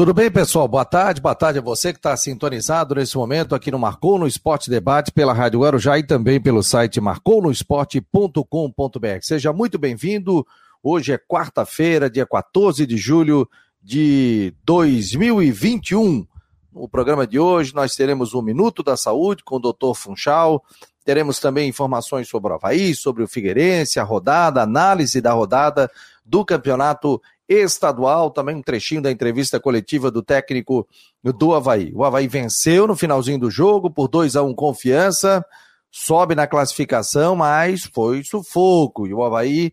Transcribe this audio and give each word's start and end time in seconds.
Tudo 0.00 0.14
bem, 0.14 0.30
pessoal? 0.30 0.66
Boa 0.66 0.86
tarde, 0.86 1.20
boa 1.20 1.34
tarde 1.34 1.58
a 1.58 1.62
você 1.62 1.92
que 1.92 1.98
está 1.98 2.16
sintonizado 2.16 2.94
nesse 2.94 3.18
momento 3.18 3.54
aqui 3.54 3.70
no 3.70 3.78
Marcou 3.78 4.18
no 4.18 4.26
Esporte 4.26 4.70
Debate 4.70 5.12
pela 5.12 5.34
Rádio 5.34 5.60
Guarujá 5.60 5.98
e 5.98 6.02
também 6.02 6.40
pelo 6.40 6.62
site 6.62 6.98
marcounoesporte.com.br. 7.02 9.18
Seja 9.20 9.52
muito 9.52 9.78
bem-vindo. 9.78 10.46
Hoje 10.82 11.12
é 11.12 11.18
quarta-feira, 11.18 12.08
dia 12.08 12.24
14 12.24 12.86
de 12.86 12.96
julho 12.96 13.46
de 13.82 14.54
2021. 14.64 16.26
No 16.72 16.88
programa 16.88 17.26
de 17.26 17.38
hoje 17.38 17.74
nós 17.74 17.94
teremos 17.94 18.32
um 18.32 18.40
Minuto 18.40 18.82
da 18.82 18.96
Saúde 18.96 19.44
com 19.44 19.56
o 19.56 19.60
Dr. 19.60 19.94
Funchal, 19.94 20.64
teremos 21.04 21.38
também 21.38 21.68
informações 21.68 22.26
sobre 22.26 22.50
o 22.50 22.54
Havaí, 22.54 22.94
sobre 22.94 23.22
o 23.22 23.28
Figueirense, 23.28 24.00
a 24.00 24.02
rodada, 24.02 24.62
análise 24.62 25.20
da 25.20 25.32
rodada 25.32 25.90
do 26.24 26.42
Campeonato 26.42 27.20
estadual, 27.50 28.30
também 28.30 28.54
um 28.54 28.62
trechinho 28.62 29.02
da 29.02 29.10
entrevista 29.10 29.58
coletiva 29.58 30.10
do 30.10 30.22
técnico 30.22 30.86
do 31.22 31.54
Havaí. 31.54 31.92
O 31.94 32.04
Havaí 32.04 32.28
venceu 32.28 32.86
no 32.86 32.94
finalzinho 32.94 33.38
do 33.38 33.50
jogo 33.50 33.90
por 33.90 34.06
2 34.06 34.36
a 34.36 34.42
1 34.42 34.54
confiança, 34.54 35.44
sobe 35.90 36.36
na 36.36 36.46
classificação, 36.46 37.34
mas 37.34 37.84
foi 37.84 38.22
sufoco 38.22 39.06
e 39.06 39.12
o 39.12 39.22
Havaí 39.24 39.72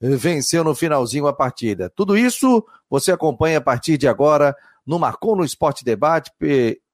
eh, 0.00 0.16
venceu 0.16 0.64
no 0.64 0.74
finalzinho 0.74 1.26
a 1.26 1.32
partida. 1.32 1.92
Tudo 1.94 2.16
isso 2.16 2.64
você 2.88 3.12
acompanha 3.12 3.58
a 3.58 3.60
partir 3.60 3.98
de 3.98 4.08
agora 4.08 4.56
no 4.86 4.98
Marcou 4.98 5.36
no 5.36 5.44
Esporte 5.44 5.84
Debate, 5.84 6.32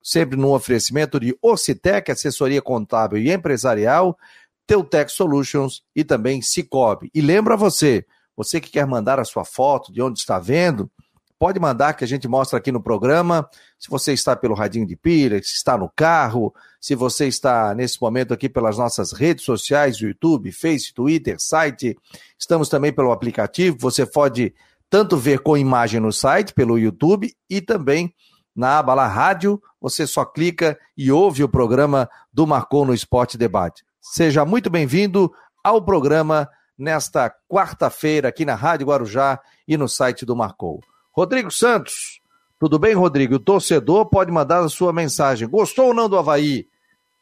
sempre 0.03 0.37
no 0.37 0.53
oferecimento 0.53 1.21
de 1.21 1.37
Ocitec, 1.41 2.11
assessoria 2.11 2.61
contábil 2.61 3.19
e 3.19 3.31
empresarial, 3.31 4.19
Teutec 4.67 5.13
Solutions 5.13 5.83
e 5.95 6.03
também 6.03 6.43
Cicobi. 6.43 7.09
E 7.15 7.21
lembra 7.21 7.57
você, 7.57 8.05
você 8.37 8.61
que 8.61 8.71
quer 8.71 8.87
mandar 8.87 9.19
a 9.19 9.25
sua 9.25 9.45
foto 9.45 9.93
de 9.93 10.03
onde 10.03 10.19
está 10.19 10.39
vendo, 10.39 10.91
pode 11.39 11.59
mandar 11.61 11.95
que 11.95 12.05
a 12.05 12.07
gente 12.07 12.27
mostra 12.27 12.59
aqui 12.59 12.73
no 12.73 12.83
programa. 12.83 13.49
Se 13.79 13.89
você 13.91 14.13
está 14.13 14.35
pelo 14.35 14.55
radinho 14.55 14.87
de 14.87 14.97
pilha, 14.97 15.43
se 15.43 15.55
está 15.55 15.77
no 15.77 15.91
carro, 15.95 16.55
se 16.81 16.95
você 16.95 17.27
está 17.27 17.75
nesse 17.75 18.01
momento 18.01 18.33
aqui 18.33 18.49
pelas 18.49 18.79
nossas 18.79 19.13
redes 19.13 19.45
sociais, 19.45 19.99
YouTube, 19.99 20.51
Face, 20.53 20.93
Twitter, 20.93 21.37
site, 21.39 21.97
estamos 22.39 22.69
também 22.69 22.93
pelo 22.93 23.13
aplicativo. 23.13 23.77
Você 23.81 24.07
pode 24.07 24.55
tanto 24.89 25.17
ver 25.17 25.41
com 25.41 25.57
imagem 25.57 26.01
no 26.01 26.13
site, 26.13 26.55
pelo 26.55 26.79
YouTube, 26.79 27.35
e 27.51 27.61
também 27.61 28.15
na 28.55 28.79
aba 28.79 28.95
lá 28.95 29.09
rádio, 29.09 29.61
você 29.81 30.07
só 30.07 30.25
clica 30.25 30.79
e 30.97 31.11
ouve 31.11 31.43
o 31.43 31.49
programa 31.49 32.09
do 32.33 32.47
Marcou 32.47 32.87
no 32.87 32.95
Esporte 32.95 33.37
Debate. 33.37 33.85
Seja 34.01 34.45
muito 34.45 34.71
bem-vindo 34.71 35.33
ao 35.63 35.85
programa 35.85 36.49
nesta 36.79 37.33
quarta-feira 37.49 38.29
aqui 38.29 38.45
na 38.45 38.55
Rádio 38.55 38.87
Guarujá 38.87 39.41
e 39.67 39.77
no 39.77 39.89
site 39.89 40.27
do 40.27 40.37
Marcou. 40.37 40.81
Rodrigo 41.13 41.51
Santos, 41.51 42.21
tudo 42.59 42.79
bem, 42.79 42.95
Rodrigo? 42.95 43.37
O 43.37 43.39
torcedor 43.39 44.07
pode 44.07 44.31
mandar 44.31 44.61
a 44.61 44.69
sua 44.69 44.93
mensagem. 44.93 45.49
Gostou 45.49 45.89
ou 45.89 45.95
não 45.95 46.09
do 46.09 46.19
Havaí? 46.19 46.67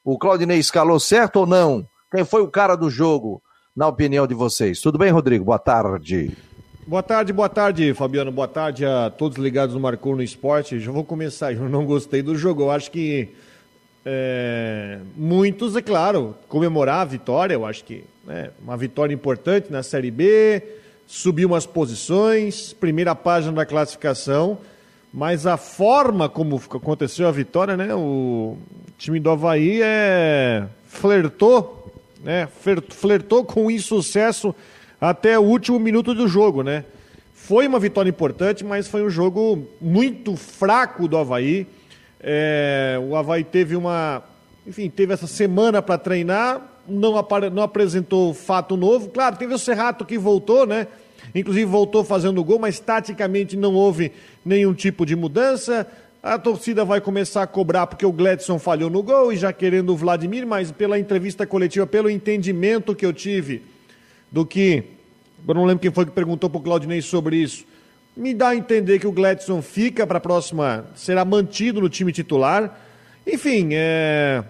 O 0.05 0.19
Claudinei 0.19 0.59
escalou 0.59 0.99
certo 0.99 1.37
ou 1.37 1.47
não? 1.47 1.87
Quem 2.11 2.25
foi 2.25 2.43
o 2.43 2.49
cara 2.49 2.77
do 2.77 2.91
jogo, 2.91 3.43
na 3.75 3.87
opinião 3.87 4.27
de 4.27 4.35
vocês? 4.35 4.81
Tudo 4.81 4.99
bem, 4.99 5.11
Rodrigo? 5.11 5.45
Boa 5.45 5.59
tarde. 5.59 6.37
Boa 6.87 7.03
tarde, 7.03 7.33
boa 7.33 7.49
tarde, 7.49 7.95
Fabiano. 7.95 8.33
Boa 8.33 8.49
tarde 8.49 8.85
a 8.85 9.09
todos 9.09 9.39
ligados 9.39 9.75
no 9.75 9.81
Marcou 9.81 10.17
no 10.17 10.23
Esporte. 10.23 10.81
Já 10.81 10.91
vou 10.91 11.05
começar. 11.05 11.53
Eu 11.53 11.69
não 11.69 11.87
gostei 11.87 12.23
do 12.23 12.37
jogo. 12.37 12.63
Eu 12.63 12.71
acho 12.71 12.91
que 12.91 13.31
é, 14.05 14.99
muitos, 15.17 15.77
é 15.77 15.83
claro, 15.83 16.37
comemorar 16.49 17.01
a 17.01 17.05
vitória. 17.05 17.55
Eu 17.55 17.65
acho 17.65 17.85
que 17.85 18.05
né? 18.25 18.51
Uma 18.63 18.77
vitória 18.77 19.15
importante 19.15 19.71
na 19.71 19.83
Série 19.83 20.11
B, 20.11 20.63
subiu 21.07 21.49
umas 21.49 21.67
posições, 21.67 22.73
primeira 22.73 23.15
página 23.15 23.53
da 23.53 23.67
classificação, 23.67 24.59
mas 25.13 25.47
a 25.47 25.57
forma 25.57 26.29
como 26.29 26.57
aconteceu 26.57 27.29
a 27.29 27.31
vitória, 27.31 27.77
né? 27.77 27.95
O 27.95 28.57
time 28.97 29.21
do 29.21 29.31
Havaí 29.31 29.81
é... 29.83 30.65
flertou, 30.87 31.93
né? 32.25 32.49
Flertou 32.89 33.45
com 33.45 33.71
insucesso 33.71 34.55
até 35.01 35.39
o 35.39 35.43
último 35.43 35.79
minuto 35.79 36.15
do 36.15 36.27
jogo, 36.27 36.63
né? 36.63 36.85
Foi 37.35 37.67
uma 37.67 37.79
vitória 37.79 38.09
importante, 38.09 38.65
mas 38.65 38.89
foi 38.89 39.03
um 39.03 39.11
jogo 39.11 39.67
muito 39.81 40.37
fraco 40.37 41.07
do 41.07 41.19
Havaí. 41.19 41.67
É... 42.19 42.99
o 43.03 43.15
Havaí 43.15 43.45
teve 43.45 43.77
uma. 43.77 44.23
Enfim, 44.67 44.89
teve 44.89 45.13
essa 45.13 45.27
semana 45.27 45.83
para 45.83 45.99
treinar, 45.99 46.72
não, 46.87 47.17
apare... 47.17 47.51
não 47.51 47.63
apresentou 47.63 48.35
fato 48.35 48.77
novo. 48.77 49.09
Claro, 49.09 49.37
teve 49.37 49.55
o 49.55 49.59
Serrato 49.59 50.05
que 50.05 50.19
voltou, 50.19 50.67
né? 50.67 50.87
Inclusive 51.35 51.65
voltou 51.65 52.05
fazendo 52.05 52.43
gol, 52.45 52.59
mas 52.59 52.79
taticamente 52.79 53.57
não 53.57 53.75
houve 53.75 54.13
nenhum 54.45 54.75
tipo 54.75 55.07
de 55.07 55.17
mudança. 55.17 55.87
A 56.23 56.39
torcida 56.39 56.85
vai 56.85 57.01
começar 57.01 57.43
a 57.43 57.47
cobrar 57.47 57.87
porque 57.87 58.07
o 58.07 58.13
Gledson 58.13 58.59
falhou 58.59 58.91
no 58.91 59.03
gol 59.03 59.33
e 59.33 59.37
já 59.37 59.53
querendo 59.53 59.91
o 59.91 59.97
Vladimir, 59.97 60.47
mas 60.47 60.71
pela 60.71 60.99
entrevista 60.99 61.47
coletiva, 61.47 61.87
pelo 61.87 62.11
entendimento 62.11 62.95
que 62.95 63.05
eu 63.05 63.13
tive 63.13 63.63
do 64.31 64.45
que. 64.45 64.85
Eu 65.47 65.55
não 65.55 65.65
lembro 65.65 65.81
quem 65.81 65.91
foi 65.91 66.05
que 66.05 66.13
perguntou 66.13 66.49
para 66.49 66.59
o 66.59 66.63
Claudinei 66.63 67.03
sobre 67.03 67.37
isso. 67.37 67.65
Me 68.17 68.35
dá 68.35 68.51
a 68.51 68.57
entender 68.57 68.99
que 68.99 69.07
o 69.07 69.13
Gledson 69.13 69.63
fica 69.63 70.07
para 70.07 70.19
a 70.19 70.21
próxima, 70.21 70.85
será 70.95 71.25
mantido 71.25 71.81
no 71.81 71.89
time 71.89 72.13
titular. 72.13 72.79
Enfim, 73.27 73.71
é 73.73 74.45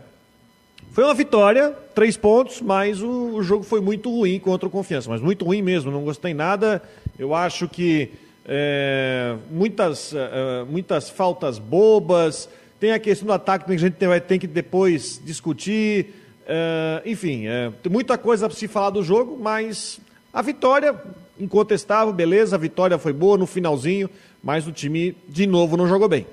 foi 0.92 1.04
uma 1.04 1.14
vitória, 1.14 1.74
três 1.94 2.18
pontos, 2.18 2.60
mas 2.60 3.00
o, 3.00 3.08
o, 3.08 3.42
jogo 3.42 3.64
foi 3.64 3.80
muito 3.80 4.10
ruim 4.10 4.38
contra 4.38 4.68
o 4.68 4.70
Confiança. 4.70 5.08
Mas 5.08 5.22
muito 5.22 5.42
ruim 5.42 5.62
mesmo, 5.62 5.90
não 5.90 6.04
gostei 6.04 6.34
nada. 6.34 6.82
Eu 7.18 7.34
acho 7.34 7.66
que 7.66 8.10
é, 8.44 9.34
muitas, 9.50 10.12
é, 10.14 10.64
muitas 10.68 11.08
faltas 11.08 11.58
bobas. 11.58 12.46
Tem 12.78 12.92
a 12.92 12.98
questão 12.98 13.26
do 13.26 13.32
ataque 13.32 13.64
que 13.64 13.72
a 13.72 13.76
gente 13.78 14.06
vai 14.06 14.20
ter 14.20 14.38
que 14.38 14.46
depois 14.46 15.18
discutir. 15.24 16.14
É, 16.46 17.02
enfim, 17.06 17.46
é, 17.46 17.72
tem 17.82 17.90
muita 17.90 18.18
coisa 18.18 18.46
para 18.46 18.58
se 18.58 18.68
falar 18.68 18.90
do 18.90 19.02
jogo, 19.02 19.38
mas 19.40 19.98
a 20.30 20.42
vitória, 20.42 20.94
incontestável, 21.40 22.12
beleza, 22.12 22.56
a 22.56 22.58
vitória 22.58 22.98
foi 22.98 23.14
boa 23.14 23.38
no 23.38 23.46
finalzinho, 23.46 24.10
mas 24.42 24.66
o 24.66 24.72
time 24.72 25.16
de 25.26 25.46
novo 25.46 25.74
não 25.74 25.86
jogou 25.86 26.08
bem. 26.08 26.26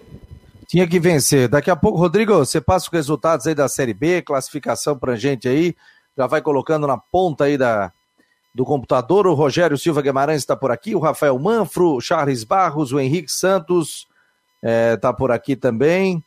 Tinha 0.70 0.88
que 0.88 1.00
vencer. 1.00 1.50
Daqui 1.50 1.72
a 1.72 1.76
pouco, 1.76 1.98
Rodrigo, 1.98 2.32
você 2.32 2.62
passa 2.62 2.86
os 2.86 2.92
resultados 2.94 3.48
aí 3.48 3.56
da 3.56 3.68
Série 3.68 3.92
B, 3.92 4.22
classificação 4.22 4.96
pra 4.96 5.16
gente 5.16 5.50
aí. 5.50 5.76
Já 6.16 6.28
vai 6.28 6.44
colocando 6.44 6.86
na 6.86 6.96
ponta 6.96 7.46
aí 7.46 7.58
da, 7.58 7.92
do 8.54 8.64
computador. 8.64 9.26
O 9.26 9.34
Rogério 9.34 9.80
Silva 9.80 10.04
Guimarães 10.04 10.44
está 10.44 10.56
por 10.56 10.70
aqui, 10.70 10.94
o 10.94 11.00
Rafael 11.00 11.40
Manfro, 11.40 11.96
o 11.96 12.02
Charles 12.02 12.44
Barros, 12.44 12.94
o 12.94 13.00
Henrique 13.00 13.32
Santos 13.32 14.08
está 14.62 15.10
é, 15.10 15.14
por 15.14 15.32
aqui 15.32 15.56
também. 15.56 16.24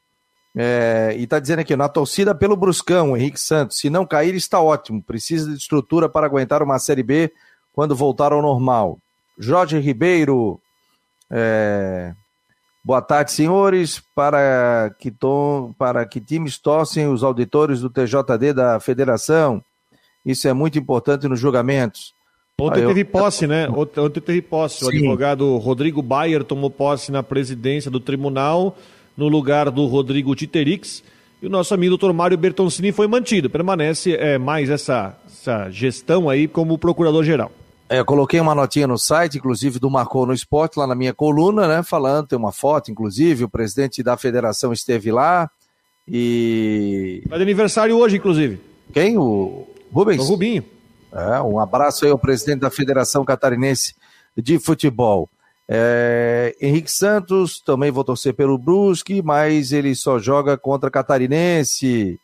É, 0.56 1.14
e 1.16 1.22
está 1.22 1.38
dizendo 1.38 1.60
aqui, 1.60 1.76
na 1.76 1.88
torcida 1.88 2.34
pelo 2.34 2.56
Bruscão, 2.56 3.12
o 3.12 3.16
Henrique 3.16 3.38
Santos. 3.38 3.78
Se 3.78 3.88
não 3.88 4.04
cair, 4.04 4.34
está 4.34 4.60
ótimo. 4.60 5.00
Precisa 5.00 5.52
de 5.52 5.56
estrutura 5.56 6.08
para 6.08 6.26
aguentar 6.26 6.64
uma 6.64 6.80
Série 6.80 7.04
B 7.04 7.32
quando 7.72 7.94
voltar 7.94 8.32
ao 8.32 8.42
normal. 8.42 8.98
Jorge 9.38 9.78
Ribeiro, 9.78 10.60
é, 11.30 12.12
Boa 12.84 13.00
tarde, 13.00 13.30
senhores. 13.30 14.02
Para 14.14 14.94
que, 14.98 15.10
to... 15.10 15.74
para 15.78 16.04
que 16.04 16.20
times 16.20 16.58
torcem 16.58 17.06
os 17.06 17.22
auditores 17.22 17.80
do 17.80 17.88
TJD 17.88 18.52
da 18.52 18.80
federação? 18.80 19.62
Isso 20.24 20.48
é 20.48 20.52
muito 20.52 20.78
importante 20.78 21.28
nos 21.28 21.38
julgamentos. 21.38 22.12
Ontem 22.60 22.86
teve 22.86 23.04
posse, 23.04 23.46
né? 23.46 23.68
Ontem 23.68 24.20
teve 24.20 24.42
posse. 24.42 24.78
Sim. 24.80 24.84
O 24.84 24.88
advogado 24.88 25.56
Rodrigo 25.56 26.02
Bayer 26.02 26.44
tomou 26.44 26.70
posse 26.70 27.10
na 27.10 27.22
presidência 27.22 27.90
do 27.90 27.98
tribunal, 27.98 28.76
no 29.16 29.26
lugar 29.28 29.70
do 29.70 29.86
Rodrigo 29.86 30.34
Titerix. 30.34 31.02
E 31.40 31.46
o 31.46 31.50
nosso 31.50 31.74
amigo 31.74 31.90
doutor 31.90 32.12
Mário 32.12 32.38
Bertoncini 32.38 32.92
foi 32.92 33.08
mantido. 33.08 33.50
Permanece 33.50 34.14
é, 34.14 34.38
mais 34.38 34.70
essa, 34.70 35.16
essa 35.26 35.70
gestão 35.70 36.28
aí 36.28 36.46
como 36.46 36.78
procurador-geral. 36.78 37.50
É, 37.92 37.98
eu 37.98 38.06
coloquei 38.06 38.40
uma 38.40 38.54
notinha 38.54 38.86
no 38.86 38.96
site, 38.96 39.36
inclusive 39.36 39.78
do 39.78 39.90
Marcou 39.90 40.24
no 40.24 40.32
Esporte, 40.32 40.78
lá 40.78 40.86
na 40.86 40.94
minha 40.94 41.12
coluna, 41.12 41.68
né? 41.68 41.82
Falando, 41.82 42.28
tem 42.28 42.38
uma 42.38 42.50
foto, 42.50 42.90
inclusive, 42.90 43.44
o 43.44 43.50
presidente 43.50 44.02
da 44.02 44.16
federação 44.16 44.72
esteve 44.72 45.12
lá 45.12 45.50
e. 46.08 47.22
De 47.26 47.34
aniversário 47.34 47.94
hoje, 47.98 48.16
inclusive. 48.16 48.58
Quem? 48.94 49.18
O 49.18 49.66
Rubens? 49.92 50.22
O 50.22 50.24
Rubinho. 50.24 50.64
É, 51.12 51.38
um 51.42 51.60
abraço 51.60 52.06
aí 52.06 52.10
ao 52.10 52.18
presidente 52.18 52.60
da 52.60 52.70
Federação 52.70 53.26
Catarinense 53.26 53.94
de 54.34 54.58
Futebol. 54.58 55.28
É, 55.68 56.56
Henrique 56.62 56.90
Santos, 56.90 57.60
também 57.60 57.90
vou 57.90 58.04
torcer 58.04 58.32
pelo 58.32 58.56
Brusque, 58.56 59.20
mas 59.20 59.70
ele 59.70 59.94
só 59.94 60.18
joga 60.18 60.56
contra 60.56 60.90
Catarinense. 60.90 62.18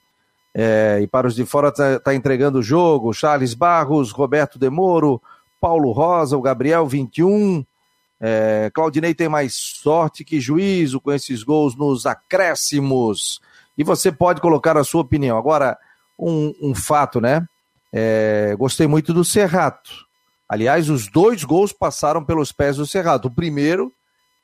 É, 0.55 0.99
e 1.03 1.07
para 1.07 1.27
os 1.27 1.35
de 1.35 1.45
fora 1.45 1.69
está 1.69 2.01
tá 2.01 2.15
entregando 2.15 2.61
o 2.61 2.63
jogo. 2.63 3.13
Charles 3.13 3.53
Barros, 3.53 4.11
Roberto 4.13 4.59
Demoro, 4.59 5.21
Paulo 5.61 5.93
Rosa, 5.93 6.37
o 6.37 6.43
Gabriel 6.43 6.87
21. 6.87 7.65
É, 8.21 8.71
Claudinei 8.75 9.15
tem 9.15 9.29
mais 9.29 9.55
sorte 9.55 10.25
que 10.25 10.41
juízo 10.41 11.01
com 11.01 11.13
esses 11.13 11.43
gols 11.43 11.77
nos 11.77 12.07
acréscimos. 12.07 13.41
E 13.77 13.85
você 13.85 14.11
pode 14.11 14.41
colocar 14.41 14.77
a 14.77 14.85
sua 14.85 15.03
opinião. 15.03 15.39
Agora, 15.39 15.79
um, 16.19 16.53
um 16.61 16.75
fato, 16.75 17.21
né? 17.21 17.47
É, 17.93 18.55
gostei 18.59 18.87
muito 18.87 19.15
do 19.15 19.25
Serrato. 19.25 20.07
Aliás, 20.49 20.89
os 20.89 21.09
dois 21.09 21.45
gols 21.45 21.73
passaram 21.73 22.25
pelos 22.25 22.51
pés 22.51 22.77
do 22.77 22.87
Serrato. 22.87 23.29
O 23.29 23.31
primeiro 23.31 23.93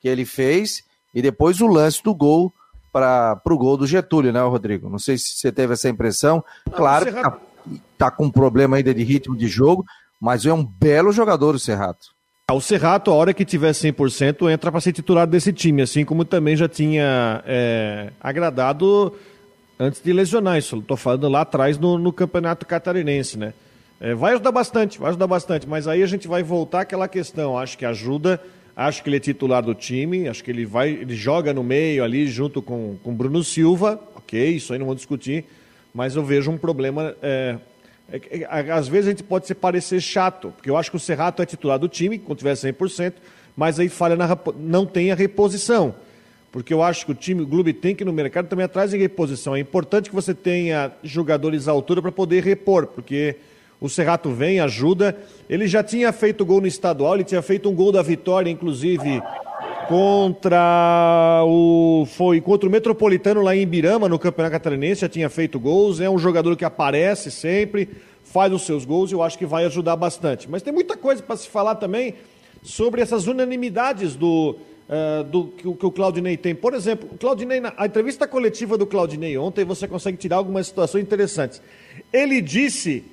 que 0.01 0.07
ele 0.07 0.23
fez, 0.25 0.83
e 1.13 1.21
depois 1.21 1.59
o 1.61 1.67
lance 1.67 2.01
do 2.03 2.13
gol 2.13 2.53
para 2.93 3.41
o 3.45 3.57
gol 3.57 3.75
do 3.75 3.87
Getúlio, 3.87 4.31
né, 4.31 4.41
Rodrigo? 4.41 4.89
Não 4.89 4.99
sei 4.99 5.17
se 5.17 5.35
você 5.35 5.51
teve 5.51 5.73
essa 5.73 5.89
impressão. 5.89 6.43
Claro 6.75 7.05
que 7.07 7.21
tá, 7.21 7.37
tá 7.97 8.11
com 8.11 8.25
um 8.25 8.31
problema 8.31 8.77
ainda 8.77 8.93
de 8.93 9.03
ritmo 9.03 9.35
de 9.35 9.47
jogo, 9.47 9.85
mas 10.21 10.45
é 10.45 10.53
um 10.53 10.63
belo 10.63 11.11
jogador 11.11 11.55
o 11.55 11.59
Serrato. 11.59 12.15
O 12.51 12.61
Serrato, 12.61 13.09
a 13.09 13.15
hora 13.15 13.33
que 13.33 13.43
tiver 13.43 13.71
100%, 13.71 14.51
entra 14.51 14.71
para 14.71 14.79
ser 14.79 14.93
titular 14.93 15.25
desse 15.25 15.51
time, 15.51 15.81
assim 15.81 16.05
como 16.05 16.23
também 16.23 16.55
já 16.55 16.69
tinha 16.69 17.43
é, 17.45 18.11
agradado 18.21 19.13
antes 19.79 20.01
de 20.01 20.13
lesionar 20.13 20.57
isso. 20.57 20.77
Estou 20.77 20.95
falando 20.95 21.27
lá 21.27 21.41
atrás 21.41 21.77
no, 21.79 21.97
no 21.97 22.13
Campeonato 22.13 22.65
Catarinense, 22.65 23.37
né? 23.37 23.53
É, 23.99 24.13
vai 24.13 24.33
ajudar 24.33 24.51
bastante, 24.51 24.99
vai 24.99 25.09
ajudar 25.09 25.25
bastante, 25.25 25.67
mas 25.67 25.87
aí 25.87 26.03
a 26.03 26.05
gente 26.05 26.27
vai 26.27 26.43
voltar 26.43 26.81
àquela 26.81 27.07
questão. 27.07 27.57
Acho 27.57 27.77
que 27.77 27.85
ajuda, 27.85 28.39
acho 28.75 29.01
que 29.01 29.09
ele 29.09 29.17
é 29.17 29.19
titular 29.19 29.63
do 29.63 29.73
time, 29.73 30.27
acho 30.27 30.43
que 30.43 30.51
ele 30.51 30.65
vai, 30.65 30.89
ele 30.89 31.15
joga 31.15 31.51
no 31.51 31.63
meio 31.63 32.03
ali 32.03 32.27
junto 32.27 32.61
com 32.61 32.97
o 33.03 33.11
Bruno 33.11 33.43
Silva, 33.43 33.99
ok, 34.15 34.49
isso 34.49 34.71
aí 34.71 34.77
não 34.77 34.85
vou 34.85 34.95
discutir, 34.95 35.45
mas 35.93 36.15
eu 36.15 36.23
vejo 36.23 36.51
um 36.51 36.57
problema. 36.57 37.15
É, 37.23 37.57
às 38.71 38.87
vezes 38.87 39.07
a 39.07 39.09
gente 39.11 39.23
pode 39.23 39.47
se 39.47 39.55
parecer 39.55 39.99
chato, 39.99 40.53
porque 40.55 40.69
eu 40.69 40.77
acho 40.77 40.91
que 40.91 40.97
o 40.97 40.99
Serrato 40.99 41.41
é 41.41 41.45
titular 41.45 41.79
do 41.79 41.87
time, 41.87 42.19
quando 42.19 42.37
tiver 42.37 42.53
100%, 42.53 43.13
mas 43.55 43.79
aí 43.79 43.89
falha 43.89 44.15
na, 44.15 44.37
não 44.57 44.85
tem 44.85 45.11
a 45.11 45.15
reposição. 45.15 45.95
Porque 46.51 46.73
eu 46.73 46.81
acho 46.81 47.05
que 47.05 47.11
o 47.11 47.15
time, 47.15 47.41
o 47.41 47.47
clube 47.47 47.73
tem 47.73 47.93
que 47.93 48.03
ir 48.03 48.05
no 48.05 48.13
mercado 48.13 48.47
também 48.47 48.63
atrás 48.63 48.91
de 48.91 48.97
reposição. 48.97 49.55
É 49.55 49.59
importante 49.59 50.09
que 50.09 50.15
você 50.15 50.33
tenha 50.33 50.91
jogadores 51.03 51.67
à 51.67 51.71
altura 51.71 52.01
para 52.01 52.11
poder 52.11 52.43
repor, 52.43 52.87
porque 52.87 53.35
o 53.79 53.89
Serrato 53.89 54.31
vem, 54.31 54.59
ajuda. 54.59 55.17
Ele 55.49 55.67
já 55.67 55.83
tinha 55.83 56.11
feito 56.13 56.45
gol 56.45 56.61
no 56.61 56.67
estadual, 56.67 57.15
ele 57.15 57.23
tinha 57.23 57.41
feito 57.41 57.69
um 57.69 57.75
gol 57.75 57.91
da 57.91 58.01
vitória, 58.01 58.49
inclusive, 58.49 59.21
contra 59.87 61.43
o. 61.45 62.05
Foi 62.07 62.41
contra 62.41 62.67
o 62.67 62.71
Metropolitano 62.71 63.41
lá 63.41 63.55
em 63.55 63.61
Ibirama, 63.61 64.09
no 64.09 64.17
Campeonato 64.17 64.53
Catarinense, 64.53 65.01
já 65.01 65.09
tinha 65.09 65.29
feito 65.29 65.59
gols. 65.59 65.99
É 65.99 66.09
um 66.09 66.17
jogador 66.17 66.55
que 66.55 66.65
aparece 66.65 67.29
sempre, 67.29 67.89
faz 68.23 68.51
os 68.53 68.65
seus 68.65 68.85
gols 68.85 69.11
e 69.11 69.13
eu 69.13 69.21
acho 69.21 69.37
que 69.37 69.45
vai 69.45 69.65
ajudar 69.65 69.95
bastante. 69.95 70.49
Mas 70.49 70.61
tem 70.61 70.73
muita 70.73 70.95
coisa 70.95 71.21
para 71.21 71.35
se 71.35 71.47
falar 71.47 71.75
também 71.75 72.15
sobre 72.63 73.01
essas 73.01 73.27
unanimidades 73.27 74.15
do. 74.15 74.57
Uh, 74.87 75.23
do 75.23 75.45
que, 75.45 75.63
que 75.63 75.85
o 75.87 75.89
Claudinei 75.89 76.37
tem. 76.37 76.53
Por 76.53 76.75
exemplo, 76.75 77.09
o 77.11 77.17
Claudinei, 77.17 77.59
a 77.75 77.87
entrevista 77.87 78.27
coletiva 78.27 78.77
do 78.77 78.85
Claudinei 78.85 79.35
ontem, 79.35 79.65
você 79.65 79.87
consegue 79.87 80.15
tirar 80.15 80.35
algumas 80.35 80.67
situações 80.67 81.01
interessantes. 81.01 81.59
Ele 82.13 82.39
disse 82.39 83.03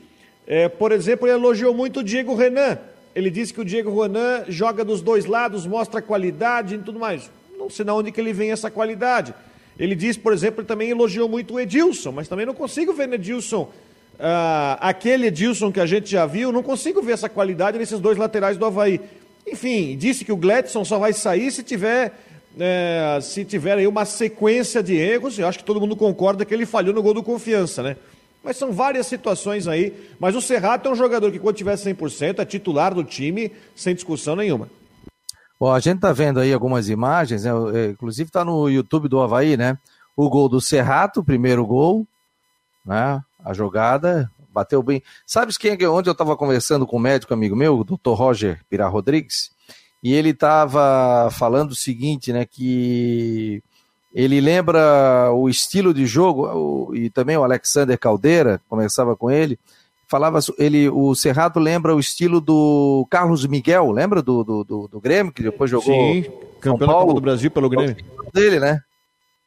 é, 0.46 0.68
por 0.68 0.92
exemplo, 0.92 1.26
ele 1.26 1.34
elogiou 1.34 1.74
muito 1.74 2.00
o 2.00 2.04
Diego 2.04 2.34
Renan. 2.34 2.78
Ele 3.14 3.30
disse 3.30 3.52
que 3.52 3.60
o 3.60 3.64
Diego 3.64 4.00
Renan 4.00 4.44
joga 4.48 4.84
dos 4.84 5.00
dois 5.00 5.26
lados, 5.26 5.66
mostra 5.66 6.00
qualidade 6.00 6.74
e 6.74 6.78
tudo 6.78 6.98
mais. 6.98 7.30
Não 7.58 7.68
sei 7.68 7.84
de 7.84 7.90
onde 7.90 8.10
que 8.10 8.20
ele 8.20 8.32
vem 8.32 8.50
essa 8.50 8.70
qualidade. 8.70 9.34
Ele 9.78 9.94
disse, 9.94 10.18
por 10.18 10.32
exemplo, 10.32 10.60
ele 10.60 10.68
também 10.68 10.90
elogiou 10.90 11.28
muito 11.28 11.54
o 11.54 11.60
Edilson, 11.60 12.12
mas 12.12 12.28
também 12.28 12.46
não 12.46 12.54
consigo 12.54 12.92
ver 12.92 13.08
no 13.08 13.14
Edilson, 13.14 13.70
ah, 14.18 14.78
aquele 14.80 15.26
Edilson 15.26 15.72
que 15.72 15.80
a 15.80 15.86
gente 15.86 16.10
já 16.10 16.26
viu, 16.26 16.52
não 16.52 16.62
consigo 16.62 17.02
ver 17.02 17.12
essa 17.12 17.28
qualidade 17.28 17.78
nesses 17.78 17.98
dois 17.98 18.16
laterais 18.18 18.56
do 18.56 18.64
Havaí. 18.64 19.00
Enfim, 19.46 19.96
disse 19.96 20.24
que 20.24 20.32
o 20.32 20.36
Gladson 20.36 20.84
só 20.84 20.98
vai 20.98 21.12
sair 21.12 21.50
se 21.50 21.62
tiver, 21.62 22.12
é, 22.58 23.18
se 23.20 23.44
tiver 23.44 23.78
aí 23.78 23.86
uma 23.86 24.04
sequência 24.04 24.82
de 24.82 24.94
erros. 24.94 25.38
Eu 25.38 25.48
acho 25.48 25.58
que 25.58 25.64
todo 25.64 25.80
mundo 25.80 25.96
concorda 25.96 26.44
que 26.44 26.54
ele 26.54 26.66
falhou 26.66 26.94
no 26.94 27.02
gol 27.02 27.14
do 27.14 27.22
confiança, 27.22 27.82
né? 27.82 27.96
Mas 28.42 28.56
são 28.56 28.72
várias 28.72 29.06
situações 29.06 29.68
aí. 29.68 29.94
Mas 30.18 30.34
o 30.34 30.40
Serrato 30.40 30.88
é 30.88 30.92
um 30.92 30.96
jogador 30.96 31.30
que, 31.30 31.38
quando 31.38 31.56
tiver 31.56 31.74
100%, 31.74 32.40
é 32.40 32.44
titular 32.44 32.94
do 32.94 33.04
time, 33.04 33.52
sem 33.74 33.94
discussão 33.94 34.34
nenhuma. 34.34 34.68
Bom, 35.58 35.72
a 35.72 35.78
gente 35.78 36.00
tá 36.00 36.12
vendo 36.12 36.40
aí 36.40 36.52
algumas 36.52 36.88
imagens, 36.88 37.44
né? 37.44 37.50
É, 37.74 37.86
inclusive 37.90 38.30
tá 38.30 38.44
no 38.44 38.68
YouTube 38.68 39.08
do 39.08 39.20
Havaí, 39.20 39.56
né? 39.56 39.78
O 40.16 40.28
gol 40.28 40.48
do 40.48 40.60
Serrato, 40.60 41.22
primeiro 41.22 41.64
gol, 41.64 42.04
né? 42.84 43.22
A 43.44 43.52
jogada, 43.54 44.28
bateu 44.52 44.82
bem. 44.82 45.02
Sabes 45.24 45.56
quem 45.56 45.76
é 45.80 45.88
onde 45.88 46.08
eu 46.08 46.12
estava 46.12 46.36
conversando 46.36 46.86
com 46.86 46.96
um 46.96 47.00
médico 47.00 47.32
amigo 47.32 47.54
meu, 47.54 47.78
o 47.78 47.84
Dr. 47.84 48.10
Roger 48.10 48.60
Pirá 48.68 48.88
Rodrigues, 48.88 49.52
e 50.02 50.12
ele 50.12 50.30
estava 50.30 51.30
falando 51.30 51.70
o 51.70 51.76
seguinte, 51.76 52.32
né? 52.32 52.44
Que 52.44 53.62
ele 54.14 54.40
lembra 54.40 55.32
o 55.32 55.48
estilo 55.48 55.94
de 55.94 56.06
jogo, 56.06 56.94
e 56.94 57.08
também 57.08 57.36
o 57.36 57.44
Alexander 57.44 57.98
Caldeira, 57.98 58.60
conversava 58.68 59.16
com 59.16 59.30
ele, 59.30 59.58
falava, 60.08 60.38
ele, 60.58 60.90
o 60.90 61.14
Serrato 61.14 61.58
lembra 61.58 61.94
o 61.94 62.00
estilo 62.00 62.40
do 62.40 63.06
Carlos 63.10 63.46
Miguel, 63.46 63.90
lembra 63.90 64.20
do, 64.20 64.44
do, 64.44 64.64
do, 64.64 64.88
do 64.88 65.00
Grêmio, 65.00 65.32
que 65.32 65.42
depois 65.42 65.70
jogou 65.70 65.94
Sim, 65.94 66.26
campeão 66.60 67.06
do 67.14 67.20
Brasil 67.20 67.50
pelo 67.50 67.70
Grêmio. 67.70 67.96
dele, 68.34 68.60
né? 68.60 68.80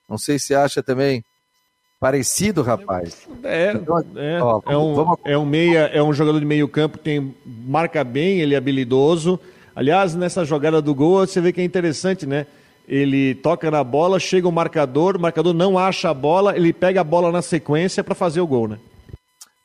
Não 0.09 0.17
sei 0.17 0.39
se 0.39 0.55
acha 0.55 0.81
também 0.81 1.23
parecido, 1.99 2.61
rapaz. 2.63 3.27
É, 3.43 3.73
então, 3.73 4.03
é, 4.15 4.41
ó, 4.41 4.61
é, 4.65 4.77
um, 4.77 4.95
vamos... 4.95 5.19
é 5.23 5.37
um 5.37 5.45
meia, 5.45 5.91
é 5.93 6.01
um 6.01 6.13
jogador 6.13 6.39
de 6.39 6.45
meio 6.45 6.67
campo, 6.67 6.97
tem 6.97 7.35
marca 7.45 8.03
bem, 8.03 8.41
ele 8.41 8.55
é 8.55 8.57
habilidoso. 8.57 9.39
Aliás, 9.75 10.15
nessa 10.15 10.45
jogada 10.45 10.81
do 10.81 10.95
gol, 10.95 11.25
você 11.25 11.39
vê 11.39 11.51
que 11.51 11.61
é 11.61 11.63
interessante, 11.63 12.25
né? 12.25 12.47
Ele 12.87 13.35
toca 13.35 13.69
na 13.71 13.83
bola, 13.83 14.19
chega 14.19 14.47
o 14.47 14.51
marcador, 14.51 15.17
o 15.17 15.19
marcador 15.19 15.53
não 15.53 15.77
acha 15.77 16.09
a 16.09 16.13
bola, 16.13 16.55
ele 16.55 16.71
pega 16.71 17.01
a 17.01 17.03
bola 17.03 17.31
na 17.31 17.41
sequência 17.41 18.03
para 18.03 18.15
fazer 18.15 18.41
o 18.41 18.47
gol, 18.47 18.67
né? 18.67 18.79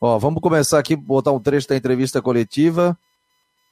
Ó, 0.00 0.18
vamos 0.18 0.40
começar 0.40 0.78
aqui, 0.78 0.96
botar 0.96 1.32
um 1.32 1.40
trecho 1.40 1.68
da 1.68 1.76
entrevista 1.76 2.22
coletiva. 2.22 2.96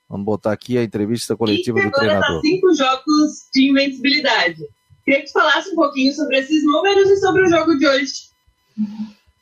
Vamos 0.09 0.25
botar 0.25 0.53
aqui 0.53 0.77
a 0.77 0.83
entrevista 0.83 1.37
coletiva 1.37 1.81
do 1.81 1.91
treinador. 1.91 2.37
Tá 2.37 2.41
cinco 2.41 2.75
jogos 2.75 3.49
de 3.55 3.71
invencibilidade. 3.71 4.59
Queria 5.05 5.21
que 5.21 5.27
tu 5.27 5.33
falasse 5.33 5.71
um 5.71 5.75
pouquinho 5.75 6.13
sobre 6.15 6.39
esses 6.39 6.65
números 6.65 7.11
e 7.11 7.17
sobre 7.17 7.47
o 7.47 7.49
jogo 7.49 7.77
de 7.77 7.87
hoje. 7.87 8.13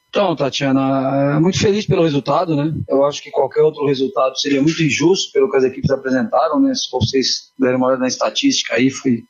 Então, 0.09 0.35
Tatiana, 0.35 1.39
muito 1.41 1.59
feliz 1.59 1.87
pelo 1.87 2.03
resultado, 2.03 2.57
né? 2.57 2.73
Eu 2.89 3.05
acho 3.05 3.23
que 3.23 3.31
qualquer 3.31 3.63
outro 3.63 3.87
resultado 3.87 4.39
seria 4.39 4.63
muito 4.63 4.83
injusto 4.83 5.33
pelo 5.33 5.51
que 5.51 5.57
as 5.57 5.65
equipes 5.65 5.91
apresentaram, 5.91 6.59
né? 6.61 6.75
Se 6.75 6.91
vocês 6.91 7.53
derem 7.59 7.77
uma 7.77 7.89
olhada 7.89 8.03
na 8.03 8.09
estatística 8.09 8.75
aí, 8.75 8.91
foi 8.91 9.25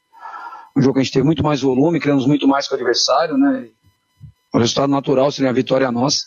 um 0.77 0.83
jogo 0.83 0.95
que 0.95 1.01
a 1.01 1.03
gente 1.03 1.13
teve 1.13 1.25
muito 1.25 1.43
mais 1.43 1.63
volume, 1.63 1.99
criamos 1.99 2.27
muito 2.27 2.47
mais 2.47 2.69
com 2.69 2.75
o 2.75 2.77
adversário, 2.77 3.39
né? 3.39 3.69
O 4.53 4.59
resultado 4.59 4.91
natural 4.91 5.33
seria 5.33 5.51
a 5.51 5.55
vitória 5.55 5.91
nossa. 5.91 6.27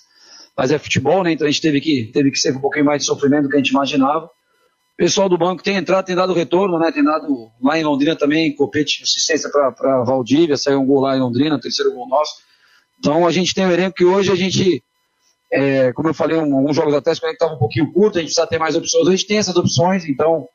Mas 0.58 0.72
é 0.72 0.80
futebol, 0.80 1.24
né? 1.24 1.32
Então 1.32 1.48
a 1.48 1.52
gente 1.52 1.62
teve 1.62 1.80
que, 1.80 2.06
teve 2.12 2.32
que 2.32 2.40
ser 2.40 2.56
um 2.56 2.60
pouquinho 2.60 2.86
mais 2.86 3.04
de 3.04 3.08
sofrimento 3.08 3.44
do 3.44 3.50
que 3.50 3.56
a 3.56 3.60
gente 3.60 3.70
imaginava. 3.70 4.26
O 4.26 4.98
pessoal 4.98 5.30
do 5.30 5.38
banco 5.38 5.64
tem 5.64 5.76
entrado, 5.76 6.06
tem 6.06 6.16
dado 6.16 6.34
retorno, 6.34 6.80
né? 6.80 6.92
Tem 6.92 7.04
dado 7.04 7.50
lá 7.62 7.78
em 7.78 7.84
Londrina 7.84 8.16
também, 8.16 8.54
copete, 8.56 9.04
assistência 9.04 9.50
para 9.50 10.04
Valdívia, 10.04 10.58
saiu 10.58 10.82
um 10.82 10.86
gol 10.86 11.02
lá 11.02 11.16
em 11.16 11.22
Londrina, 11.22 11.60
terceiro 11.60 11.94
gol 11.94 12.08
nosso. 12.08 12.42
Então 12.98 13.26
a 13.26 13.32
gente 13.32 13.54
tem 13.54 13.66
um 13.66 13.72
elenco 13.72 13.96
que 13.96 14.04
hoje 14.04 14.32
a 14.32 14.36
gente, 14.36 14.84
é, 15.54 15.94
como 15.94 16.10
eu 16.10 16.14
falei, 16.14 16.38
um, 16.38 16.58
alguns 16.58 16.76
jogos 16.76 16.94
atrás, 16.94 17.20
quando 17.20 17.34
estava 17.34 17.54
um 17.54 17.60
pouquinho 17.60 17.92
curto, 17.94 18.18
a 18.18 18.22
gente 18.22 18.30
precisa 18.30 18.48
ter 18.48 18.60
mais 18.60 18.76
opções. 18.76 19.08
A 19.08 19.12
gente 19.12 19.28
tem 19.28 19.38
essas 19.38 19.56
opções, 19.56 20.06
então 20.06 20.48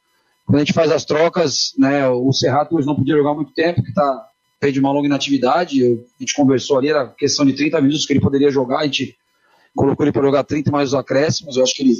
quando 0.44 0.56
a 0.56 0.58
gente 0.60 0.72
faz 0.72 0.90
as 0.90 1.04
trocas, 1.04 1.72
né, 1.78 2.08
o 2.08 2.32
Serrato 2.32 2.76
hoje 2.76 2.86
não 2.86 2.94
podia 2.94 3.16
jogar 3.16 3.34
muito 3.34 3.52
tempo, 3.52 3.82
que 3.82 3.88
está 3.88 4.28
de 4.70 4.80
uma 4.80 4.92
longa 4.92 5.06
inatividade. 5.06 5.82
A 5.84 6.20
gente 6.20 6.34
conversou 6.34 6.78
ali, 6.78 6.88
era 6.88 7.08
questão 7.08 7.44
de 7.44 7.54
30 7.54 7.80
minutos 7.80 8.06
que 8.06 8.12
ele 8.12 8.20
poderia 8.20 8.50
jogar, 8.50 8.80
a 8.80 8.84
gente 8.84 9.16
colocou 9.74 10.04
ele 10.04 10.12
para 10.12 10.22
jogar 10.22 10.44
30 10.44 10.70
mais 10.70 10.90
os 10.90 10.94
acréscimos. 10.94 11.56
Eu 11.56 11.62
acho 11.62 11.74
que 11.74 11.82
ele 11.82 11.94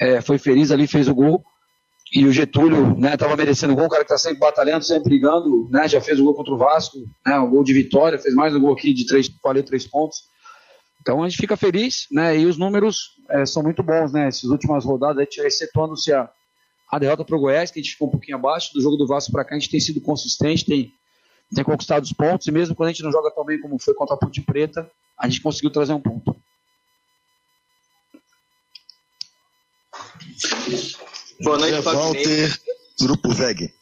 é, 0.00 0.20
foi 0.20 0.38
feliz 0.38 0.70
ali, 0.70 0.86
fez 0.86 1.08
o 1.08 1.14
gol. 1.14 1.44
E 2.12 2.24
o 2.24 2.32
Getúlio 2.32 2.98
né, 2.98 3.10
merecendo 3.36 3.74
o 3.74 3.76
gol, 3.76 3.84
o 3.84 3.88
cara 3.88 4.02
que 4.02 4.12
está 4.12 4.16
sempre 4.16 4.38
batalhando, 4.38 4.82
sempre 4.82 5.10
brigando, 5.10 5.68
né, 5.70 5.86
já 5.86 6.00
fez 6.00 6.18
o 6.18 6.24
gol 6.24 6.34
contra 6.34 6.54
o 6.54 6.56
Vasco, 6.56 6.96
né, 7.26 7.38
um 7.38 7.50
gol 7.50 7.62
de 7.62 7.74
vitória, 7.74 8.18
fez 8.18 8.34
mais 8.34 8.54
um 8.54 8.60
gol 8.60 8.72
aqui 8.72 8.94
de 8.94 9.06
três, 9.06 9.30
valeu 9.44 9.62
três 9.62 9.86
pontos. 9.86 10.22
Então 11.02 11.22
a 11.22 11.28
gente 11.28 11.38
fica 11.38 11.54
feliz, 11.54 12.06
né, 12.10 12.38
e 12.38 12.46
os 12.46 12.56
números 12.56 13.10
é, 13.28 13.44
são 13.44 13.62
muito 13.62 13.82
bons, 13.82 14.10
né, 14.10 14.26
essas 14.26 14.44
últimas 14.44 14.86
rodadas, 14.86 15.28
excetuando-se 15.36 16.10
a, 16.10 16.30
a 16.90 16.98
derrota 16.98 17.24
para 17.24 17.36
o 17.36 17.40
Goiás, 17.40 17.70
que 17.70 17.78
a 17.78 17.82
gente 17.82 17.92
ficou 17.92 18.08
um 18.08 18.10
pouquinho 18.10 18.38
abaixo, 18.38 18.72
do 18.72 18.80
jogo 18.80 18.96
do 18.96 19.06
Vasco 19.06 19.30
para 19.30 19.44
cá, 19.44 19.54
a 19.54 19.58
gente 19.58 19.70
tem 19.70 19.80
sido 19.80 20.00
consistente, 20.00 20.64
tem, 20.64 20.92
tem 21.54 21.64
conquistado 21.64 22.02
os 22.02 22.12
pontos, 22.12 22.46
e 22.46 22.50
mesmo 22.50 22.74
quando 22.74 22.88
a 22.88 22.92
gente 22.92 23.02
não 23.02 23.12
joga 23.12 23.30
tão 23.30 23.44
bem 23.44 23.60
como 23.60 23.78
foi 23.78 23.94
contra 23.94 24.14
a 24.14 24.18
Ponte 24.18 24.40
Preta, 24.40 24.90
a 25.18 25.28
gente 25.28 25.42
conseguiu 25.42 25.70
trazer 25.70 25.92
um 25.92 26.00
ponto. 26.00 26.34
Boa 31.40 31.58
noite, 31.58 31.82
Claudinei. 31.82 32.48
Grupo 33.00 33.30
VEG. 33.30 33.72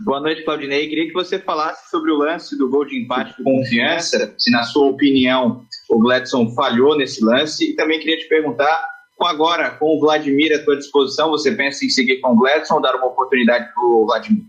Boa 0.00 0.20
noite, 0.20 0.44
Claudinei. 0.44 0.88
Queria 0.88 1.06
que 1.06 1.12
você 1.12 1.38
falasse 1.38 1.90
sobre 1.90 2.10
o 2.10 2.16
lance 2.16 2.56
do 2.56 2.68
gol 2.68 2.84
de 2.84 3.00
empate 3.00 3.36
do 3.36 3.44
Confiança, 3.44 4.34
se 4.38 4.50
na 4.50 4.62
sua 4.64 4.88
opinião 4.88 5.64
o 5.88 5.98
Gladson 5.98 6.52
falhou 6.54 6.96
nesse 6.96 7.24
lance, 7.24 7.70
e 7.70 7.76
também 7.76 7.98
queria 7.98 8.18
te 8.18 8.28
perguntar 8.28 8.97
agora, 9.26 9.70
com 9.70 9.96
o 9.96 10.00
Vladimir 10.00 10.54
à 10.54 10.64
tua 10.64 10.76
disposição, 10.76 11.30
você 11.30 11.52
pensa 11.52 11.84
em 11.84 11.88
seguir 11.88 12.20
com 12.20 12.32
o 12.32 12.36
Gladson 12.36 12.74
ou 12.74 12.82
dar 12.82 12.94
uma 12.96 13.06
oportunidade 13.06 13.72
para 13.72 13.84
o 13.84 14.06
Vladimir? 14.06 14.44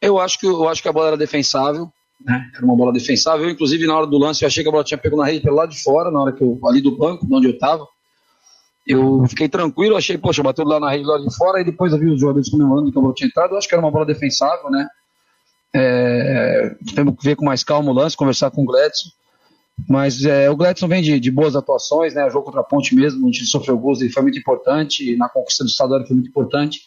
Eu 0.00 0.18
acho, 0.18 0.38
que, 0.38 0.46
eu 0.46 0.68
acho 0.68 0.82
que 0.82 0.88
a 0.88 0.92
bola 0.92 1.08
era 1.08 1.16
defensável, 1.16 1.90
né? 2.24 2.50
Era 2.54 2.64
uma 2.64 2.76
bola 2.76 2.92
defensável. 2.92 3.46
Eu, 3.46 3.50
inclusive, 3.50 3.86
na 3.86 3.96
hora 3.96 4.06
do 4.06 4.18
lance, 4.18 4.42
eu 4.42 4.46
achei 4.46 4.62
que 4.62 4.68
a 4.68 4.72
bola 4.72 4.84
tinha 4.84 4.98
pego 4.98 5.16
na 5.16 5.26
rede 5.26 5.40
pelo 5.40 5.56
lado 5.56 5.70
de 5.70 5.82
fora, 5.82 6.10
na 6.10 6.20
hora 6.20 6.32
que 6.32 6.42
eu, 6.42 6.58
ali 6.66 6.80
do 6.80 6.96
banco, 6.96 7.26
de 7.26 7.34
onde 7.34 7.46
eu 7.46 7.52
estava. 7.52 7.86
Eu 8.86 9.24
fiquei 9.28 9.48
tranquilo, 9.48 9.96
achei, 9.96 10.18
poxa, 10.18 10.42
bateu 10.42 10.64
lá 10.64 10.80
na 10.80 10.90
rede 10.90 11.04
lá 11.04 11.18
de 11.18 11.34
fora, 11.36 11.60
e 11.60 11.64
depois 11.64 11.92
eu 11.92 11.98
vi 11.98 12.06
os 12.06 12.20
jogadores 12.20 12.48
comemorando 12.48 12.90
que 12.90 12.98
a 12.98 13.02
bola 13.02 13.14
tinha 13.14 13.28
entrado. 13.28 13.52
Eu 13.52 13.58
acho 13.58 13.68
que 13.68 13.74
era 13.74 13.82
uma 13.82 13.90
bola 13.90 14.06
defensável, 14.06 14.70
né? 14.70 14.88
É, 15.72 16.74
temos 16.94 17.16
que 17.16 17.24
ver 17.24 17.36
com 17.36 17.44
mais 17.44 17.62
calma 17.62 17.90
o 17.90 17.94
lance, 17.94 18.16
conversar 18.16 18.50
com 18.50 18.62
o 18.62 18.66
Gledson. 18.66 19.10
Mas 19.88 20.24
é, 20.24 20.50
o 20.50 20.56
Gledson 20.56 20.88
vem 20.88 21.02
de, 21.02 21.20
de, 21.20 21.30
boas 21.30 21.56
atuações, 21.56 22.14
né? 22.14 22.26
O 22.26 22.30
jogo 22.30 22.46
contra 22.46 22.60
a 22.60 22.64
Ponte 22.64 22.94
mesmo, 22.94 23.26
a 23.26 23.30
gente 23.30 23.46
sofreu 23.46 23.78
gols, 23.78 24.00
ele 24.00 24.10
foi 24.10 24.22
muito 24.22 24.38
importante, 24.38 25.16
na 25.16 25.28
conquista 25.28 25.64
do 25.64 25.70
estadual 25.70 26.06
foi 26.06 26.16
muito 26.16 26.28
importante. 26.28 26.80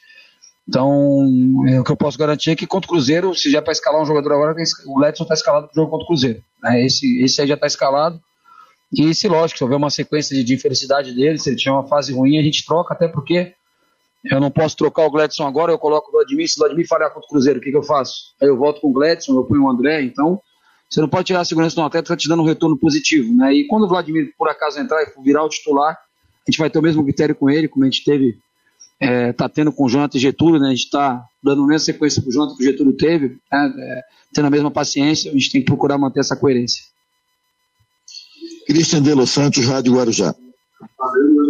Então, 0.68 1.66
é, 1.68 1.80
o 1.80 1.84
que 1.84 1.92
eu 1.92 1.98
posso 1.98 2.18
garantir 2.18 2.52
é 2.52 2.56
que 2.56 2.66
contra 2.66 2.88
o 2.88 2.90
Cruzeiro, 2.90 3.36
se 3.36 3.52
já 3.52 3.62
para 3.62 3.74
escalar 3.74 4.02
um 4.02 4.06
jogador 4.06 4.34
agora, 4.34 4.56
o 4.86 4.96
Gledson 4.96 5.24
está 5.24 5.34
escalado 5.34 5.68
para 5.68 5.74
o 5.74 5.76
jogo 5.76 5.92
contra 5.92 6.06
o 6.06 6.08
Cruzeiro. 6.08 6.42
Né? 6.62 6.86
Esse, 6.86 7.22
esse 7.22 7.42
aí 7.42 7.48
já 7.48 7.56
está 7.56 7.68
escalado. 7.68 8.22
E 8.92 9.14
se, 9.14 9.28
lógico, 9.28 9.58
se 9.58 9.64
houver 9.64 9.76
uma 9.76 9.90
sequência 9.90 10.36
de, 10.36 10.44
de 10.44 10.54
infelicidade 10.54 11.14
dele, 11.14 11.38
se 11.38 11.50
ele 11.50 11.58
tiver 11.58 11.72
uma 11.72 11.88
fase 11.88 12.14
ruim, 12.14 12.38
a 12.38 12.44
gente 12.44 12.66
troca, 12.66 12.94
até 12.94 13.08
porque 13.08 13.54
eu 14.24 14.40
não 14.40 14.50
posso 14.50 14.78
trocar 14.78 15.06
o 15.06 15.12
Gledson 15.12 15.46
agora, 15.46 15.72
eu 15.72 15.80
coloco 15.80 16.10
o 16.10 16.12
Vladimir, 16.12 16.48
se 16.48 16.56
o 16.58 16.60
Vladimir 16.60 16.88
falhar 16.88 17.10
contra 17.10 17.26
o 17.26 17.30
Cruzeiro, 17.30 17.60
o 17.60 17.62
que, 17.62 17.72
que 17.72 17.78
eu 17.78 17.84
faço? 17.84 18.34
Aí 18.42 18.48
eu 18.48 18.58
volto 18.58 18.80
com 18.80 18.90
o 18.90 18.94
Gledson, 18.94 19.34
eu 19.34 19.44
ponho 19.44 19.64
o 19.64 19.70
André, 19.70 20.02
então 20.04 20.40
você 20.94 21.02
não 21.02 21.10
pode 21.10 21.26
tirar 21.26 21.40
a 21.40 21.46
segurança 21.46 21.76
do 21.76 21.82
atleta, 21.82 22.06
está 22.06 22.16
te 22.16 22.30
dando 22.30 22.44
um 22.44 22.46
retorno 22.46 22.78
positivo, 22.78 23.36
né? 23.36 23.52
E 23.52 23.66
quando 23.66 23.86
o 23.86 23.88
Vladimir, 23.88 24.32
por 24.38 24.48
acaso, 24.48 24.80
entrar 24.80 25.02
e 25.02 25.24
virar 25.24 25.44
o 25.44 25.50
titular, 25.50 25.94
a 25.94 26.52
gente 26.52 26.60
vai 26.60 26.70
ter 26.70 26.78
o 26.78 26.84
mesmo 26.84 27.04
critério 27.04 27.34
com 27.34 27.50
ele, 27.50 27.68
como 27.68 27.84
a 27.84 27.90
gente 27.90 28.04
teve, 28.04 28.38
é, 29.00 29.34
tá 29.34 29.50
tendo 29.50 29.72
com 29.72 29.86
o 29.86 29.90
Jonathan 29.90 30.18
e 30.20 30.22
Getúlio, 30.22 30.60
né? 30.60 30.68
A 30.68 30.70
gente 30.70 30.84
está 30.84 31.26
dando 31.44 31.64
a 31.64 31.66
mesma 31.66 31.80
sequência 31.80 32.22
para 32.22 32.30
o 32.30 32.32
Jonathan 32.32 32.56
que 32.56 32.64
o 32.64 32.66
Getúlio 32.66 32.96
teve, 32.96 33.30
né? 33.52 33.74
é, 33.76 34.02
tendo 34.32 34.46
a 34.46 34.52
mesma 34.52 34.70
paciência, 34.70 35.32
a 35.32 35.34
gente 35.34 35.52
tem 35.52 35.62
que 35.62 35.66
procurar 35.66 35.98
manter 35.98 36.20
essa 36.20 36.36
coerência. 36.36 36.84
Cristian 38.68 39.02
de 39.02 39.16
Los 39.16 39.32
Santos, 39.32 39.66
Rádio 39.66 39.96
Guarujá. 39.96 40.36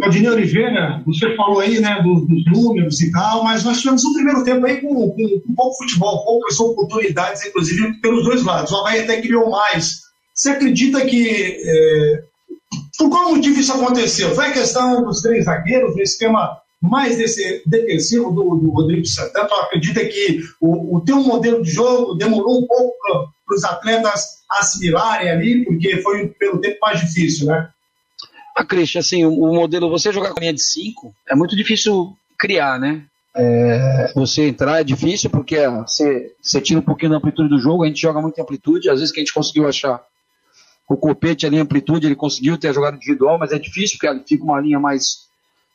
Claudinei 0.03 0.31
Oliveira, 0.31 1.01
você 1.05 1.33
falou 1.35 1.61
aí 1.61 1.79
né, 1.79 2.01
dos, 2.01 2.27
dos, 2.27 2.45
números 2.51 3.01
e 3.01 3.09
tal, 3.09 3.41
mas 3.43 3.63
nós 3.63 3.79
tivemos 3.79 4.03
um 4.03 4.13
primeiro 4.13 4.43
tempo 4.43 4.65
aí 4.65 4.81
com, 4.81 4.93
com, 4.93 5.15
com 5.15 5.55
pouco 5.55 5.77
futebol, 5.77 6.25
poucas 6.25 6.59
oportunidades, 6.59 7.45
inclusive 7.45 8.01
pelos 8.01 8.25
dois 8.25 8.43
lados. 8.43 8.71
O 8.71 8.77
Havaí 8.77 8.99
até 8.99 9.21
criou 9.21 9.49
mais. 9.49 10.01
Você 10.35 10.49
acredita 10.49 11.05
que. 11.05 11.57
É, 11.65 12.23
por 12.97 13.09
qual 13.09 13.33
motivo 13.33 13.59
isso 13.59 13.71
aconteceu? 13.71 14.35
Foi 14.35 14.47
a 14.47 14.51
questão 14.51 15.03
dos 15.03 15.21
três 15.21 15.45
zagueiros, 15.45 15.95
do 15.95 16.01
esquema 16.01 16.57
mais 16.81 17.17
desse, 17.17 17.63
defensivo 17.65 18.29
do, 18.31 18.55
do 18.55 18.71
Rodrigo 18.71 19.05
Santana? 19.05 19.47
Acredita 19.61 20.03
que 20.05 20.41
o, 20.59 20.97
o 20.97 21.01
teu 21.01 21.17
modelo 21.21 21.63
de 21.63 21.71
jogo 21.71 22.15
demorou 22.15 22.61
um 22.61 22.67
pouco 22.67 22.93
para 23.45 23.55
os 23.55 23.63
atletas 23.63 24.43
assimilarem 24.49 25.29
ali, 25.29 25.63
porque 25.63 26.01
foi 26.01 26.27
pelo 26.27 26.59
tempo 26.59 26.77
mais 26.81 26.99
difícil, 26.99 27.47
né? 27.47 27.69
A 28.55 28.63
Christian, 28.63 28.99
assim, 28.99 29.25
o, 29.25 29.31
o, 29.31 29.53
modelo, 29.53 29.89
você 29.89 30.11
jogar 30.11 30.31
com 30.31 30.39
linha 30.39 30.53
de 30.53 30.63
5, 30.63 31.13
é 31.27 31.35
muito 31.35 31.55
difícil 31.55 32.15
criar, 32.37 32.79
né? 32.79 33.03
É, 33.35 34.13
você 34.13 34.47
entrar 34.47 34.79
é 34.79 34.83
difícil 34.83 35.27
porque 35.29 35.67
você, 35.67 36.35
você 36.39 36.61
tira 36.61 36.79
um 36.79 36.83
pouquinho 36.83 37.11
da 37.11 37.17
amplitude 37.17 37.49
do 37.49 37.57
jogo, 37.57 37.83
a 37.83 37.87
gente 37.87 37.99
joga 37.99 38.21
muito 38.21 38.37
em 38.37 38.43
amplitude, 38.43 38.89
às 38.89 38.99
vezes 38.99 39.11
que 39.11 39.19
a 39.19 39.23
gente 39.23 39.33
conseguiu 39.33 39.67
achar 39.67 39.99
o 40.87 40.95
copete 40.95 41.45
ali 41.45 41.57
em 41.57 41.61
amplitude, 41.61 42.05
ele 42.05 42.15
conseguiu 42.15 42.57
ter 42.57 42.67
a 42.67 42.73
jogada 42.73 42.95
individual, 42.95 43.39
mas 43.39 43.51
é 43.51 43.57
difícil 43.57 43.97
porque 43.99 44.23
fica 44.27 44.43
uma 44.43 44.59
linha 44.59 44.79
mais, 44.79 45.27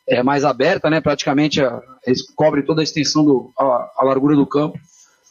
é, 0.07 0.23
mais 0.23 0.45
aberta, 0.45 0.89
né? 0.89 1.01
Praticamente 1.01 1.61
a, 1.61 1.83
eles 2.07 2.23
cobrem 2.31 2.65
toda 2.65 2.81
a 2.81 2.85
extensão, 2.85 3.25
do, 3.25 3.51
a, 3.59 3.91
a, 3.97 4.05
largura 4.05 4.37
do 4.37 4.47
campo. 4.47 4.79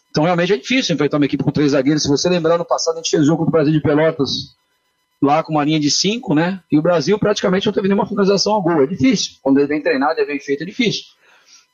Então 0.09 0.23
realmente 0.23 0.51
é 0.51 0.57
difícil 0.57 0.95
enfrentar 0.95 1.17
uma 1.17 1.25
equipe 1.25 1.43
com 1.43 1.51
três 1.51 1.71
zagueiros. 1.71 2.03
Se 2.03 2.09
você 2.09 2.27
lembrar, 2.27 2.57
no 2.57 2.65
passado 2.65 2.95
a 2.95 2.97
gente 2.97 3.09
fez 3.09 3.25
jogo 3.25 3.45
do 3.45 3.51
Brasil 3.51 3.71
de 3.71 3.81
Pelotas 3.81 4.55
lá 5.21 5.43
com 5.43 5.53
uma 5.53 5.63
linha 5.63 5.79
de 5.79 5.89
cinco, 5.89 6.33
né? 6.33 6.61
E 6.71 6.77
o 6.77 6.81
Brasil 6.81 7.17
praticamente 7.17 7.65
não 7.65 7.73
teve 7.73 7.87
nenhuma 7.87 8.07
finalização 8.07 8.53
ao 8.53 8.61
gol. 8.61 8.83
É 8.83 8.87
difícil. 8.87 9.33
Quando 9.41 9.57
ele 9.57 9.67
vem 9.67 9.81
treinado, 9.81 10.19
ele 10.19 10.27
vem 10.27 10.39
feito, 10.39 10.63
é 10.63 10.65
difícil. 10.65 11.05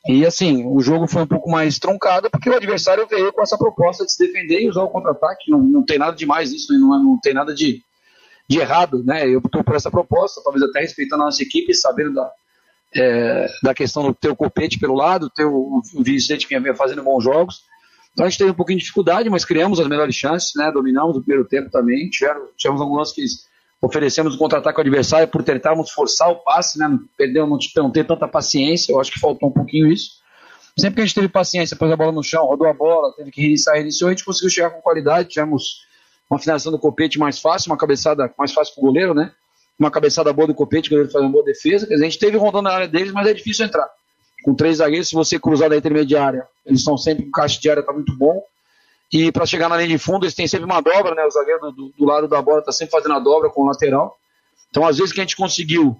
E 0.07 0.25
assim, 0.25 0.65
o 0.65 0.81
jogo 0.81 1.07
foi 1.07 1.21
um 1.21 1.27
pouco 1.27 1.49
mais 1.49 1.79
truncado 1.79 2.29
porque 2.29 2.49
o 2.49 2.55
adversário 2.55 3.07
veio 3.07 3.31
com 3.31 3.41
essa 3.41 3.57
proposta 3.57 4.05
de 4.05 4.11
se 4.11 4.25
defender 4.25 4.61
e 4.61 4.69
usar 4.69 4.83
o 4.83 4.89
contra-ataque. 4.89 5.49
Não, 5.49 5.59
não 5.59 5.85
tem 5.85 5.97
nada 5.97 6.15
de 6.15 6.25
mais 6.25 6.51
isso, 6.51 6.73
não, 6.73 7.01
não 7.01 7.19
tem 7.21 7.33
nada 7.33 7.53
de, 7.53 7.81
de 8.47 8.59
errado, 8.59 9.03
né? 9.03 9.27
Eu 9.27 9.39
estou 9.39 9.63
por 9.63 9.75
essa 9.75 9.89
proposta, 9.89 10.41
talvez 10.43 10.63
até 10.63 10.81
respeitando 10.81 11.23
a 11.23 11.25
nossa 11.25 11.41
equipe, 11.41 11.73
sabendo 11.73 12.13
da, 12.13 12.31
é, 12.95 13.47
da 13.63 13.73
questão 13.73 14.03
do 14.03 14.13
ter 14.13 14.29
o 14.29 14.35
copete 14.35 14.77
pelo 14.77 14.93
lado, 14.93 15.29
ter 15.29 15.45
o, 15.45 15.81
o 15.93 16.03
Vicente 16.03 16.47
que 16.47 16.59
vinha 16.59 16.75
fazendo 16.75 17.03
bons 17.03 17.23
jogos. 17.23 17.63
Então 18.13 18.25
a 18.25 18.29
gente 18.29 18.37
teve 18.37 18.51
um 18.51 18.55
pouquinho 18.55 18.77
de 18.77 18.83
dificuldade, 18.83 19.29
mas 19.29 19.43
criamos 19.43 19.79
as 19.79 19.87
melhores 19.87 20.15
chances, 20.15 20.51
né? 20.55 20.71
Dominamos 20.71 21.17
o 21.17 21.21
primeiro 21.21 21.47
tempo 21.47 21.69
também. 21.69 22.09
Tivemos, 22.09 22.49
tivemos 22.55 22.79
alguns 22.79 23.11
que 23.11 23.25
oferecemos 23.81 24.35
o 24.35 24.37
contra-ataque 24.37 24.79
ao 24.79 24.81
adversário 24.81 25.27
por 25.27 25.43
tentarmos 25.43 25.91
forçar 25.91 26.29
o 26.29 26.35
passe, 26.35 26.77
né? 26.77 26.87
Perdeu, 27.17 27.47
não, 27.47 27.57
não 27.77 27.91
ter 27.91 28.05
tanta 28.05 28.27
paciência, 28.27 28.93
eu 28.93 29.01
acho 29.01 29.11
que 29.11 29.19
faltou 29.19 29.49
um 29.49 29.51
pouquinho 29.51 29.91
isso. 29.91 30.21
Sempre 30.77 30.95
que 30.95 31.01
a 31.01 31.05
gente 31.05 31.15
teve 31.15 31.27
paciência, 31.27 31.75
pôs 31.75 31.91
a 31.91 31.95
bola 31.95 32.11
no 32.11 32.23
chão, 32.23 32.45
rodou 32.45 32.67
a 32.67 32.73
bola, 32.73 33.13
teve 33.15 33.29
que 33.31 33.41
reiniciar, 33.41 33.75
reiniciou, 33.75 34.09
a 34.09 34.11
gente 34.11 34.25
conseguiu 34.25 34.49
chegar 34.49 34.69
com 34.69 34.81
qualidade, 34.81 35.29
tivemos 35.29 35.85
uma 36.29 36.39
finalização 36.39 36.71
do 36.71 36.79
Copete 36.79 37.19
mais 37.19 37.39
fácil, 37.39 37.71
uma 37.71 37.77
cabeçada 37.77 38.31
mais 38.37 38.53
fácil 38.53 38.73
para 38.73 38.81
o 38.81 38.85
goleiro, 38.85 39.13
né? 39.13 39.31
Uma 39.77 39.91
cabeçada 39.91 40.31
boa 40.31 40.47
do 40.47 40.53
Copete, 40.53 40.87
o 40.87 40.91
goleiro 40.91 41.11
faz 41.11 41.23
uma 41.23 41.31
boa 41.31 41.43
defesa. 41.43 41.85
Quer 41.87 41.95
dizer, 41.95 42.05
a 42.05 42.09
gente 42.09 42.19
teve 42.19 42.37
rondando 42.37 42.63
na 42.63 42.71
área 42.71 42.87
deles, 42.87 43.11
mas 43.11 43.27
é 43.27 43.33
difícil 43.33 43.65
entrar 43.65 43.87
com 44.43 44.53
três 44.53 44.77
zagueiros, 44.77 45.07
se 45.07 45.15
você 45.15 45.39
cruzar 45.39 45.69
da 45.69 45.77
intermediária, 45.77 46.47
eles 46.65 46.81
estão 46.81 46.97
sempre, 46.97 47.25
o 47.25 47.31
caixa 47.31 47.59
de 47.59 47.69
área 47.69 47.81
está 47.81 47.93
muito 47.93 48.15
bom. 48.15 48.43
E 49.11 49.31
para 49.31 49.45
chegar 49.45 49.69
na 49.69 49.77
linha 49.77 49.89
de 49.89 49.97
fundo, 49.97 50.25
eles 50.25 50.33
têm 50.33 50.47
sempre 50.47 50.65
uma 50.65 50.81
dobra, 50.81 51.15
né? 51.15 51.23
O 51.25 51.31
zagueiro 51.31 51.71
do, 51.71 51.93
do 51.97 52.05
lado 52.05 52.27
da 52.27 52.41
bola 52.41 52.59
está 52.59 52.71
sempre 52.71 52.91
fazendo 52.91 53.13
a 53.13 53.19
dobra 53.19 53.49
com 53.49 53.61
o 53.61 53.65
lateral. 53.65 54.17
Então, 54.69 54.85
às 54.85 54.97
vezes 54.97 55.13
que 55.13 55.19
a 55.19 55.23
gente 55.23 55.35
conseguiu, 55.35 55.95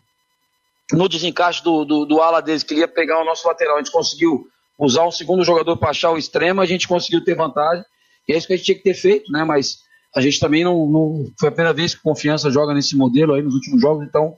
no 0.92 1.08
desencaixe 1.08 1.64
do, 1.64 1.86
do, 1.86 2.06
do 2.06 2.22
ala 2.22 2.42
deles, 2.42 2.64
que 2.64 2.74
ia 2.74 2.88
pegar 2.88 3.22
o 3.22 3.26
nosso 3.26 3.48
lateral, 3.48 3.76
a 3.76 3.80
gente 3.80 3.92
conseguiu 3.92 4.48
usar 4.80 5.06
um 5.06 5.12
segundo 5.12 5.44
jogador 5.44 5.78
para 5.78 5.92
achar 5.92 6.12
o 6.12 6.18
extremo, 6.18 6.60
a 6.60 6.66
gente 6.66 6.88
conseguiu 6.88 7.24
ter 7.24 7.36
vantagem. 7.36 7.86
E 8.28 8.34
é 8.34 8.38
isso 8.38 8.48
que 8.48 8.54
a 8.54 8.56
gente 8.56 8.66
tinha 8.66 8.78
que 8.78 8.84
ter 8.84 8.96
feito, 8.96 9.32
né? 9.32 9.44
Mas 9.44 9.84
a 10.16 10.20
gente 10.20 10.40
também 10.40 10.64
não, 10.64 10.88
não 10.88 11.32
foi 11.40 11.50
a 11.50 11.52
primeira 11.52 11.74
vez 11.74 11.94
que 11.94 12.02
Confiança 12.02 12.50
joga 12.50 12.74
nesse 12.74 12.96
modelo 12.96 13.34
aí 13.34 13.42
nos 13.42 13.54
últimos 13.54 13.80
jogos, 13.80 14.06
então 14.06 14.36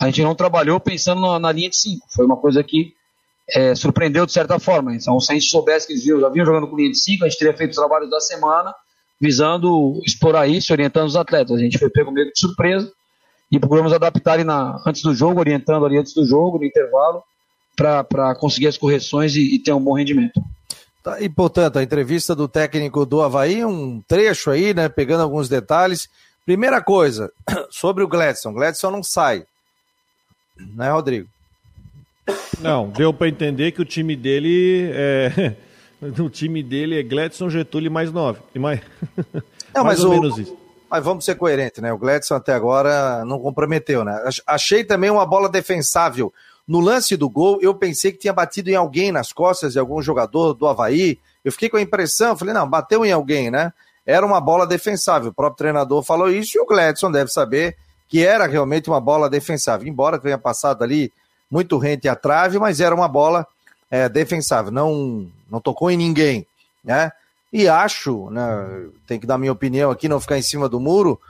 a 0.00 0.06
gente 0.06 0.22
não 0.22 0.34
trabalhou 0.34 0.80
pensando 0.80 1.20
na, 1.20 1.38
na 1.38 1.52
linha 1.52 1.70
de 1.70 1.76
cinco. 1.76 2.06
Foi 2.10 2.24
uma 2.24 2.36
coisa 2.36 2.62
que 2.64 2.94
é, 3.48 3.74
surpreendeu 3.74 4.26
de 4.26 4.32
certa 4.32 4.58
forma. 4.58 4.94
Então, 4.94 5.18
se 5.20 5.32
a 5.32 5.34
gente 5.34 5.46
soubesse 5.46 5.86
que 5.86 5.92
eles 5.92 6.02
já 6.02 6.28
vinham 6.28 6.46
jogando 6.46 6.68
com 6.68 6.76
linha 6.76 6.90
de 6.90 6.98
5, 6.98 7.24
a 7.24 7.28
gente 7.28 7.38
teria 7.38 7.56
feito 7.56 7.70
os 7.70 7.76
trabalhos 7.76 8.10
da 8.10 8.20
semana 8.20 8.74
visando 9.20 10.00
explorar 10.04 10.46
isso, 10.46 10.72
orientando 10.72 11.06
os 11.06 11.16
atletas. 11.16 11.56
A 11.56 11.60
gente 11.60 11.78
foi 11.78 11.88
pego 11.88 12.10
meio 12.10 12.30
de 12.30 12.38
surpresa 12.38 12.92
e 13.50 13.58
procuramos 13.58 13.92
adaptar 13.92 14.44
na, 14.44 14.80
antes 14.86 15.02
do 15.02 15.14
jogo, 15.14 15.40
orientando 15.40 15.86
ali 15.86 15.98
antes 15.98 16.12
do 16.12 16.26
jogo, 16.26 16.58
no 16.58 16.64
intervalo, 16.64 17.22
para 17.76 18.34
conseguir 18.34 18.66
as 18.66 18.76
correções 18.76 19.34
e, 19.36 19.54
e, 19.54 19.58
ter 19.58 19.72
um 19.72 19.80
bom 19.80 19.94
rendimento. 19.94 20.42
Tá, 21.02 21.20
e, 21.20 21.28
portanto, 21.28 21.78
a 21.78 21.82
entrevista 21.82 22.34
do 22.34 22.48
técnico 22.48 23.04
do 23.04 23.22
Havaí, 23.22 23.64
um 23.64 24.00
trecho 24.06 24.50
aí, 24.50 24.74
né, 24.74 24.88
pegando 24.88 25.22
alguns 25.22 25.48
detalhes. 25.48 26.08
Primeira 26.44 26.82
coisa, 26.82 27.32
sobre 27.70 28.02
o 28.02 28.08
Gladson. 28.08 28.52
Gladson 28.52 28.90
não 28.90 29.02
sai, 29.02 29.44
né, 30.74 30.90
Rodrigo? 30.90 31.28
Não, 32.60 32.88
deu 32.88 33.12
para 33.12 33.28
entender 33.28 33.72
que 33.72 33.82
o 33.82 33.84
time 33.84 34.16
dele 34.16 34.90
é. 34.92 35.54
O 36.18 36.28
time 36.28 36.62
dele 36.62 36.98
é 36.98 37.02
Gladson, 37.02 37.48
Getúlio 37.48 37.86
e 37.86 37.90
mais 37.90 38.12
nove. 38.12 38.38
E 38.54 38.58
mais... 38.58 38.80
Não, 39.74 39.84
mais 39.84 40.04
ou 40.04 40.10
o... 40.10 40.14
menos 40.14 40.36
isso. 40.36 40.54
Mas 40.90 41.02
vamos 41.02 41.24
ser 41.24 41.34
coerentes, 41.34 41.82
né? 41.82 41.92
O 41.92 41.98
Gladson 41.98 42.34
até 42.34 42.52
agora 42.52 43.24
não 43.24 43.38
comprometeu, 43.38 44.04
né? 44.04 44.22
Achei 44.46 44.84
também 44.84 45.10
uma 45.10 45.24
bola 45.24 45.48
defensável. 45.48 46.32
No 46.68 46.78
lance 46.80 47.16
do 47.16 47.28
gol, 47.28 47.58
eu 47.60 47.74
pensei 47.74 48.12
que 48.12 48.18
tinha 48.18 48.32
batido 48.32 48.70
em 48.70 48.74
alguém 48.74 49.10
nas 49.10 49.32
costas 49.32 49.72
de 49.72 49.78
algum 49.78 50.00
jogador 50.02 50.52
do 50.52 50.66
Havaí. 50.66 51.18
Eu 51.44 51.52
fiquei 51.52 51.68
com 51.68 51.76
a 51.76 51.82
impressão, 51.82 52.36
falei, 52.36 52.54
não, 52.54 52.68
bateu 52.68 53.04
em 53.04 53.12
alguém, 53.12 53.50
né? 53.50 53.72
Era 54.06 54.24
uma 54.24 54.40
bola 54.40 54.66
defensável. 54.66 55.30
O 55.30 55.34
próprio 55.34 55.58
treinador 55.58 56.02
falou 56.02 56.30
isso 56.30 56.58
e 56.58 56.60
o 56.60 56.66
Gladson 56.66 57.10
deve 57.10 57.30
saber 57.30 57.76
que 58.08 58.24
era 58.24 58.46
realmente 58.46 58.88
uma 58.88 59.00
bola 59.00 59.28
defensável. 59.28 59.88
Embora 59.88 60.18
tenha 60.18 60.38
passado 60.38 60.84
ali 60.84 61.12
muito 61.54 61.78
rente 61.78 62.08
à 62.08 62.16
trave, 62.16 62.58
mas 62.58 62.80
era 62.80 62.92
uma 62.92 63.06
bola 63.06 63.46
é, 63.88 64.08
defensável, 64.08 64.72
não, 64.72 65.28
não 65.48 65.60
tocou 65.60 65.88
em 65.88 65.96
ninguém, 65.96 66.44
né? 66.82 67.12
E 67.52 67.68
acho, 67.68 68.28
né, 68.30 68.88
tem 69.06 69.20
que 69.20 69.26
dar 69.26 69.38
minha 69.38 69.52
opinião 69.52 69.92
aqui, 69.92 70.08
não 70.08 70.18
ficar 70.18 70.36
em 70.36 70.42
cima 70.42 70.68
do 70.68 70.80
muro, 70.80 71.20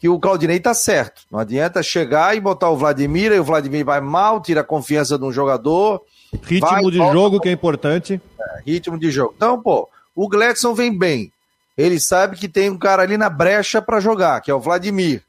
que 0.00 0.08
o 0.08 0.18
Claudinei 0.18 0.58
tá 0.58 0.72
certo. 0.72 1.20
Não 1.30 1.38
adianta 1.38 1.82
chegar 1.82 2.34
e 2.34 2.40
botar 2.40 2.70
o 2.70 2.76
Vladimir, 2.78 3.30
e 3.32 3.38
o 3.38 3.44
Vladimir 3.44 3.84
vai 3.84 4.00
mal, 4.00 4.40
tira 4.40 4.62
a 4.62 4.64
confiança 4.64 5.18
de 5.18 5.24
um 5.24 5.30
jogador. 5.30 6.00
Ritmo 6.42 6.70
vai, 6.70 6.82
de 6.84 6.96
volta, 6.96 7.12
jogo 7.12 7.40
que 7.40 7.50
é 7.50 7.52
importante. 7.52 8.18
É, 8.40 8.62
ritmo 8.64 8.98
de 8.98 9.10
jogo. 9.10 9.34
Então, 9.36 9.60
pô, 9.60 9.86
o 10.16 10.26
Gledson 10.26 10.72
vem 10.72 10.96
bem. 10.96 11.30
Ele 11.76 12.00
sabe 12.00 12.38
que 12.38 12.48
tem 12.48 12.70
um 12.70 12.78
cara 12.78 13.02
ali 13.02 13.18
na 13.18 13.28
brecha 13.28 13.82
para 13.82 14.00
jogar, 14.00 14.40
que 14.40 14.50
é 14.50 14.54
o 14.54 14.60
Vladimir. 14.60 15.22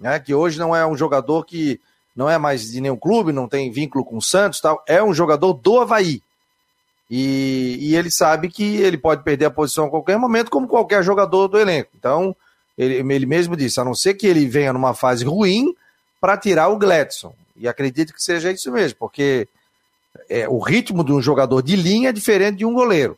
Né, 0.00 0.18
que 0.18 0.34
hoje 0.34 0.58
não 0.58 0.74
é 0.74 0.84
um 0.84 0.96
jogador 0.96 1.44
que 1.46 1.80
não 2.16 2.30
é 2.30 2.38
mais 2.38 2.70
de 2.70 2.80
nenhum 2.80 2.96
clube, 2.96 3.32
não 3.32 3.46
tem 3.46 3.70
vínculo 3.70 4.04
com 4.04 4.16
o 4.16 4.22
Santos 4.22 4.60
tal, 4.60 4.82
é 4.88 5.02
um 5.02 5.12
jogador 5.12 5.52
do 5.52 5.78
Havaí. 5.78 6.22
E, 7.10 7.78
e, 7.80 7.94
ele 7.94 8.10
sabe 8.10 8.48
que 8.48 8.78
ele 8.78 8.98
pode 8.98 9.22
perder 9.22 9.44
a 9.44 9.50
posição 9.50 9.84
a 9.84 9.90
qualquer 9.90 10.18
momento, 10.18 10.50
como 10.50 10.66
qualquer 10.66 11.04
jogador 11.04 11.46
do 11.46 11.58
elenco. 11.58 11.90
Então, 11.96 12.34
ele, 12.76 12.94
ele 12.94 13.26
mesmo 13.26 13.56
disse, 13.56 13.78
a 13.78 13.84
não 13.84 13.94
ser 13.94 14.14
que 14.14 14.26
ele 14.26 14.46
venha 14.46 14.72
numa 14.72 14.92
fase 14.92 15.24
ruim 15.24 15.72
para 16.20 16.36
tirar 16.36 16.68
o 16.68 16.78
Gladson. 16.78 17.32
E 17.56 17.68
acredito 17.68 18.12
que 18.12 18.22
seja 18.22 18.50
isso 18.50 18.72
mesmo, 18.72 18.98
porque 18.98 19.46
é, 20.28 20.48
o 20.48 20.58
ritmo 20.58 21.04
de 21.04 21.12
um 21.12 21.22
jogador 21.22 21.62
de 21.62 21.76
linha 21.76 22.08
é 22.08 22.12
diferente 22.12 22.58
de 22.58 22.66
um 22.66 22.74
goleiro. 22.74 23.16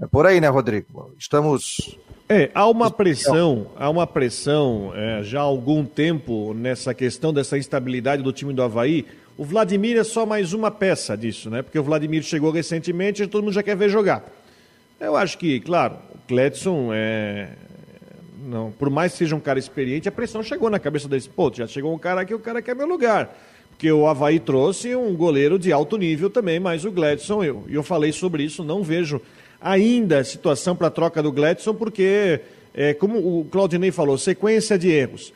É 0.00 0.06
por 0.06 0.26
aí, 0.26 0.40
né, 0.40 0.48
Rodrigo? 0.48 1.12
Estamos. 1.18 1.98
É, 2.26 2.50
há 2.54 2.66
uma 2.66 2.90
pressão, 2.90 3.66
há 3.76 3.90
uma 3.90 4.06
pressão 4.06 4.92
é, 4.94 5.22
já 5.22 5.40
há 5.40 5.42
algum 5.42 5.84
tempo 5.84 6.54
nessa 6.54 6.94
questão 6.94 7.34
dessa 7.34 7.58
instabilidade 7.58 8.22
do 8.22 8.32
time 8.32 8.54
do 8.54 8.62
Havaí. 8.62 9.04
O 9.36 9.44
Vladimir 9.44 9.98
é 9.98 10.04
só 10.04 10.24
mais 10.24 10.54
uma 10.54 10.70
peça 10.70 11.16
disso, 11.18 11.50
né? 11.50 11.60
Porque 11.60 11.78
o 11.78 11.82
Vladimir 11.82 12.22
chegou 12.22 12.50
recentemente 12.50 13.22
e 13.22 13.26
todo 13.26 13.42
mundo 13.42 13.52
já 13.52 13.62
quer 13.62 13.76
ver 13.76 13.90
jogar. 13.90 14.24
Eu 14.98 15.16
acho 15.16 15.36
que, 15.36 15.60
claro, 15.60 15.98
o 16.14 16.18
Cledson 16.26 16.90
é. 16.94 17.50
Não, 18.42 18.72
por 18.72 18.88
mais 18.88 19.12
que 19.12 19.18
seja 19.18 19.36
um 19.36 19.40
cara 19.40 19.58
experiente, 19.58 20.08
a 20.08 20.12
pressão 20.12 20.42
chegou 20.42 20.70
na 20.70 20.78
cabeça 20.78 21.06
desse. 21.06 21.28
Pô, 21.28 21.52
já 21.52 21.66
chegou 21.66 21.94
um 21.94 21.98
cara 21.98 22.22
aqui, 22.22 22.32
o 22.34 22.38
cara 22.38 22.62
quer 22.62 22.74
meu 22.74 22.86
lugar. 22.86 23.36
Porque 23.70 23.90
o 23.90 24.06
Havaí 24.06 24.40
trouxe 24.40 24.96
um 24.96 25.14
goleiro 25.14 25.58
de 25.58 25.72
alto 25.72 25.98
nível 25.98 26.30
também, 26.30 26.58
mas 26.58 26.84
o 26.86 26.92
Gladson, 26.92 27.44
eu, 27.44 27.64
eu 27.68 27.82
falei 27.82 28.12
sobre 28.12 28.44
isso, 28.44 28.64
não 28.64 28.82
vejo 28.82 29.20
ainda 29.64 30.22
situação 30.22 30.76
para 30.76 30.88
a 30.88 30.90
troca 30.90 31.22
do 31.22 31.32
Gladson, 31.32 31.72
porque, 31.74 32.40
é, 32.74 32.92
como 32.92 33.18
o 33.18 33.46
Claudinei 33.46 33.90
falou, 33.90 34.18
sequência 34.18 34.78
de 34.78 34.90
erros. 34.90 35.32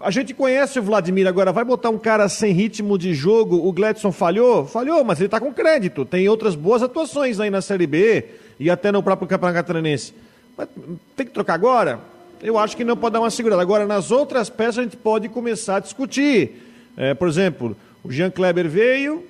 A 0.00 0.10
gente 0.10 0.32
conhece 0.32 0.78
o 0.78 0.82
Vladimir 0.82 1.26
agora, 1.26 1.52
vai 1.52 1.64
botar 1.64 1.90
um 1.90 1.98
cara 1.98 2.28
sem 2.28 2.52
ritmo 2.52 2.98
de 2.98 3.12
jogo, 3.12 3.68
o 3.68 3.72
Gladson 3.72 4.10
falhou? 4.10 4.66
Falhou, 4.66 5.04
mas 5.04 5.18
ele 5.18 5.26
está 5.26 5.38
com 5.38 5.52
crédito, 5.52 6.04
tem 6.04 6.28
outras 6.28 6.54
boas 6.54 6.82
atuações 6.82 7.38
aí 7.38 7.50
na 7.50 7.60
Série 7.60 7.86
B 7.86 8.24
e 8.58 8.70
até 8.70 8.90
no 8.90 9.02
próprio 9.02 9.28
Campeonato 9.28 9.58
Catarinense. 9.58 10.14
Mas 10.56 10.68
tem 11.14 11.26
que 11.26 11.32
trocar 11.32 11.54
agora? 11.54 12.00
Eu 12.42 12.58
acho 12.58 12.76
que 12.76 12.84
não 12.84 12.96
pode 12.96 13.12
dar 13.12 13.20
uma 13.20 13.30
segurada. 13.30 13.62
Agora, 13.62 13.86
nas 13.86 14.10
outras 14.10 14.50
peças, 14.50 14.78
a 14.78 14.82
gente 14.82 14.96
pode 14.96 15.28
começar 15.28 15.76
a 15.76 15.80
discutir. 15.80 16.62
É, 16.96 17.14
por 17.14 17.28
exemplo, 17.28 17.76
o 18.02 18.10
Jean 18.10 18.30
Kleber 18.30 18.68
veio, 18.68 19.24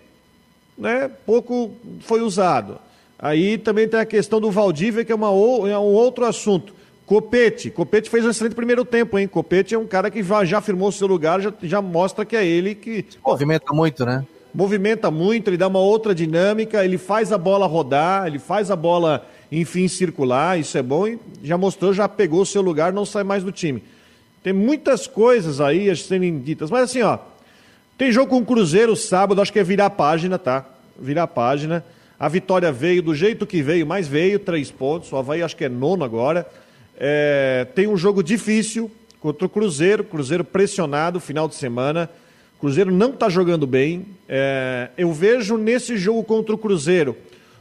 né, 0.76 1.10
pouco 1.24 1.72
foi 2.00 2.20
usado. 2.20 2.78
Aí 3.24 3.56
também 3.56 3.88
tem 3.88 3.98
a 3.98 4.04
questão 4.04 4.38
do 4.38 4.50
Valdívia, 4.50 5.02
que 5.02 5.10
é, 5.10 5.14
uma, 5.14 5.28
é 5.28 5.78
um 5.78 5.94
outro 5.94 6.26
assunto. 6.26 6.74
Copete. 7.06 7.70
Copete 7.70 8.10
fez 8.10 8.22
um 8.22 8.28
excelente 8.28 8.54
primeiro 8.54 8.84
tempo, 8.84 9.18
hein? 9.18 9.26
Copete 9.26 9.74
é 9.74 9.78
um 9.78 9.86
cara 9.86 10.10
que 10.10 10.22
já, 10.44 10.60
firmou 10.60 10.92
seu 10.92 11.06
lugar, 11.06 11.40
já, 11.40 11.50
já 11.62 11.80
mostra 11.80 12.26
que 12.26 12.36
é 12.36 12.44
ele 12.44 12.74
que. 12.74 13.06
Movimenta 13.24 13.72
muito, 13.72 14.04
né? 14.04 14.26
Movimenta 14.54 15.10
muito, 15.10 15.48
ele 15.48 15.56
dá 15.56 15.68
uma 15.68 15.78
outra 15.78 16.14
dinâmica, 16.14 16.84
ele 16.84 16.98
faz 16.98 17.32
a 17.32 17.38
bola 17.38 17.66
rodar, 17.66 18.26
ele 18.26 18.38
faz 18.38 18.70
a 18.70 18.76
bola, 18.76 19.26
enfim, 19.50 19.88
circular, 19.88 20.60
isso 20.60 20.76
é 20.76 20.82
bom, 20.82 21.08
e 21.08 21.18
já 21.42 21.56
mostrou, 21.56 21.94
já 21.94 22.06
pegou 22.06 22.42
o 22.42 22.46
seu 22.46 22.60
lugar, 22.60 22.92
não 22.92 23.06
sai 23.06 23.24
mais 23.24 23.42
do 23.42 23.50
time. 23.50 23.82
Tem 24.42 24.52
muitas 24.52 25.06
coisas 25.06 25.62
aí 25.62 25.88
a 25.88 25.96
serem 25.96 26.38
ditas, 26.40 26.70
mas 26.70 26.90
assim, 26.90 27.00
ó, 27.00 27.18
tem 27.96 28.12
jogo 28.12 28.28
com 28.28 28.38
o 28.40 28.44
Cruzeiro 28.44 28.94
sábado, 28.94 29.40
acho 29.40 29.50
que 29.50 29.58
é 29.58 29.64
virar 29.64 29.86
a 29.86 29.90
página, 29.90 30.38
tá? 30.38 30.66
Virar 31.00 31.22
a 31.22 31.26
página. 31.26 31.82
A 32.24 32.28
vitória 32.30 32.72
veio 32.72 33.02
do 33.02 33.14
jeito 33.14 33.46
que 33.46 33.60
veio, 33.60 33.86
mas 33.86 34.08
veio, 34.08 34.38
três 34.38 34.70
pontos. 34.70 35.12
O 35.12 35.16
Havaí 35.18 35.42
acho 35.42 35.54
que 35.54 35.66
é 35.66 35.68
nono 35.68 36.02
agora. 36.02 36.46
É, 36.96 37.66
tem 37.74 37.86
um 37.86 37.98
jogo 37.98 38.22
difícil 38.22 38.90
contra 39.20 39.44
o 39.44 39.48
Cruzeiro, 39.50 40.02
Cruzeiro 40.02 40.42
pressionado 40.42 41.20
final 41.20 41.46
de 41.46 41.54
semana. 41.54 42.08
Cruzeiro 42.58 42.90
não 42.90 43.10
está 43.10 43.28
jogando 43.28 43.66
bem. 43.66 44.06
É, 44.26 44.88
eu 44.96 45.12
vejo 45.12 45.58
nesse 45.58 45.98
jogo 45.98 46.24
contra 46.24 46.54
o 46.54 46.56
Cruzeiro 46.56 47.14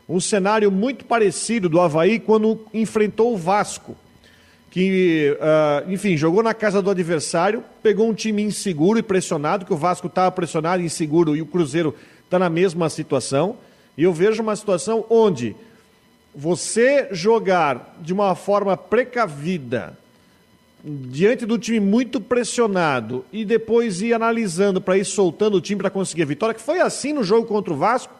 um 0.07 0.21
cenário 0.21 0.71
muito 0.71 1.03
parecido 1.03 1.67
do 1.67 1.81
Havaí 1.81 2.17
quando 2.17 2.65
enfrentou 2.73 3.33
o 3.33 3.37
Vasco 3.37 3.97
que, 4.71 5.37
uh, 5.41 5.91
enfim, 5.91 6.15
jogou 6.15 6.41
na 6.41 6.53
casa 6.53 6.81
do 6.81 6.89
adversário, 6.89 7.65
pegou 7.83 8.09
um 8.09 8.13
time 8.13 8.41
inseguro 8.41 8.97
e 8.97 9.03
pressionado, 9.03 9.65
que 9.65 9.73
o 9.73 9.77
Vasco 9.77 10.07
estava 10.07 10.31
pressionado 10.31 10.81
e 10.81 10.85
inseguro 10.85 11.35
e 11.35 11.41
o 11.41 11.45
Cruzeiro 11.45 11.93
está 12.23 12.39
na 12.39 12.49
mesma 12.49 12.89
situação. 12.89 13.57
E 13.97 14.03
eu 14.03 14.13
vejo 14.13 14.41
uma 14.41 14.55
situação 14.55 15.05
onde 15.09 15.55
você 16.35 17.07
jogar 17.11 17.95
de 18.01 18.11
uma 18.11 18.33
forma 18.35 18.75
precavida, 18.75 19.97
diante 20.83 21.45
do 21.45 21.57
time 21.57 21.79
muito 21.79 22.19
pressionado, 22.19 23.23
e 23.31 23.45
depois 23.45 24.01
ir 24.01 24.13
analisando 24.13 24.81
para 24.81 24.97
ir 24.97 25.05
soltando 25.05 25.57
o 25.57 25.61
time 25.61 25.79
para 25.79 25.89
conseguir 25.89 26.23
a 26.23 26.25
vitória, 26.25 26.55
que 26.55 26.61
foi 26.61 26.79
assim 26.79 27.13
no 27.13 27.23
jogo 27.23 27.47
contra 27.47 27.71
o 27.71 27.77
Vasco, 27.77 28.13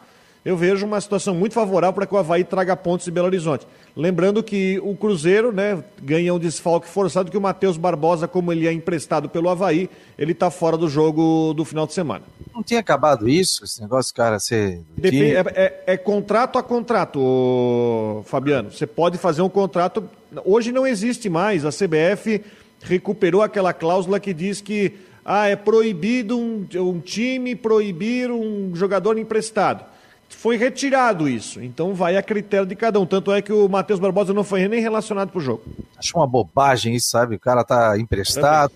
eu 0.44 0.56
vejo 0.56 0.86
uma 0.86 1.00
situação 1.00 1.34
muito 1.34 1.54
favorável 1.54 1.94
para 1.94 2.06
que 2.06 2.14
o 2.14 2.18
Havaí 2.18 2.44
traga 2.44 2.76
pontos 2.76 3.08
em 3.08 3.10
Belo 3.10 3.26
Horizonte. 3.26 3.66
Lembrando 3.96 4.42
que 4.42 4.80
o 4.82 4.96
Cruzeiro 4.96 5.52
né, 5.52 5.82
ganha 6.02 6.34
um 6.34 6.38
desfalque 6.38 6.88
forçado, 6.88 7.30
que 7.30 7.38
o 7.38 7.40
Matheus 7.40 7.76
Barbosa, 7.76 8.26
como 8.26 8.52
ele 8.52 8.66
é 8.66 8.72
emprestado 8.72 9.28
pelo 9.28 9.48
Havaí, 9.48 9.88
ele 10.18 10.32
está 10.32 10.50
fora 10.50 10.76
do 10.76 10.88
jogo 10.88 11.54
do 11.54 11.64
final 11.64 11.86
de 11.86 11.92
semana. 11.92 12.24
Não 12.52 12.60
tinha 12.60 12.80
acabado 12.80 13.28
isso, 13.28 13.64
esse 13.64 13.80
negócio, 13.80 14.12
cara, 14.12 14.40
ser. 14.40 14.82
Depende, 14.96 15.36
é, 15.36 15.44
é, 15.54 15.82
é, 15.86 15.96
contrato 15.96 16.58
a 16.58 16.62
contrato, 16.62 18.22
Fabiano. 18.26 18.72
Você 18.72 18.86
pode 18.86 19.16
fazer 19.16 19.42
um 19.42 19.48
contrato. 19.48 20.02
Hoje 20.44 20.72
não 20.72 20.84
existe 20.84 21.28
mais. 21.28 21.64
A 21.64 21.70
CBF 21.70 22.42
recuperou 22.82 23.42
aquela 23.42 23.72
cláusula 23.72 24.18
que 24.18 24.34
diz 24.34 24.60
que 24.60 24.92
ah, 25.24 25.46
é 25.46 25.54
proibido 25.54 26.36
um, 26.36 26.66
um 26.78 26.98
time 26.98 27.54
proibir 27.54 28.28
um 28.28 28.74
jogador 28.74 29.16
emprestado 29.18 29.93
foi 30.28 30.56
retirado 30.56 31.28
isso. 31.28 31.62
Então 31.62 31.94
vai 31.94 32.16
a 32.16 32.22
critério 32.22 32.66
de 32.66 32.76
cada 32.76 33.00
um. 33.00 33.06
Tanto 33.06 33.32
é 33.32 33.40
que 33.40 33.52
o 33.52 33.68
Matheus 33.68 33.98
Barbosa 33.98 34.34
não 34.34 34.44
foi 34.44 34.68
nem 34.68 34.80
relacionado 34.80 35.30
pro 35.30 35.40
jogo. 35.40 35.62
Acho 35.96 36.16
uma 36.18 36.26
bobagem 36.26 36.94
isso, 36.94 37.08
sabe? 37.08 37.36
O 37.36 37.40
cara 37.40 37.64
tá 37.64 37.98
emprestado. 37.98 38.72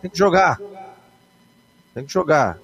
Tem 0.00 0.10
que 0.10 0.18
jogar. 0.18 0.60
Tem 1.94 2.04
que 2.04 2.12
jogar. 2.12 2.58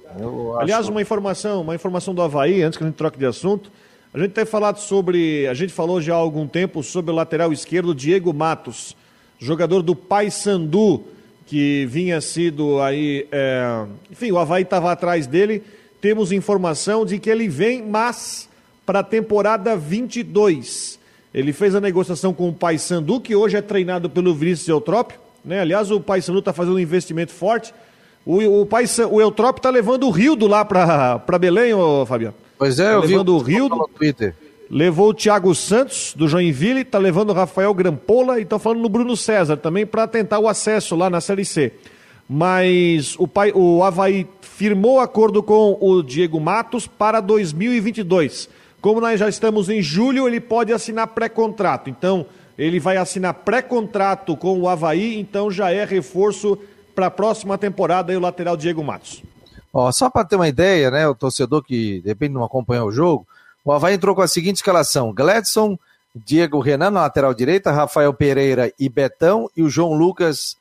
Aliás, 0.59 0.83
acho... 0.83 0.91
uma 0.91 1.03
informação, 1.03 1.61
uma 1.63 1.75
informação 1.75 2.15
do 2.15 2.23
Havaí, 2.23 2.63
antes 2.63 2.77
que 2.77 2.85
a 2.85 2.87
gente 2.87 2.97
troque 2.97 3.19
de 3.19 3.27
assunto. 3.27 3.71
A 4.13 4.19
gente 4.19 4.33
tem 4.33 4.47
falado 4.47 4.79
sobre. 4.79 5.47
A 5.47 5.55
gente 5.55 5.73
falou 5.73 6.01
já 6.01 6.15
há 6.15 6.17
algum 6.17 6.47
tempo 6.47 6.83
sobre 6.83 7.11
o 7.13 7.15
lateral 7.15 7.53
esquerdo 7.53 7.95
Diego 7.95 8.33
Matos, 8.33 8.97
jogador 9.39 9.83
do 9.83 9.95
Paysandu, 9.95 11.05
que 11.47 11.87
vinha 11.87 12.21
sido 12.21 12.81
aí. 12.81 13.29
É... 13.31 13.85
Enfim, 14.11 14.33
o 14.33 14.39
Havaí 14.39 14.63
estava 14.63 14.91
atrás 14.91 15.27
dele 15.27 15.63
temos 16.01 16.33
informação 16.33 17.05
de 17.05 17.19
que 17.19 17.31
ele 17.31 17.49
vem, 17.49 17.83
mas 17.83 18.49
para 18.87 19.01
a 19.01 19.03
temporada 19.03 19.77
22. 19.77 20.99
Ele 21.35 21.53
fez 21.53 21.75
a 21.75 21.81
negociação 21.81 22.33
com 22.33 22.49
o 22.49 22.53
Paysandu, 22.53 23.21
que 23.21 23.37
hoje 23.37 23.57
é 23.57 23.63
treinado 23.63 24.09
pelo 24.09 24.35
Vinícius 24.35 24.69
Eutrópio. 24.69 25.19
Né? 25.45 25.61
Aliás, 25.61 25.91
o 25.91 26.01
Paysandu 26.01 26.39
está 26.39 26.53
fazendo 26.53 26.77
um 26.77 26.81
investimento 26.81 27.33
forte. 27.33 27.75
O, 28.25 28.63
o, 28.63 28.67
Paysandu, 28.67 29.15
o 29.15 29.21
Eutrópio 29.21 29.61
está 29.61 29.71
levando 29.71 30.07
o 30.07 30.11
Rildo 30.11 30.47
lá 30.47 30.65
para 30.65 31.39
Belém, 31.39 31.75
ô, 31.75 32.07
Fabiano. 32.07 32.35
Pois 32.57 32.79
é, 32.79 32.85
tá 32.85 32.93
eu 32.93 33.01
levando 33.01 33.39
vi 33.39 33.55
o 33.55 33.59
Rildo. 33.59 33.77
No 33.77 33.89
Twitter. 33.89 34.35
Levou 34.71 35.11
o 35.11 35.15
Thiago 35.15 35.55
Santos, 35.55 36.13
do 36.15 36.29
Joinville, 36.29 36.81
está 36.81 36.99
levando 36.99 37.31
o 37.31 37.33
Rafael 37.33 37.73
Grampola 37.73 38.39
e 38.39 38.43
está 38.43 38.59
falando 38.59 38.83
no 38.83 38.89
Bruno 38.89 39.17
César 39.17 39.57
também 39.57 39.87
para 39.87 40.07
tentar 40.07 40.39
o 40.39 40.49
acesso 40.49 40.95
lá 40.95 41.09
na 41.09 41.23
Série 41.23 41.45
C. 41.45 41.73
Mas 42.29 43.17
o, 43.19 43.27
pai, 43.27 43.53
o 43.55 43.83
Havaí 43.83 44.29
firmou 44.43 45.01
acordo 45.01 45.43
com 45.43 45.79
o 45.81 46.03
Diego 46.03 46.39
Matos 46.39 46.87
para 46.87 47.21
2022. 47.21 48.49
Como 48.81 49.01
nós 49.01 49.19
já 49.19 49.29
estamos 49.29 49.69
em 49.69 49.81
julho, 49.81 50.29
ele 50.29 50.41
pode 50.41 50.73
assinar 50.73 51.07
pré-contrato. 51.09 51.89
Então, 51.89 52.27
ele 52.59 52.79
vai 52.79 52.97
assinar 52.97 53.33
pré-contrato 53.33 54.37
com 54.37 54.61
o 54.61 54.69
Havaí, 54.69 55.19
então 55.19 55.51
já 55.51 55.71
é 55.71 55.85
reforço 55.85 56.59
para 56.95 57.07
a 57.07 57.11
próxima 57.11 57.57
temporada 57.57 58.17
o 58.17 58.21
lateral 58.21 58.57
Diego 58.57 58.83
Matos. 58.83 59.23
Ó, 59.73 59.91
só 59.93 60.11
para 60.11 60.25
ter 60.25 60.37
uma 60.37 60.49
ideia, 60.49 60.91
né, 60.91 61.07
o 61.07 61.15
torcedor 61.15 61.63
que 61.63 62.01
de 62.01 62.09
repente 62.09 62.33
não 62.33 62.43
acompanhou 62.43 62.89
o 62.89 62.93
jogo, 62.93 63.27
o 63.65 63.73
Havaí 63.73 63.95
entrou 63.95 64.15
com 64.15 64.23
a 64.23 64.29
seguinte 64.29 64.57
escalação: 64.57 65.13
Gladson, 65.13 65.79
Diego 66.15 66.59
Renan 66.59 66.91
na 66.91 67.03
lateral 67.03 67.33
direita, 67.33 67.71
Rafael 67.71 68.13
Pereira 68.13 68.73
e 68.79 68.89
Betão, 68.89 69.49
e 69.57 69.63
o 69.63 69.71
João 69.71 69.93
Lucas, 69.93 70.57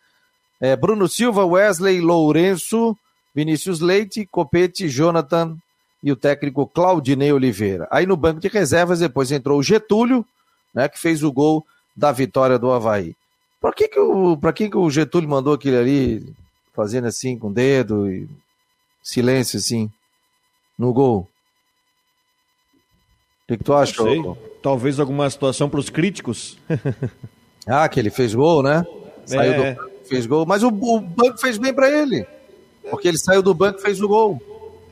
é, 0.60 0.76
Bruno 0.76 1.08
Silva, 1.08 1.46
Wesley 1.46 2.02
Lourenço, 2.02 2.98
Vinícius 3.34 3.80
Leite, 3.80 4.26
Copete, 4.26 4.89
Jonathan 4.89 5.58
e 6.02 6.12
o 6.12 6.15
técnico 6.15 6.65
Claudinei 6.67 7.32
Oliveira. 7.32 7.88
Aí 7.91 8.06
no 8.06 8.17
banco 8.17 8.39
de 8.39 8.48
reservas 8.48 9.00
depois 9.00 9.32
entrou 9.32 9.60
o 9.60 9.63
Getúlio, 9.63 10.26
né, 10.74 10.88
que 10.88 11.00
fez 11.00 11.24
o 11.24 11.32
gol 11.32 11.65
da 11.96 12.12
vitória 12.12 12.58
do 12.58 12.72
Havaí. 12.72 13.15
Por 13.60 13.74
que 13.74 13.88
que 13.88 14.00
o, 14.00 14.38
pra 14.38 14.54
que 14.54 14.70
que 14.70 14.78
o 14.78 14.89
Getúlio 14.89 15.30
mandou 15.30 15.54
aquele 15.54 15.78
ali, 15.78 16.34
fazendo 16.74 17.08
assim 17.08 17.38
com 17.38 17.48
o 17.48 17.54
dedo 17.54 18.10
e 18.10 18.28
silêncio 19.04 19.58
assim, 19.58 19.91
no 20.78 20.93
gol? 20.93 21.28
O 23.43 23.48
que, 23.48 23.58
que 23.58 23.63
tu 23.63 23.74
acha? 23.74 23.96
Talvez 24.62 25.00
alguma 25.00 25.30
situação 25.30 25.70
para 25.70 25.80
os 25.80 25.89
críticos. 25.89 26.58
ah, 27.65 27.88
que 27.88 28.00
ele 28.00 28.10
fez 28.10 28.36
gol, 28.36 28.62
né? 28.62 28.86
Saiu 29.26 29.54
é. 29.54 29.74
do 29.74 29.97
fez 30.08 30.26
gol, 30.26 30.46
mas 30.46 30.63
o, 30.63 30.67
o 30.67 31.00
banco 31.00 31.38
fez 31.39 31.58
bem 31.58 31.74
para 31.74 31.89
ele. 31.89 32.26
Porque 32.89 33.08
ele 33.08 33.17
saiu 33.17 33.41
do 33.41 33.54
banco 33.54 33.80
e 33.80 33.82
fez 33.82 34.02
o 34.02 34.08
gol. 34.08 34.41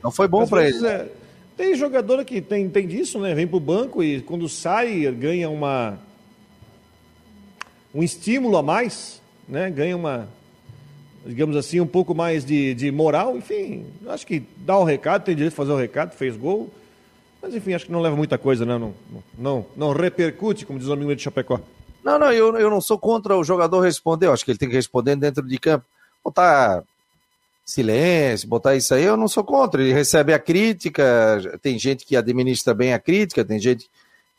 Não 0.02 0.10
foi 0.10 0.28
bom 0.28 0.46
para 0.46 0.68
ele. 0.68 0.86
É, 0.86 1.08
tem 1.56 1.74
jogador 1.74 2.24
que 2.24 2.40
tem, 2.40 2.68
tem 2.68 2.86
disso, 2.86 3.18
né? 3.18 3.34
Vem 3.34 3.46
pro 3.46 3.58
banco 3.58 4.02
e 4.02 4.20
quando 4.20 4.48
sai 4.48 5.10
ganha 5.12 5.48
uma 5.48 5.98
um 7.94 8.02
estímulo 8.02 8.58
a 8.58 8.62
mais, 8.62 9.22
né? 9.48 9.70
Ganha 9.70 9.96
uma, 9.96 10.28
digamos 11.24 11.56
assim, 11.56 11.80
um 11.80 11.86
pouco 11.86 12.14
mais 12.14 12.44
de, 12.44 12.74
de 12.74 12.90
moral. 12.90 13.36
Enfim, 13.38 13.86
acho 14.08 14.26
que 14.26 14.42
dá 14.58 14.76
o 14.76 14.82
um 14.82 14.84
recado, 14.84 15.24
tem 15.24 15.34
direito 15.34 15.52
de 15.52 15.56
fazer 15.56 15.72
o 15.72 15.76
um 15.76 15.78
recado, 15.78 16.12
fez 16.12 16.36
gol. 16.36 16.70
Mas 17.40 17.54
enfim, 17.54 17.72
acho 17.72 17.86
que 17.86 17.92
não 17.92 18.02
leva 18.02 18.14
muita 18.14 18.36
coisa, 18.36 18.66
né? 18.66 18.76
Não, 18.76 18.92
não, 19.38 19.66
não 19.76 19.92
repercute, 19.92 20.66
como 20.66 20.78
diz 20.78 20.88
o 20.88 20.92
amigo 20.92 21.14
de 21.16 21.22
Chapecó. 21.22 21.60
Não, 22.06 22.20
não, 22.20 22.30
eu, 22.30 22.56
eu 22.56 22.70
não 22.70 22.80
sou 22.80 22.96
contra 22.96 23.36
o 23.36 23.42
jogador 23.42 23.80
responder. 23.80 24.26
Eu 24.26 24.32
acho 24.32 24.44
que 24.44 24.52
ele 24.52 24.58
tem 24.58 24.68
que 24.68 24.76
responder 24.76 25.16
dentro 25.16 25.44
de 25.44 25.58
campo. 25.58 25.84
Botar 26.24 26.84
silêncio, 27.64 28.48
botar 28.48 28.76
isso 28.76 28.94
aí, 28.94 29.02
eu 29.02 29.16
não 29.16 29.26
sou 29.26 29.42
contra. 29.42 29.82
Ele 29.82 29.92
recebe 29.92 30.32
a 30.32 30.38
crítica, 30.38 31.58
tem 31.60 31.76
gente 31.76 32.06
que 32.06 32.16
administra 32.16 32.72
bem 32.72 32.94
a 32.94 32.98
crítica, 33.00 33.44
tem 33.44 33.58
gente 33.58 33.90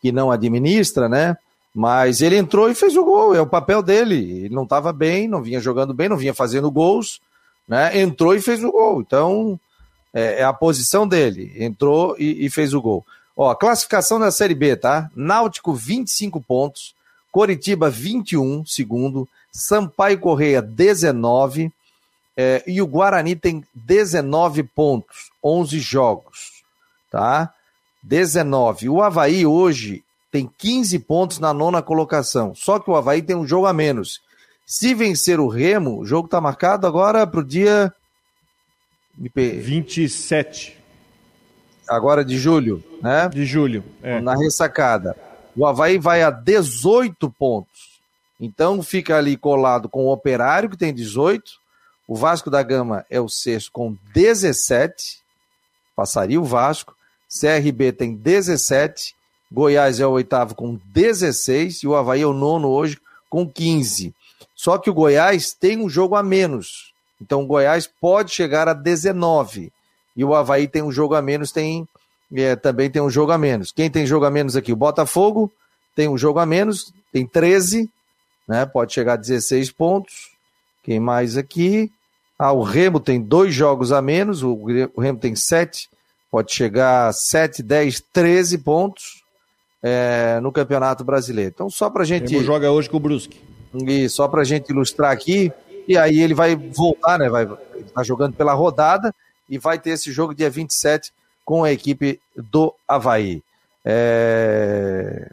que 0.02 0.14
não 0.14 0.32
administra, 0.32 1.10
né? 1.10 1.36
Mas 1.76 2.22
ele 2.22 2.38
entrou 2.38 2.70
e 2.70 2.74
fez 2.74 2.96
o 2.96 3.04
gol, 3.04 3.36
é 3.36 3.42
o 3.42 3.46
papel 3.46 3.84
dele. 3.84 4.46
Ele 4.46 4.56
não 4.56 4.64
estava 4.64 4.94
bem, 4.94 5.28
não 5.28 5.44
vinha 5.44 5.60
jogando 5.60 5.94
bem, 5.94 6.08
não 6.08 6.16
vinha 6.16 6.34
fazendo 6.34 6.72
gols, 6.72 7.20
né? 7.68 8.00
Entrou 8.00 8.34
e 8.34 8.40
fez 8.40 8.64
o 8.64 8.72
gol. 8.72 9.02
Então, 9.02 9.60
é, 10.14 10.40
é 10.40 10.44
a 10.46 10.54
posição 10.54 11.06
dele. 11.06 11.52
Entrou 11.58 12.16
e, 12.18 12.46
e, 12.46 12.50
fez 12.50 12.74
o 12.74 12.82
gol. 12.82 13.06
Ó, 13.36 13.54
classificação 13.56 14.22
da 14.22 14.32
Série 14.32 14.56
B, 14.56 14.78
tá? 14.78 15.12
Náutico, 15.14 15.74
25 15.74 16.40
pontos. 16.40 16.96
Coritiba, 17.32 17.90
21, 17.90 18.66
segundo. 18.66 19.28
Sampaio 19.52 20.20
Correia, 20.20 20.62
19. 20.62 21.72
É, 22.36 22.63
e 22.68 22.82
o 22.82 22.88
Guarani 22.88 23.36
tem 23.36 23.63
19 23.74 24.62
pontos, 24.63 25.32
11 25.44 25.80
jogos, 25.80 26.63
tá? 27.10 27.52
19. 28.04 28.90
O 28.90 29.02
Havaí 29.02 29.46
hoje 29.46 30.04
tem 30.32 30.50
15 30.58 31.00
pontos 31.00 31.40
na 31.40 31.52
nona 31.54 31.82
colocação. 31.82 32.54
Só 32.54 32.80
que 32.80 32.90
o 32.92 32.96
Havaí 32.96 33.24
tem 33.24 33.36
um 33.36 33.48
jogo 33.48 33.66
a 33.66 33.74
menos. 33.74 34.22
Se 34.66 34.94
vencer 34.94 35.40
o 35.40 35.48
Remo, 35.48 36.00
o 36.00 36.06
jogo 36.06 36.28
está 36.28 36.40
marcado 36.40 36.86
agora 36.86 37.26
para 37.26 37.40
o 37.40 37.44
dia. 37.44 37.92
27. 39.18 40.78
Agora 41.88 42.24
de 42.24 42.38
julho, 42.38 42.84
né? 43.02 43.30
De 43.30 43.46
julho. 43.46 43.84
É. 44.04 44.22
Na 44.22 44.36
ressacada. 44.36 45.16
O 45.58 45.65
Havaí 45.65 45.98
vai 45.98 46.22
a 46.22 46.30
18 46.30 47.32
pontos. 47.32 48.00
Então 48.39 48.84
fica 48.84 49.17
ali 49.17 49.36
colado 49.36 49.89
com 49.89 50.06
o 50.06 50.12
Operário, 50.12 50.70
que 50.70 50.78
tem 50.78 50.93
18. 50.93 51.54
O 52.08 52.15
Vasco 52.15 52.52
da 52.52 52.62
Gama 52.62 53.04
é 53.10 53.20
o 53.20 53.28
sexto 53.28 53.72
com 53.72 53.98
17. 54.13 55.20
Passaria 55.96 56.39
o 56.39 56.46
Vasco. 56.46 56.96
CRB 57.28 57.91
tem 57.91 58.13
17. 58.13 59.15
Goiás 59.52 60.00
é 60.00 60.06
o 60.06 60.12
oitavo 60.12 60.54
com 60.54 60.80
16 60.93 61.82
e 61.84 61.88
o 61.88 61.96
Havaí 61.96 62.22
é 62.22 62.28
o 62.28 62.34
nono 62.34 62.67
hoje 62.67 63.00
com 63.28 63.50
15. 63.50 64.13
Só 64.56 64.78
que 64.78 64.91
o 64.91 64.93
Goiás 64.93 65.54
tem 65.54 65.80
um 65.80 65.89
jogo 65.89 66.15
a 66.15 66.22
menos. 66.22 66.93
Então 67.20 67.41
o 67.41 67.48
Goiás 67.48 67.88
pode 67.88 68.32
chegar 68.32 68.67
a 68.67 68.74
19. 68.74 69.72
E 70.15 70.24
o 70.24 70.36
Havaí 70.36 70.67
tem 70.67 70.84
um 70.84 70.91
jogo 70.91 71.15
a 71.15 71.22
menos, 71.22 71.52
tem 71.52 71.88
é, 72.34 72.56
também 72.56 72.90
tem 72.90 73.02
um 73.02 73.10
jogo 73.10 73.32
a 73.32 73.38
menos. 73.38 73.72
Quem 73.72 73.90
tem 73.90 74.06
jogo 74.06 74.26
a 74.26 74.32
menos 74.32 74.56
aqui? 74.56 74.72
O 74.72 74.76
Botafogo 74.76 75.52
tem 75.96 76.08
um 76.08 76.18
jogo 76.18 76.40
a 76.40 76.46
menos, 76.46 76.94
tem 77.12 77.26
13, 77.26 77.90
né? 78.48 78.66
Pode 78.66 78.94
chegar 78.94 79.13
a 79.13 79.18
16 79.18 79.72
pontos. 79.72 80.32
Quem 80.84 81.00
mais 81.00 81.38
aqui? 81.38 81.92
Ah, 82.38 82.52
o 82.52 82.62
Remo 82.62 83.00
tem 83.00 83.20
dois 83.20 83.54
jogos 83.54 83.92
a 83.92 84.02
menos, 84.02 84.44
o 84.44 84.56
Remo 84.98 85.18
tem 85.18 85.36
7, 85.36 85.90
pode 86.30 86.54
chegar 86.54 87.08
a 87.08 87.13
7, 87.13 87.63
10, 87.63 88.04
13 88.13 88.60
pontos 88.60 89.24
é, 89.82 90.40
no 90.40 90.52
Campeonato 90.52 91.04
Brasileiro. 91.04 91.52
Então, 91.54 91.70
só 91.70 91.90
para 91.90 92.04
gente. 92.04 92.32
Remo 92.32 92.44
joga 92.44 92.72
hoje 92.72 92.90
com 92.90 92.98
o 92.98 93.00
Brusque. 93.00 93.42
E 93.74 94.08
só 94.08 94.28
para 94.28 94.44
gente 94.44 94.70
ilustrar 94.70 95.12
aqui, 95.12 95.52
e 95.88 95.98
aí 95.98 96.20
ele 96.20 96.34
vai 96.34 96.56
voltar, 96.56 97.18
né? 97.18 97.30
Vai 97.30 97.48
tá 97.94 98.04
jogando 98.04 98.36
pela 98.36 98.54
rodada 98.54 99.13
e 99.50 99.58
vai 99.58 99.80
ter 99.80 99.92
esse 99.92 100.12
jogo 100.12 100.36
dia 100.36 100.50
27 100.50 101.12
com 101.48 101.64
a 101.64 101.72
equipe 101.72 102.20
do 102.36 102.76
Havaí. 102.86 103.42
É... 103.86 105.32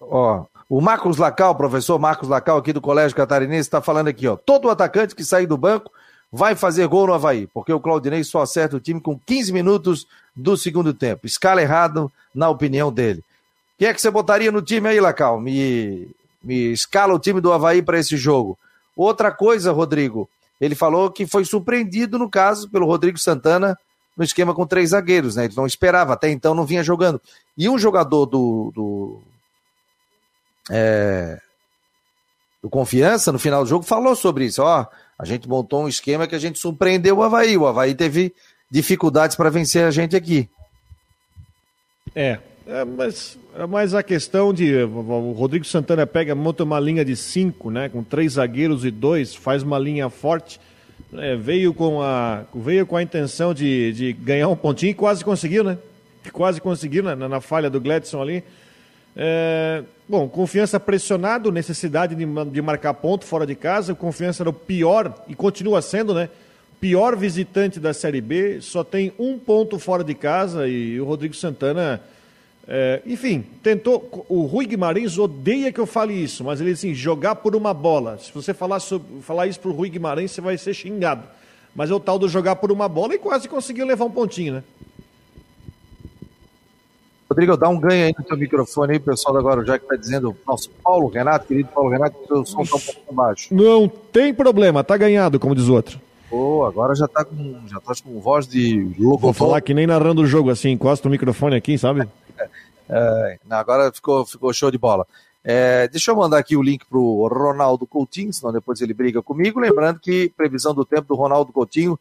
Ó, 0.00 0.46
o 0.70 0.80
Marcos 0.80 1.18
Lacal, 1.18 1.54
professor 1.54 1.98
Marcos 1.98 2.30
Lacal 2.30 2.56
aqui 2.56 2.72
do 2.72 2.80
Colégio 2.80 3.14
Catarinense, 3.14 3.60
está 3.60 3.82
falando 3.82 4.08
aqui, 4.08 4.26
ó. 4.26 4.36
Todo 4.36 4.70
atacante 4.70 5.14
que 5.14 5.22
sair 5.22 5.44
do 5.44 5.58
banco 5.58 5.92
vai 6.32 6.54
fazer 6.54 6.88
gol 6.88 7.08
no 7.08 7.12
Havaí, 7.12 7.46
porque 7.48 7.74
o 7.74 7.78
Claudinei 7.78 8.24
só 8.24 8.40
acerta 8.40 8.74
o 8.74 8.80
time 8.80 9.02
com 9.02 9.18
15 9.18 9.52
minutos 9.52 10.06
do 10.34 10.56
segundo 10.56 10.94
tempo. 10.94 11.26
Escala 11.26 11.60
errado, 11.60 12.10
na 12.34 12.48
opinião 12.48 12.90
dele. 12.90 13.22
Quem 13.78 13.88
é 13.88 13.92
que 13.92 14.00
você 14.00 14.10
botaria 14.10 14.50
no 14.50 14.62
time 14.62 14.88
aí, 14.88 14.98
Lacal? 14.98 15.38
Me, 15.38 16.08
me 16.42 16.72
escala 16.72 17.12
o 17.12 17.18
time 17.18 17.38
do 17.38 17.52
Havaí 17.52 17.82
para 17.82 17.98
esse 17.98 18.16
jogo. 18.16 18.58
Outra 18.96 19.30
coisa, 19.30 19.72
Rodrigo, 19.72 20.26
ele 20.64 20.74
falou 20.74 21.10
que 21.10 21.26
foi 21.26 21.44
surpreendido, 21.44 22.18
no 22.18 22.30
caso, 22.30 22.70
pelo 22.70 22.86
Rodrigo 22.86 23.18
Santana 23.18 23.76
no 24.16 24.24
esquema 24.24 24.54
com 24.54 24.66
três 24.66 24.90
zagueiros, 24.90 25.36
né? 25.36 25.44
Ele 25.44 25.54
não 25.56 25.66
esperava, 25.66 26.14
até 26.14 26.30
então 26.30 26.54
não 26.54 26.64
vinha 26.64 26.82
jogando. 26.82 27.20
E 27.56 27.68
um 27.68 27.78
jogador 27.78 28.26
do. 28.26 28.72
do 28.74 29.22
é, 30.70 31.38
do 32.62 32.70
Confiança, 32.70 33.30
no 33.30 33.38
final 33.38 33.62
do 33.62 33.68
jogo, 33.68 33.84
falou 33.84 34.16
sobre 34.16 34.46
isso. 34.46 34.62
Ó, 34.62 34.86
a 35.18 35.24
gente 35.26 35.46
montou 35.46 35.84
um 35.84 35.88
esquema 35.88 36.26
que 36.26 36.34
a 36.34 36.38
gente 36.38 36.58
surpreendeu 36.58 37.18
o 37.18 37.22
Havaí. 37.22 37.58
O 37.58 37.66
Havaí 37.66 37.94
teve 37.94 38.34
dificuldades 38.70 39.36
para 39.36 39.50
vencer 39.50 39.84
a 39.84 39.90
gente 39.90 40.16
aqui. 40.16 40.48
É, 42.14 42.38
é 42.66 42.84
mas, 42.84 43.38
é 43.58 43.66
mais 43.66 43.94
a 43.94 44.02
questão 44.02 44.52
de. 44.52 44.74
O 44.74 45.32
Rodrigo 45.32 45.64
Santana 45.66 46.06
pega, 46.06 46.34
monta 46.34 46.64
uma 46.64 46.80
linha 46.80 47.04
de 47.04 47.14
cinco, 47.14 47.70
né? 47.70 47.88
Com 47.88 48.02
três 48.02 48.32
zagueiros 48.32 48.84
e 48.84 48.90
dois, 48.90 49.34
faz 49.34 49.62
uma 49.62 49.78
linha 49.78 50.08
forte. 50.08 50.58
É, 51.12 51.36
veio, 51.36 51.74
com 51.74 52.00
a, 52.00 52.44
veio 52.54 52.86
com 52.86 52.96
a 52.96 53.02
intenção 53.02 53.52
de, 53.52 53.92
de 53.92 54.12
ganhar 54.12 54.48
um 54.48 54.56
pontinho 54.56 54.90
e 54.90 54.94
quase 54.94 55.24
conseguiu, 55.24 55.62
né? 55.62 55.78
Quase 56.32 56.60
conseguiu 56.60 57.02
na, 57.02 57.14
na 57.14 57.40
falha 57.40 57.68
do 57.68 57.80
Gladson 57.80 58.22
ali. 58.22 58.42
É, 59.14 59.82
bom, 60.08 60.28
confiança 60.28 60.80
pressionado, 60.80 61.52
necessidade 61.52 62.14
de, 62.14 62.24
de 62.50 62.62
marcar 62.62 62.94
ponto 62.94 63.26
fora 63.26 63.46
de 63.46 63.54
casa. 63.54 63.94
Confiança 63.94 64.42
era 64.42 64.50
o 64.50 64.54
pior 64.54 65.22
e 65.28 65.34
continua 65.34 65.82
sendo, 65.82 66.14
né? 66.14 66.30
Pior 66.80 67.14
visitante 67.14 67.78
da 67.78 67.92
Série 67.92 68.20
B, 68.20 68.60
só 68.60 68.82
tem 68.82 69.12
um 69.18 69.38
ponto 69.38 69.78
fora 69.78 70.02
de 70.02 70.14
casa 70.14 70.66
e 70.66 70.98
o 70.98 71.04
Rodrigo 71.04 71.34
Santana. 71.34 72.00
É, 72.66 73.02
enfim, 73.06 73.44
tentou. 73.62 74.24
O 74.28 74.42
Rui 74.42 74.66
Guimarães 74.66 75.18
odeia 75.18 75.70
que 75.70 75.80
eu 75.80 75.86
fale 75.86 76.14
isso, 76.14 76.42
mas 76.42 76.60
ele 76.60 76.72
assim, 76.72 76.94
jogar 76.94 77.36
por 77.36 77.54
uma 77.54 77.74
bola. 77.74 78.18
Se 78.18 78.32
você 78.32 78.54
falar, 78.54 78.80
sobre, 78.80 79.20
falar 79.20 79.46
isso 79.46 79.60
pro 79.60 79.72
Rui 79.72 79.90
Guimarães, 79.90 80.30
você 80.30 80.40
vai 80.40 80.56
ser 80.56 80.72
xingado. 80.72 81.24
Mas 81.74 81.90
é 81.90 81.94
o 81.94 82.00
tal 82.00 82.18
do 82.18 82.28
jogar 82.28 82.56
por 82.56 82.72
uma 82.72 82.88
bola 82.88 83.14
e 83.14 83.18
quase 83.18 83.48
conseguiu 83.48 83.86
levar 83.86 84.04
um 84.04 84.10
pontinho, 84.10 84.54
né? 84.54 84.64
Rodrigo, 87.28 87.56
dá 87.56 87.68
um 87.68 87.80
ganho 87.80 88.06
aí 88.06 88.14
no 88.16 88.24
teu 88.24 88.36
microfone 88.36 88.92
aí, 88.92 88.98
pessoal 88.98 89.34
da 89.34 89.40
Guarujá 89.40 89.78
que 89.78 89.84
está 89.84 89.96
dizendo, 89.96 90.36
nosso 90.46 90.70
Paulo 90.82 91.08
Renato, 91.08 91.46
querido 91.46 91.68
Paulo 91.74 91.90
Renato, 91.90 92.16
que 92.16 92.32
o 92.32 92.44
som 92.44 92.62
está 92.62 92.76
um 92.76 92.80
pouco 92.80 93.14
baixo. 93.14 93.52
Não 93.52 93.88
tem 93.88 94.32
problema, 94.32 94.84
tá 94.84 94.96
ganhado, 94.96 95.40
como 95.40 95.54
diz 95.54 95.66
o 95.66 95.74
outro. 95.74 95.98
Pô, 96.30 96.64
agora 96.64 96.94
já 96.94 97.08
tá 97.08 97.24
com, 97.24 97.60
já 97.66 97.80
tá 97.80 97.92
com 98.04 98.20
voz 98.20 98.46
de 98.46 98.94
louco. 98.98 99.18
Vou 99.18 99.32
falar 99.32 99.60
que 99.60 99.74
nem 99.74 99.86
narrando 99.86 100.22
o 100.22 100.26
jogo 100.26 100.50
assim, 100.50 100.70
encosta 100.70 101.08
o 101.08 101.10
microfone 101.10 101.56
aqui, 101.56 101.76
sabe? 101.76 102.06
É, 102.88 103.38
agora 103.50 103.92
ficou, 103.92 104.24
ficou 104.26 104.52
show 104.52 104.70
de 104.70 104.78
bola. 104.78 105.06
É, 105.42 105.86
deixa 105.88 106.10
eu 106.10 106.16
mandar 106.16 106.38
aqui 106.38 106.56
o 106.56 106.62
link 106.62 106.86
para 106.86 106.98
o 106.98 107.28
Ronaldo 107.28 107.86
Coutinho, 107.86 108.32
senão 108.32 108.52
depois 108.52 108.80
ele 108.80 108.94
briga 108.94 109.22
comigo. 109.22 109.60
Lembrando 109.60 110.00
que 110.00 110.32
previsão 110.36 110.74
do 110.74 110.84
tempo 110.84 111.08
do 111.08 111.14
Ronaldo 111.14 111.52
Coutinho, 111.52 111.98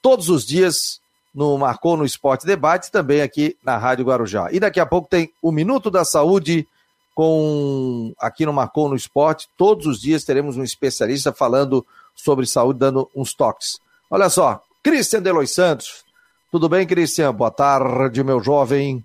todos 0.00 0.28
os 0.28 0.44
dias, 0.44 1.00
no 1.32 1.56
Marcou 1.56 1.96
no 1.96 2.04
Esporte 2.04 2.44
Debate, 2.44 2.90
também 2.90 3.22
aqui 3.22 3.56
na 3.64 3.78
Rádio 3.78 4.04
Guarujá. 4.04 4.48
E 4.50 4.58
daqui 4.58 4.80
a 4.80 4.86
pouco 4.86 5.08
tem 5.08 5.32
o 5.40 5.52
Minuto 5.52 5.90
da 5.90 6.04
Saúde 6.04 6.66
com 7.14 8.12
aqui 8.18 8.44
no 8.44 8.52
Marcou 8.52 8.88
no 8.88 8.96
Esporte. 8.96 9.48
Todos 9.56 9.86
os 9.86 10.00
dias 10.00 10.24
teremos 10.24 10.56
um 10.56 10.64
especialista 10.64 11.32
falando 11.32 11.86
sobre 12.14 12.46
saúde, 12.46 12.80
dando 12.80 13.08
uns 13.14 13.32
toques. 13.32 13.78
Olha 14.10 14.28
só, 14.28 14.60
Cristian 14.82 15.22
Delois 15.22 15.54
Santos. 15.54 16.04
Tudo 16.50 16.68
bem, 16.68 16.86
Cristian? 16.86 17.32
Boa 17.32 17.50
tarde, 17.50 18.22
meu 18.22 18.42
jovem. 18.42 19.02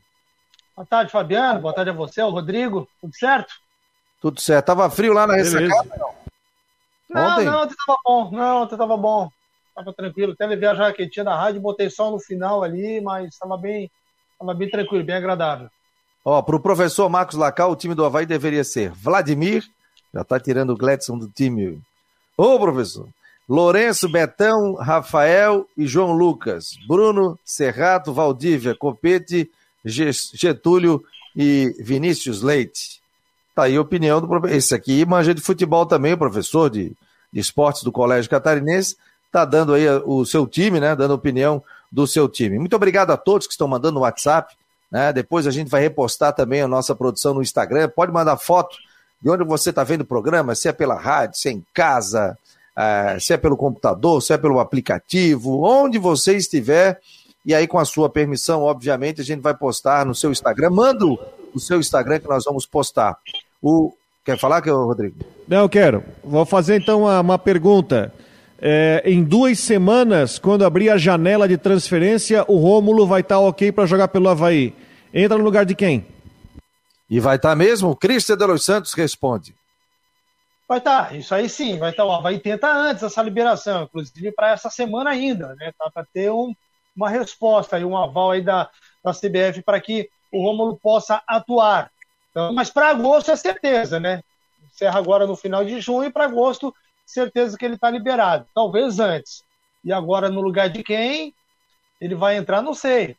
Boa 0.78 0.86
tarde, 0.86 1.12
Fabiano. 1.12 1.60
Boa 1.60 1.74
tarde 1.74 1.90
a 1.90 1.94
você, 1.94 2.22
ao 2.22 2.32
Rodrigo. 2.32 2.88
Tudo 3.02 3.14
certo? 3.14 3.54
Tudo 4.22 4.40
certo. 4.40 4.68
Tava 4.68 4.90
frio 4.90 5.12
lá 5.12 5.28
na 5.28 5.34
ressacada? 5.34 5.90
Não, 7.10 7.32
Ontem? 7.34 7.46
não, 7.46 7.64
ontem 7.64 7.76
tava 7.76 8.00
bom. 8.06 8.32
Não, 8.32 8.62
ontem 8.62 8.78
tava 8.78 8.98
bom 8.98 9.30
tava 9.78 9.94
tranquilo. 9.94 10.34
Até 10.34 10.48
levei 10.48 10.68
a 10.68 10.74
jaquetinha 10.74 11.24
da 11.24 11.36
rádio, 11.36 11.62
botei 11.62 11.90
só 11.90 12.10
no 12.10 12.20
final 12.20 12.64
ali, 12.64 13.00
mas 13.00 13.34
estava 13.34 13.56
bem, 13.58 13.92
tava 14.40 14.54
bem 14.54 14.70
tranquilo, 14.70 15.04
bem 15.04 15.16
agradável. 15.16 15.70
Ó, 16.26 16.42
para 16.42 16.56
o 16.56 16.60
professor 16.60 17.08
Marcos 17.10 17.36
Lacal, 17.36 17.72
o 17.72 17.76
time 17.76 17.94
do 17.94 18.04
Havaí 18.04 18.26
deveria 18.26 18.64
ser 18.64 18.92
Vladimir, 18.92 19.64
já 20.14 20.22
está 20.22 20.40
tirando 20.40 20.72
o 20.72 20.78
Gledson 20.78 21.18
do 21.18 21.30
time. 21.30 21.80
Ô, 22.36 22.60
professor! 22.60 23.08
Lourenço, 23.48 24.10
Betão, 24.10 24.76
Rafael 24.76 25.66
e 25.78 25.88
João 25.88 26.12
Lucas. 26.12 26.72
Bruno, 26.86 27.40
Serrato, 27.46 28.12
Valdívia, 28.12 28.76
Copete, 28.76 29.50
Getúlio 29.86 31.04
e 31.36 31.76
Vinícius 31.80 32.42
Leite. 32.42 33.02
Tá 33.56 33.64
aí 33.64 33.76
a 33.76 33.82
opinião 33.82 34.22
do 34.22 34.28
professor. 34.28 34.56
Esse 34.56 34.76
aqui 34.76 35.06
manja 35.06 35.34
de 35.34 35.42
futebol 35.42 35.86
também, 35.86 36.14
o 36.14 36.18
professor 36.18 36.70
de, 36.70 36.94
de 37.32 37.40
esportes 37.40 37.84
do 37.84 37.92
Colégio 37.92 38.30
Catarinense 38.30 38.96
tá 39.32 39.46
dando 39.46 39.74
aí 39.74 39.88
o 40.06 40.26
seu 40.26 40.48
time, 40.48 40.80
né? 40.80 40.96
Dando 40.96 41.14
opinião 41.14 41.64
do 41.92 42.08
seu 42.08 42.28
time. 42.28 42.60
Muito 42.60 42.76
obrigado 42.76 43.12
a 43.12 43.18
todos 43.18 43.48
que 43.48 43.54
estão 43.54 43.68
mandando 43.68 43.96
no 43.96 44.02
WhatsApp. 44.02 44.56
Né? 44.92 45.12
Depois 45.14 45.46
a 45.46 45.52
gente 45.52 45.70
vai 45.70 45.82
repostar 45.82 46.34
também 46.34 46.62
a 46.62 46.68
nossa 46.68 46.96
produção 46.96 47.34
no 47.34 47.42
Instagram. 47.42 47.90
Pode 47.90 48.12
mandar 48.12 48.38
foto 48.38 48.78
de 49.22 49.30
onde 49.30 49.44
você 49.44 49.70
está 49.70 49.84
vendo 49.84 50.02
o 50.02 50.06
programa, 50.06 50.56
se 50.56 50.68
é 50.68 50.72
pela 50.72 50.96
rádio, 50.96 51.38
se 51.38 51.50
é 51.50 51.52
em 51.52 51.66
casa, 51.74 52.38
é, 52.76 53.18
se 53.20 53.34
é 53.34 53.38
pelo 53.38 53.58
computador, 53.58 54.22
se 54.22 54.34
é 54.34 54.38
pelo 54.38 54.60
aplicativo, 54.60 55.64
onde 55.64 55.98
você 55.98 56.38
estiver. 56.38 57.00
E 57.48 57.56
aí, 57.56 57.66
com 57.66 57.80
a 57.80 57.86
sua 57.86 58.10
permissão, 58.10 58.64
obviamente, 58.64 59.22
a 59.22 59.24
gente 59.24 59.40
vai 59.40 59.56
postar 59.56 60.06
no 60.06 60.14
seu 60.14 60.30
Instagram. 60.30 60.70
Manda 60.70 61.06
o 61.06 61.60
seu 61.62 61.80
Instagram 61.80 62.20
que 62.20 62.28
nós 62.28 62.44
vamos 62.44 62.66
postar. 62.66 63.18
O... 63.62 63.94
Quer 64.26 64.38
falar, 64.38 64.62
Rodrigo? 64.66 65.16
Não, 65.48 65.60
eu 65.60 65.70
quero. 65.70 66.04
Vou 66.22 66.46
fazer 66.46 66.82
então 66.82 67.04
uma, 67.04 67.22
uma 67.22 67.40
pergunta. 67.40 68.14
É, 68.60 69.02
em 69.06 69.24
duas 69.24 69.60
semanas, 69.60 70.38
quando 70.38 70.66
abrir 70.66 70.90
a 70.90 70.98
janela 70.98 71.48
de 71.48 71.58
transferência, 71.58 72.44
o 72.50 72.58
Rômulo 72.58 73.08
vai 73.08 73.22
estar 73.22 73.36
tá 73.36 73.40
ok 73.40 73.72
para 73.72 73.86
jogar 73.86 74.10
pelo 74.10 74.28
Havaí. 74.28 74.76
Entra 75.14 75.38
no 75.38 75.44
lugar 75.46 75.66
de 75.66 75.74
quem? 75.74 76.06
E 77.10 77.18
vai 77.22 77.38
estar 77.38 77.52
tá 77.52 77.56
mesmo? 77.56 77.92
O 77.92 77.96
Cristian 77.96 78.36
de 78.36 78.46
los 78.46 78.66
Santos 78.66 78.92
responde. 78.92 79.56
Vai 80.68 80.80
estar, 80.80 81.08
tá, 81.08 81.16
isso 81.16 81.34
aí 81.34 81.48
sim, 81.48 81.78
vai 81.78 81.92
estar. 81.92 82.04
Tá, 82.04 82.10
o 82.10 82.12
Havaí 82.12 82.40
tenta 82.40 82.70
antes 82.70 83.04
essa 83.04 83.22
liberação, 83.22 83.84
inclusive 83.84 84.34
para 84.34 84.52
essa 84.52 84.70
semana 84.70 85.12
ainda, 85.12 85.56
né? 85.56 85.72
Tá 85.80 85.90
para 85.90 86.06
ter 86.14 86.30
um, 86.30 86.54
uma 86.98 87.10
resposta 87.10 87.80
e 87.80 87.86
um 87.86 87.96
aval 87.96 88.32
aí 88.32 88.42
da, 88.42 88.70
da 89.04 89.14
CBF 89.14 89.62
para 89.62 89.80
que 89.80 90.10
o 90.32 90.42
Rômulo 90.42 90.78
possa 90.78 91.22
atuar. 91.28 91.92
Então, 92.32 92.52
mas 92.52 92.72
para 92.72 92.90
agosto 92.90 93.32
é 93.32 93.36
certeza, 93.36 94.00
né? 94.00 94.24
Encerra 94.66 95.00
agora 95.00 95.28
no 95.28 95.36
final 95.36 95.64
de 95.64 95.80
junho 95.80 96.10
e 96.10 96.12
para 96.12 96.26
agosto, 96.26 96.74
certeza 97.06 97.58
que 97.58 97.64
ele 97.64 97.76
está 97.76 97.90
liberado. 97.90 98.48
Talvez 98.54 99.00
antes. 99.00 99.44
E 99.84 99.94
agora, 99.94 100.30
no 100.30 100.42
lugar 100.42 100.70
de 100.70 100.84
quem? 100.84 101.34
Ele 102.02 102.16
vai 102.16 102.36
entrar, 102.36 102.62
não 102.62 102.74
sei. 102.74 103.16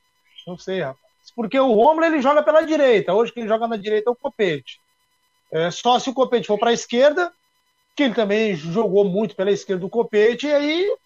Não 0.46 0.58
sei, 0.58 0.80
rapaz. 0.80 1.08
Porque 1.34 1.58
o 1.58 1.72
Rômulo 1.72 2.04
ele 2.04 2.20
joga 2.20 2.42
pela 2.42 2.62
direita. 2.62 3.14
Hoje 3.14 3.32
quem 3.32 3.46
joga 3.46 3.66
na 3.68 3.76
direita 3.76 4.10
é 4.10 4.12
o 4.12 4.16
Copete. 4.16 4.80
É, 5.50 5.70
só 5.70 5.98
se 5.98 6.10
o 6.10 6.14
Copete 6.14 6.46
for 6.46 6.58
para 6.58 6.70
a 6.70 6.74
esquerda, 6.74 7.32
que 7.96 8.02
ele 8.02 8.14
também 8.14 8.54
jogou 8.54 9.04
muito 9.04 9.34
pela 9.34 9.50
esquerda 9.50 9.80
do 9.80 9.88
Copete, 9.88 10.46
e 10.46 10.52
aí 10.52 10.96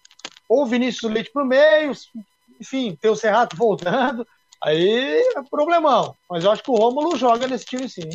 ou 0.48 0.66
Vinícius 0.66 1.11
Leite 1.11 1.30
para 1.32 1.42
o 1.42 1.46
meio, 1.46 1.92
enfim, 2.62 2.96
tem 3.01 3.11
o 3.11 3.16
Serrato 3.16 3.57
voltando, 3.57 4.25
aí 4.62 5.20
é 5.37 5.42
problemão. 5.51 6.14
Mas 6.31 6.44
eu 6.44 6.51
acho 6.53 6.62
que 6.62 6.70
o 6.70 6.77
Rômulo 6.77 7.16
joga 7.16 7.48
nesse 7.48 7.64
time 7.64 7.88
sim. 7.88 8.09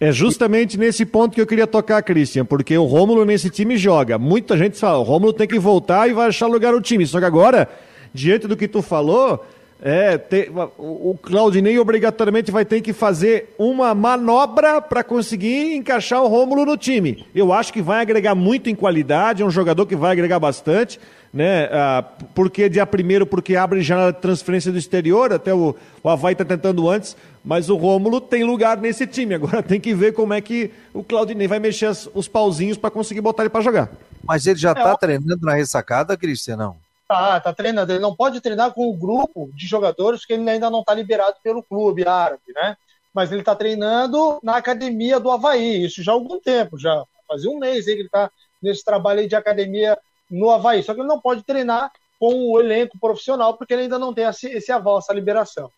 É 0.00 0.10
justamente 0.10 0.78
nesse 0.78 1.04
ponto 1.04 1.34
que 1.34 1.40
eu 1.40 1.46
queria 1.46 1.66
tocar, 1.66 2.02
Christian, 2.02 2.44
porque 2.44 2.76
o 2.78 2.84
Rômulo 2.84 3.24
nesse 3.24 3.50
time 3.50 3.76
joga. 3.76 4.18
Muita 4.18 4.56
gente 4.56 4.78
fala, 4.78 4.98
o 4.98 5.02
Rômulo 5.02 5.32
tem 5.32 5.46
que 5.46 5.58
voltar 5.58 6.08
e 6.08 6.14
vai 6.14 6.28
achar 6.28 6.46
lugar 6.46 6.72
no 6.72 6.80
time. 6.80 7.06
Só 7.06 7.18
que 7.18 7.26
agora, 7.26 7.68
diante 8.14 8.46
do 8.46 8.56
que 8.56 8.66
tu 8.66 8.80
falou, 8.80 9.44
é, 9.84 10.16
tem, 10.16 10.46
o 10.78 11.18
Claudinei 11.20 11.76
obrigatoriamente 11.76 12.52
vai 12.52 12.64
ter 12.64 12.80
que 12.80 12.92
fazer 12.92 13.52
uma 13.58 13.92
manobra 13.92 14.80
para 14.80 15.02
conseguir 15.02 15.74
encaixar 15.74 16.22
o 16.22 16.28
Rômulo 16.28 16.64
no 16.64 16.76
time. 16.76 17.26
Eu 17.34 17.52
acho 17.52 17.72
que 17.72 17.82
vai 17.82 18.00
agregar 18.00 18.36
muito 18.36 18.70
em 18.70 18.76
qualidade, 18.76 19.42
é 19.42 19.44
um 19.44 19.50
jogador 19.50 19.84
que 19.84 19.96
vai 19.96 20.12
agregar 20.12 20.38
bastante, 20.38 21.00
né? 21.32 21.64
Ah, 21.72 22.04
porque 22.32 22.68
dia 22.68 22.86
primeiro, 22.86 23.26
porque 23.26 23.56
abre 23.56 23.82
já 23.82 24.10
a 24.10 24.12
transferência 24.12 24.70
do 24.70 24.78
exterior, 24.78 25.32
até 25.32 25.52
o, 25.52 25.74
o 26.00 26.08
Havaí 26.08 26.34
está 26.34 26.44
tentando 26.44 26.88
antes, 26.88 27.16
mas 27.44 27.68
o 27.68 27.74
Rômulo 27.74 28.20
tem 28.20 28.44
lugar 28.44 28.76
nesse 28.76 29.04
time. 29.04 29.34
Agora 29.34 29.62
tem 29.64 29.80
que 29.80 29.92
ver 29.94 30.12
como 30.12 30.32
é 30.32 30.40
que 30.40 30.70
o 30.94 31.02
Claudinei 31.02 31.48
vai 31.48 31.58
mexer 31.58 31.86
as, 31.86 32.08
os 32.14 32.28
pauzinhos 32.28 32.78
para 32.78 32.88
conseguir 32.88 33.20
botar 33.20 33.42
ele 33.42 33.50
para 33.50 33.60
jogar. 33.60 33.90
Mas 34.22 34.46
ele 34.46 34.60
já 34.60 34.70
está 34.70 34.92
é, 34.92 34.96
treinando 34.96 35.44
na 35.44 35.54
ressacada, 35.54 36.16
Cristian, 36.16 36.56
não? 36.56 36.91
Tá, 37.12 37.38
tá 37.38 37.52
treinando. 37.52 37.92
Ele 37.92 37.98
não 37.98 38.16
pode 38.16 38.40
treinar 38.40 38.72
com 38.72 38.88
o 38.88 38.96
grupo 38.96 39.50
de 39.52 39.66
jogadores 39.66 40.20
porque 40.20 40.32
ele 40.32 40.48
ainda 40.48 40.70
não 40.70 40.80
está 40.80 40.94
liberado 40.94 41.36
pelo 41.44 41.62
clube 41.62 42.08
árabe, 42.08 42.40
né? 42.54 42.74
Mas 43.12 43.30
ele 43.30 43.42
está 43.42 43.54
treinando 43.54 44.40
na 44.42 44.56
academia 44.56 45.20
do 45.20 45.30
Havaí, 45.30 45.84
isso 45.84 46.02
já 46.02 46.12
há 46.12 46.14
algum 46.14 46.40
tempo, 46.40 46.78
já 46.78 47.04
fazia 47.28 47.50
um 47.50 47.58
mês 47.58 47.86
aí 47.86 47.92
que 47.96 48.00
ele 48.00 48.06
está 48.06 48.30
nesse 48.62 48.82
trabalho 48.82 49.28
de 49.28 49.36
academia 49.36 49.98
no 50.30 50.48
Havaí. 50.48 50.82
Só 50.82 50.94
que 50.94 51.00
ele 51.00 51.06
não 51.06 51.20
pode 51.20 51.42
treinar 51.42 51.92
com 52.18 52.50
o 52.50 52.58
elenco 52.58 52.98
profissional 52.98 53.58
porque 53.58 53.74
ele 53.74 53.82
ainda 53.82 53.98
não 53.98 54.14
tem 54.14 54.24
esse, 54.24 54.48
esse 54.48 54.72
aval, 54.72 54.98
essa 54.98 55.12
liberação. 55.12 55.70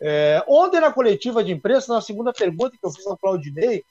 É, 0.00 0.42
ontem 0.48 0.80
na 0.80 0.90
coletiva 0.90 1.44
de 1.44 1.52
imprensa, 1.52 1.92
na 1.92 2.00
segunda 2.00 2.32
pergunta 2.32 2.70
que 2.70 2.86
eu 2.86 2.90
fiz 2.90 3.06
ao 3.06 3.18
Claudinei, 3.18 3.84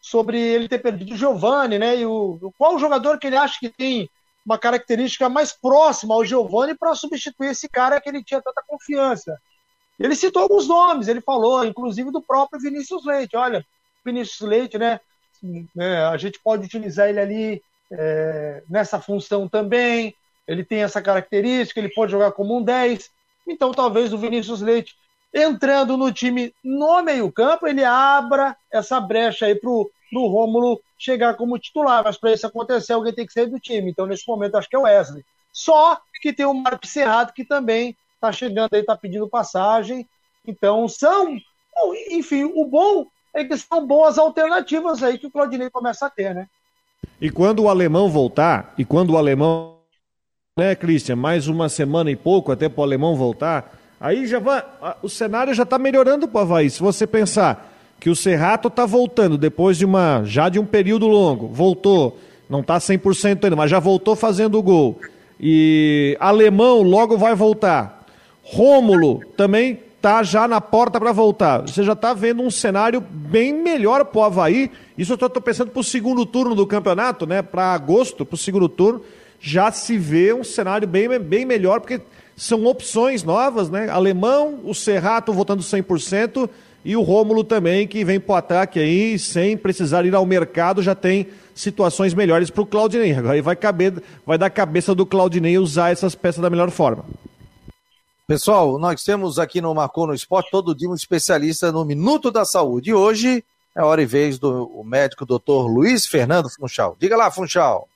sobre 0.00 0.40
ele 0.40 0.66
ter 0.66 0.78
perdido 0.78 1.12
o 1.12 1.16
Giovani, 1.18 1.78
né? 1.78 1.98
E 1.98 2.06
o, 2.06 2.50
qual 2.56 2.74
o 2.74 2.78
jogador 2.78 3.18
que 3.18 3.26
ele 3.26 3.36
acha 3.36 3.58
que 3.60 3.68
tem 3.68 4.08
uma 4.44 4.58
característica 4.58 5.28
mais 5.28 5.52
próxima 5.52 6.14
ao 6.14 6.24
Giovani 6.24 6.74
para 6.74 6.94
substituir 6.94 7.48
esse 7.50 7.68
cara 7.68 8.00
que 8.00 8.08
ele 8.08 8.24
tinha 8.24 8.40
tanta 8.40 8.62
confiança. 8.66 9.38
Ele 9.98 10.16
citou 10.16 10.42
alguns 10.42 10.66
nomes, 10.66 11.08
ele 11.08 11.20
falou, 11.20 11.64
inclusive 11.64 12.10
do 12.10 12.22
próprio 12.22 12.60
Vinícius 12.60 13.04
Leite. 13.04 13.36
Olha, 13.36 13.64
Vinícius 14.04 14.48
Leite, 14.48 14.78
né? 14.78 14.98
É, 15.78 15.96
a 16.04 16.16
gente 16.16 16.40
pode 16.42 16.64
utilizar 16.64 17.08
ele 17.08 17.20
ali 17.20 17.62
é, 17.92 18.62
nessa 18.68 18.98
função 19.00 19.48
também. 19.48 20.14
Ele 20.48 20.64
tem 20.64 20.82
essa 20.82 21.02
característica, 21.02 21.78
ele 21.78 21.92
pode 21.92 22.12
jogar 22.12 22.32
como 22.32 22.56
um 22.56 22.62
10. 22.62 23.10
Então, 23.46 23.72
talvez 23.72 24.12
o 24.12 24.18
Vinícius 24.18 24.62
Leite 24.62 24.96
entrando 25.32 25.96
no 25.96 26.12
time 26.12 26.52
no 26.62 27.02
meio-campo, 27.02 27.66
ele 27.66 27.84
abra 27.84 28.56
essa 28.72 29.00
brecha 29.00 29.46
aí 29.46 29.54
para 29.54 29.70
o 29.70 29.90
Rômulo 30.12 30.80
chegar 31.00 31.34
como 31.34 31.58
titular, 31.58 32.04
mas 32.04 32.18
para 32.18 32.32
isso 32.32 32.46
acontecer, 32.46 32.92
alguém 32.92 33.14
tem 33.14 33.26
que 33.26 33.32
sair 33.32 33.46
do 33.46 33.58
time. 33.58 33.90
Então, 33.90 34.06
nesse 34.06 34.28
momento, 34.28 34.56
acho 34.56 34.68
que 34.68 34.76
é 34.76 34.78
o 34.78 34.82
Wesley. 34.82 35.24
Só 35.50 35.98
que 36.20 36.32
tem 36.32 36.44
o 36.44 36.52
Marcos 36.52 36.90
Serrato, 36.90 37.32
que 37.32 37.44
também 37.44 37.96
está 38.14 38.30
chegando 38.30 38.74
aí, 38.74 38.80
está 38.80 38.94
pedindo 38.94 39.28
passagem. 39.28 40.06
Então, 40.46 40.86
são. 40.86 41.38
Enfim, 42.10 42.44
o 42.44 42.66
bom 42.66 43.06
é 43.32 43.42
que 43.42 43.56
são 43.56 43.86
boas 43.86 44.18
alternativas 44.18 45.02
aí 45.02 45.16
que 45.16 45.26
o 45.26 45.30
Claudinei 45.30 45.70
começa 45.70 46.06
a 46.06 46.10
ter, 46.10 46.34
né? 46.34 46.46
E 47.18 47.30
quando 47.30 47.60
o 47.60 47.68
alemão 47.68 48.10
voltar, 48.10 48.74
e 48.76 48.84
quando 48.84 49.10
o 49.10 49.16
alemão, 49.16 49.78
né, 50.58 50.74
Christian, 50.74 51.16
mais 51.16 51.48
uma 51.48 51.70
semana 51.70 52.10
e 52.10 52.16
pouco 52.16 52.52
até 52.52 52.68
para 52.68 52.80
o 52.80 52.84
alemão 52.84 53.16
voltar, 53.16 53.78
aí 53.98 54.26
já 54.26 54.38
vai. 54.38 54.62
O 55.02 55.08
cenário 55.08 55.54
já 55.54 55.62
está 55.62 55.78
melhorando 55.78 56.28
para 56.28 56.40
o 56.40 56.42
Havaí. 56.42 56.68
Se 56.68 56.80
você 56.80 57.06
pensar 57.06 57.69
que 58.00 58.08
o 58.08 58.16
Serrato 58.16 58.68
está 58.68 58.86
voltando 58.86 59.36
depois 59.36 59.76
de 59.76 59.84
uma 59.84 60.22
já 60.24 60.48
de 60.48 60.58
um 60.58 60.64
período 60.64 61.06
longo, 61.06 61.46
voltou, 61.48 62.18
não 62.48 62.60
está 62.60 62.78
100% 62.78 63.44
ainda, 63.44 63.54
mas 63.54 63.70
já 63.70 63.78
voltou 63.78 64.16
fazendo 64.16 64.58
o 64.58 64.62
gol. 64.62 64.98
E 65.38 66.16
Alemão 66.18 66.82
logo 66.82 67.16
vai 67.16 67.34
voltar. 67.34 68.06
Rômulo 68.42 69.20
também 69.36 69.78
está 69.96 70.22
já 70.22 70.48
na 70.48 70.60
porta 70.60 70.98
para 70.98 71.12
voltar. 71.12 71.60
Você 71.60 71.82
já 71.82 71.92
está 71.92 72.14
vendo 72.14 72.42
um 72.42 72.50
cenário 72.50 73.00
bem 73.00 73.52
melhor 73.52 74.06
para 74.06 74.18
o 74.18 74.24
Havaí. 74.24 74.70
Isso 74.96 75.12
eu 75.12 75.26
estou 75.26 75.42
pensando 75.42 75.70
para 75.70 75.80
o 75.80 75.84
segundo 75.84 76.24
turno 76.24 76.54
do 76.54 76.66
campeonato, 76.66 77.26
né? 77.26 77.42
Para 77.42 77.74
agosto, 77.74 78.24
para 78.24 78.34
o 78.34 78.38
segundo 78.38 78.68
turno, 78.68 79.02
já 79.38 79.70
se 79.70 79.96
vê 79.98 80.32
um 80.32 80.42
cenário 80.42 80.88
bem, 80.88 81.18
bem 81.18 81.44
melhor, 81.44 81.80
porque 81.80 82.00
são 82.34 82.64
opções 82.64 83.22
novas, 83.22 83.68
né? 83.70 83.88
Alemão, 83.90 84.60
o 84.64 84.74
Serrato 84.74 85.32
voltando 85.32 85.62
100%, 85.62 86.48
e 86.84 86.96
o 86.96 87.02
Rômulo 87.02 87.44
também, 87.44 87.86
que 87.86 88.04
vem 88.04 88.18
para 88.18 88.32
o 88.32 88.36
ataque 88.36 88.78
aí, 88.78 89.18
sem 89.18 89.56
precisar 89.56 90.06
ir 90.06 90.14
ao 90.14 90.24
mercado, 90.24 90.82
já 90.82 90.94
tem 90.94 91.28
situações 91.54 92.14
melhores 92.14 92.48
para 92.48 92.62
o 92.62 92.66
Claudinei. 92.66 93.12
Agora 93.12 93.42
vai 93.42 93.54
caber, 93.54 94.02
vai 94.24 94.38
dar 94.38 94.48
cabeça 94.48 94.94
do 94.94 95.04
Claudinei 95.04 95.58
usar 95.58 95.90
essas 95.90 96.14
peças 96.14 96.40
da 96.40 96.48
melhor 96.48 96.70
forma. 96.70 97.04
Pessoal, 98.26 98.78
nós 98.78 99.02
temos 99.02 99.38
aqui 99.38 99.60
no 99.60 99.74
Marcou 99.74 100.06
no 100.06 100.14
Esporte 100.14 100.50
todo 100.50 100.74
dia 100.74 100.88
um 100.88 100.94
especialista 100.94 101.70
no 101.70 101.84
Minuto 101.84 102.30
da 102.30 102.44
Saúde. 102.44 102.90
E 102.90 102.94
hoje 102.94 103.44
é 103.76 103.82
hora 103.82 104.00
e 104.00 104.06
vez 104.06 104.38
do 104.38 104.82
médico 104.84 105.26
doutor 105.26 105.66
Luiz 105.66 106.06
Fernando 106.06 106.48
Funchal. 106.48 106.96
Diga 106.98 107.16
lá, 107.16 107.30
Funchal. 107.30 107.88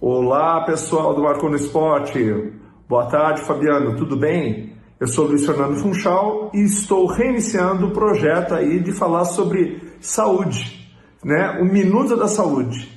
Olá, 0.00 0.62
pessoal 0.64 1.14
do 1.14 1.22
Marcou 1.22 1.48
no 1.48 1.56
Esporte. 1.56 2.52
Boa 2.88 3.06
tarde, 3.06 3.42
Fabiano. 3.42 3.96
Tudo 3.96 4.16
bem? 4.16 4.72
Eu 5.02 5.08
sou 5.08 5.26
Luiz 5.26 5.44
Fernando 5.44 5.74
Funchal 5.80 6.52
e 6.54 6.62
estou 6.62 7.06
reiniciando 7.06 7.88
o 7.88 7.90
projeto 7.90 8.54
aí 8.54 8.78
de 8.78 8.92
falar 8.92 9.24
sobre 9.24 9.82
saúde, 10.00 10.88
né? 11.24 11.58
O 11.60 11.64
Minuto 11.64 12.16
da 12.16 12.28
Saúde. 12.28 12.88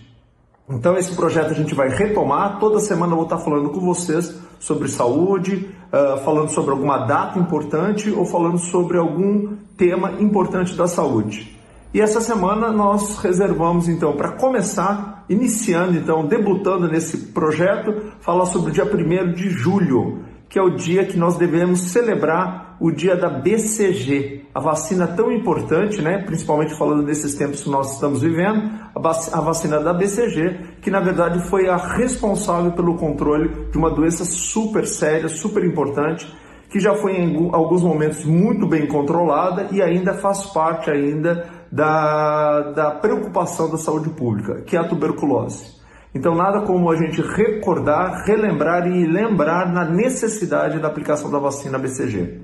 Então 0.70 0.96
esse 0.96 1.16
projeto 1.16 1.50
a 1.50 1.56
gente 1.56 1.74
vai 1.74 1.90
retomar, 1.90 2.60
toda 2.60 2.80
semana 2.80 3.14
eu 3.14 3.16
vou 3.16 3.24
estar 3.24 3.40
falando 3.40 3.72
com 3.72 3.80
vocês 3.80 4.40
sobre 4.60 4.88
saúde, 4.88 5.68
uh, 5.92 6.24
falando 6.24 6.50
sobre 6.50 6.70
alguma 6.70 7.08
data 7.08 7.40
importante 7.40 8.12
ou 8.12 8.24
falando 8.24 8.60
sobre 8.60 9.00
algum 9.00 9.58
tema 9.76 10.12
importante 10.22 10.76
da 10.76 10.86
saúde. 10.88 11.58
E 11.92 12.00
essa 12.00 12.22
semana 12.22 12.72
nós 12.72 13.18
reservamos 13.18 13.88
então 13.88 14.16
para 14.16 14.34
começar, 14.34 15.26
iniciando 15.28 15.98
então, 15.98 16.28
debutando 16.28 16.88
nesse 16.88 17.18
projeto, 17.32 18.14
falar 18.22 18.46
sobre 18.46 18.70
o 18.70 18.74
dia 18.74 18.86
1 18.86 19.34
de 19.34 19.50
julho, 19.50 20.25
que 20.50 20.60
é 20.60 20.62
o 20.62 20.76
dia 20.76 21.06
que 21.06 21.18
nós 21.18 21.38
devemos 21.38 21.82
celebrar 21.82 22.78
o 22.80 22.92
dia 22.92 23.16
da 23.16 23.30
BCG, 23.30 24.46
a 24.54 24.60
vacina 24.60 25.08
tão 25.08 25.32
importante, 25.32 26.02
né, 26.02 26.24
principalmente 26.24 26.78
falando 26.78 27.06
desses 27.06 27.36
tempos 27.36 27.64
que 27.64 27.70
nós 27.70 27.94
estamos 27.94 28.22
vivendo, 28.22 28.70
a 28.96 29.42
vacina 29.42 29.80
da 29.80 29.94
BCG, 29.94 30.78
que 30.82 30.92
na 30.92 31.00
verdade 31.00 31.40
foi 31.50 31.70
a 31.70 31.78
responsável 31.78 32.72
pelo 32.74 32.96
controle 32.96 33.50
de 33.72 33.78
uma 33.78 33.90
doença 33.90 34.26
super 34.26 34.86
séria, 34.86 35.30
super 35.30 35.64
importante, 35.64 36.28
que 36.70 36.80
já 36.80 36.94
foi 36.96 37.14
em 37.14 37.50
alguns 37.54 37.82
momentos 37.82 38.26
muito 38.26 38.68
bem 38.68 38.88
controlada 38.88 39.68
e 39.72 39.82
ainda 39.82 40.14
faz 40.14 40.46
parte 40.48 40.92
ainda 40.92 41.48
da, 41.72 42.72
da 42.72 42.92
preocupação 42.92 43.70
da 43.70 43.78
saúde 43.78 44.10
pública, 44.10 44.62
que 44.62 44.76
é 44.76 44.80
a 44.80 44.84
tuberculose. 44.84 45.76
Então, 46.16 46.34
nada 46.34 46.62
como 46.62 46.90
a 46.90 46.96
gente 46.96 47.22
recordar, 47.22 48.24
relembrar 48.26 48.88
e 48.88 49.06
lembrar 49.06 49.70
na 49.70 49.84
necessidade 49.84 50.80
da 50.80 50.88
aplicação 50.88 51.30
da 51.30 51.38
vacina 51.38 51.78
BCG. 51.78 52.40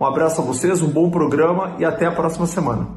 Um 0.00 0.06
abraço 0.06 0.40
a 0.40 0.44
vocês, 0.44 0.80
um 0.80 0.88
bom 0.88 1.10
programa 1.10 1.76
e 1.78 1.84
até 1.84 2.06
a 2.06 2.12
próxima 2.12 2.46
semana. 2.46 2.88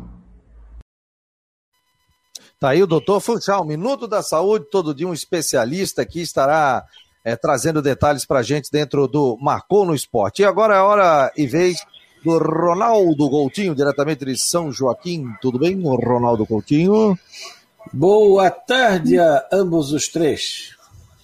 Tá 2.58 2.70
aí 2.70 2.82
o 2.82 2.88
doutor 2.88 3.20
Funchal, 3.20 3.66
Minuto 3.66 4.08
da 4.08 4.24
Saúde, 4.24 4.70
todo 4.72 4.96
dia 4.96 5.06
um 5.06 5.14
especialista 5.14 6.06
que 6.06 6.22
estará 6.22 6.86
é, 7.26 7.36
trazendo 7.36 7.82
detalhes 7.82 8.26
para 8.26 8.40
a 8.40 8.44
gente 8.44 8.72
dentro 8.72 9.06
do 9.10 9.38
Marcou 9.42 9.84
no 9.84 9.94
Esporte. 9.94 10.42
E 10.42 10.46
agora 10.46 10.76
é 10.76 10.80
hora 10.80 11.34
e 11.36 11.46
vez 11.46 11.86
do 12.24 12.38
Ronaldo 12.38 13.30
Coutinho, 13.30 13.76
diretamente 13.76 14.24
de 14.24 14.38
São 14.38 14.72
Joaquim. 14.72 15.26
Tudo 15.42 15.60
bem, 15.60 15.78
Ronaldo 15.84 16.46
Coutinho? 16.46 17.20
Boa 17.94 18.50
tarde 18.50 19.20
a 19.20 19.46
ambos 19.54 19.94
os 19.94 20.08
três. 20.08 20.76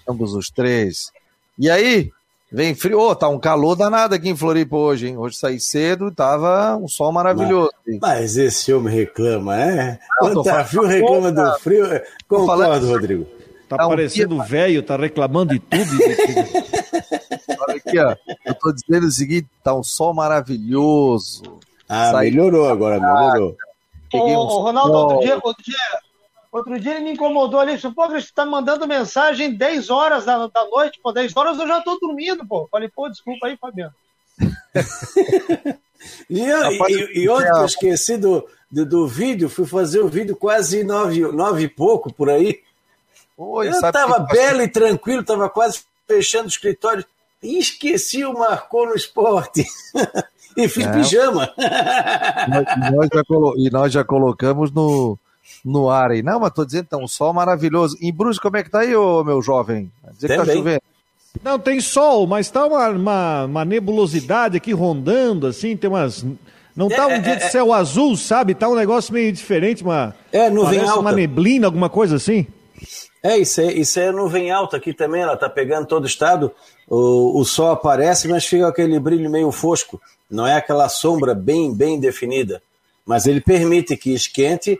Ambos 0.07 0.35
os 0.35 0.51
três. 0.51 1.11
E 1.57 1.67
aí? 1.67 2.11
Vem 2.51 2.75
frio. 2.75 2.99
Oh, 2.99 3.15
tá 3.15 3.27
um 3.27 3.39
calor 3.39 3.75
danado 3.75 4.13
aqui 4.13 4.29
em 4.29 4.35
Floripa 4.35 4.77
hoje, 4.77 5.07
hein? 5.07 5.17
Hoje 5.17 5.35
saí 5.35 5.59
cedo, 5.59 6.11
tava 6.11 6.77
um 6.77 6.87
sol 6.87 7.11
maravilhoso. 7.11 7.71
Mas, 7.87 7.99
mas 7.99 8.37
esse 8.37 8.71
homem 8.71 8.93
reclama, 8.93 9.59
é? 9.59 9.99
Quando 10.19 10.43
tá 10.43 10.63
frio, 10.63 10.85
reclama 10.85 11.31
do 11.31 11.59
frio. 11.59 11.85
Concordo, 12.27 12.63
falando... 12.63 12.87
Rodrigo. 12.87 13.25
Tá, 13.67 13.77
tá 13.77 13.87
parecendo 13.87 14.35
um 14.35 14.43
velho, 14.43 14.83
tá 14.83 14.95
reclamando 14.95 15.53
de 15.53 15.59
tudo. 15.59 15.85
De 15.85 16.15
tudo. 16.15 16.49
Olha 17.67 17.77
aqui, 17.77 17.99
ó. 17.99 18.15
Eu 18.45 18.53
tô 18.53 18.71
dizendo 18.71 19.07
o 19.07 19.11
seguinte, 19.11 19.47
tá 19.63 19.73
um 19.73 19.83
sol 19.83 20.13
maravilhoso. 20.13 21.57
Ah, 21.87 22.11
Saí... 22.11 22.29
melhorou 22.29 22.69
agora, 22.69 22.99
melhorou. 22.99 23.57
Ô, 24.13 24.17
um 24.19 24.61
Ronaldo, 24.61 24.93
outro 24.93 25.19
dia, 25.21 25.39
outro 25.41 25.63
dia 25.63 26.08
Outro 26.51 26.79
dia 26.79 26.95
ele 26.95 27.03
me 27.03 27.11
incomodou 27.11 27.59
ali, 27.59 27.77
pô, 27.77 28.07
você 28.07 28.17
está 28.17 28.43
mandando 28.43 28.87
mensagem 28.87 29.53
10 29.53 29.89
horas 29.91 30.25
da, 30.25 30.47
da 30.47 30.65
noite, 30.65 30.99
pô, 31.01 31.11
10 31.11 31.35
horas 31.37 31.59
eu 31.59 31.67
já 31.67 31.77
estou 31.77 31.99
dormindo, 31.99 32.45
pô. 32.45 32.67
Falei, 32.71 32.89
pô, 32.89 33.07
desculpa 33.07 33.47
aí, 33.47 33.55
Fabiano. 33.55 33.93
e, 36.29 36.41
e, 36.41 37.23
e 37.23 37.29
ontem 37.29 37.49
eu 37.49 37.65
esqueci 37.65 38.17
do, 38.17 38.47
do, 38.71 38.85
do, 38.85 39.07
vídeo, 39.07 39.49
fui 39.49 39.65
fazer 39.65 39.99
o 39.99 40.07
vídeo 40.07 40.35
quase 40.35 40.83
nove, 40.83 41.21
nove 41.31 41.63
e 41.63 41.69
pouco 41.69 42.11
por 42.11 42.29
aí. 42.31 42.61
Oi, 43.37 43.67
eu 43.67 43.71
estava 43.71 44.25
que... 44.25 44.33
belo 44.33 44.63
e 44.63 44.67
tranquilo, 44.67 45.21
estava 45.21 45.49
quase 45.49 45.83
fechando 46.07 46.45
o 46.45 46.49
escritório 46.49 47.05
e 47.43 47.59
esqueci 47.59 48.25
o 48.25 48.33
Marcou 48.33 48.87
no 48.87 48.95
Esporte. 48.95 49.63
e 50.57 50.67
fiz 50.67 50.85
é. 50.85 50.91
pijama. 50.91 51.53
e, 51.57 52.91
nós 52.91 53.07
já 53.13 53.23
colo... 53.23 53.53
e 53.55 53.69
nós 53.69 53.93
já 53.93 54.03
colocamos 54.03 54.71
no 54.71 55.17
no 55.63 55.89
ar 55.89 56.11
aí. 56.11 56.21
Não, 56.21 56.39
mas 56.39 56.53
tô 56.53 56.65
dizendo, 56.65 56.87
tá 56.87 56.97
um 56.97 57.07
sol 57.07 57.33
maravilhoso. 57.33 57.97
Em 58.01 58.13
Brusque, 58.13 58.41
como 58.41 58.57
é 58.57 58.63
que 58.63 58.69
tá 58.69 58.79
aí, 58.79 58.95
ô, 58.95 59.23
meu 59.23 59.41
jovem? 59.41 59.91
Dizer 60.13 60.27
que 60.27 60.35
tá 60.35 60.45
chovendo. 60.45 60.81
Não, 61.43 61.59
tem 61.59 61.79
sol, 61.79 62.25
mas 62.25 62.49
tá 62.49 62.65
uma, 62.65 62.89
uma, 62.89 63.45
uma, 63.45 63.65
nebulosidade 63.65 64.57
aqui 64.57 64.73
rondando, 64.73 65.47
assim, 65.47 65.77
tem 65.77 65.89
umas... 65.89 66.25
Não 66.75 66.87
tá 66.89 67.07
um 67.07 67.11
é, 67.11 67.19
dia 67.19 67.35
de 67.35 67.43
é, 67.43 67.49
céu 67.49 67.73
azul, 67.73 68.15
sabe? 68.15 68.55
Tá 68.55 68.67
um 68.67 68.75
negócio 68.75 69.13
meio 69.13 69.31
diferente, 69.31 69.83
uma... 69.83 70.15
É, 70.31 70.49
nuvem 70.49 70.79
alta. 70.79 70.99
uma 70.99 71.11
neblina, 71.11 71.67
alguma 71.67 71.89
coisa 71.89 72.15
assim. 72.15 72.47
É, 73.21 73.37
isso 73.37 73.59
é, 73.59 73.73
isso 73.73 73.99
é 73.99 74.11
nuvem 74.11 74.49
alta 74.49 74.77
aqui 74.77 74.93
também, 74.93 75.21
ela 75.21 75.35
tá 75.35 75.49
pegando 75.49 75.85
todo 75.85 76.03
o 76.03 76.07
estado, 76.07 76.51
o, 76.87 77.39
o 77.39 77.45
sol 77.45 77.71
aparece, 77.71 78.27
mas 78.29 78.45
fica 78.45 78.67
aquele 78.67 78.97
brilho 78.97 79.29
meio 79.29 79.51
fosco, 79.51 80.01
não 80.29 80.47
é 80.47 80.55
aquela 80.55 80.87
sombra 80.87 81.35
bem, 81.35 81.73
bem 81.73 81.99
definida, 81.99 82.61
mas 83.05 83.25
ele 83.25 83.41
permite 83.41 83.97
que 83.97 84.13
esquente 84.13 84.79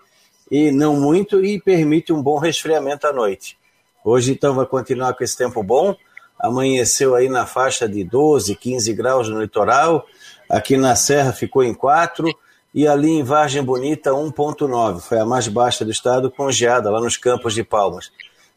e 0.49 0.71
não 0.71 0.99
muito, 0.99 1.43
e 1.43 1.59
permite 1.59 2.11
um 2.11 2.21
bom 2.21 2.37
resfriamento 2.37 3.05
à 3.07 3.13
noite. 3.13 3.57
Hoje, 4.03 4.31
então, 4.31 4.55
vai 4.55 4.65
continuar 4.65 5.13
com 5.13 5.23
esse 5.23 5.37
tempo 5.37 5.61
bom. 5.61 5.95
Amanheceu 6.39 7.15
aí 7.15 7.27
na 7.27 7.45
faixa 7.45 7.87
de 7.87 8.03
12, 8.03 8.55
15 8.55 8.93
graus 8.93 9.29
no 9.29 9.41
litoral. 9.41 10.05
Aqui 10.49 10.77
na 10.77 10.95
Serra 10.95 11.33
ficou 11.33 11.63
em 11.63 11.73
4 11.73 12.27
e 12.73 12.87
ali 12.87 13.09
em 13.09 13.23
Vargem 13.23 13.61
Bonita 13.61 14.11
1.9. 14.11 15.01
Foi 15.01 15.19
a 15.19 15.25
mais 15.25 15.47
baixa 15.47 15.83
do 15.83 15.91
estado, 15.91 16.31
congeada 16.31 16.89
lá 16.89 16.99
nos 17.01 17.17
Campos 17.17 17.53
de 17.53 17.63
Palmas. 17.63 18.11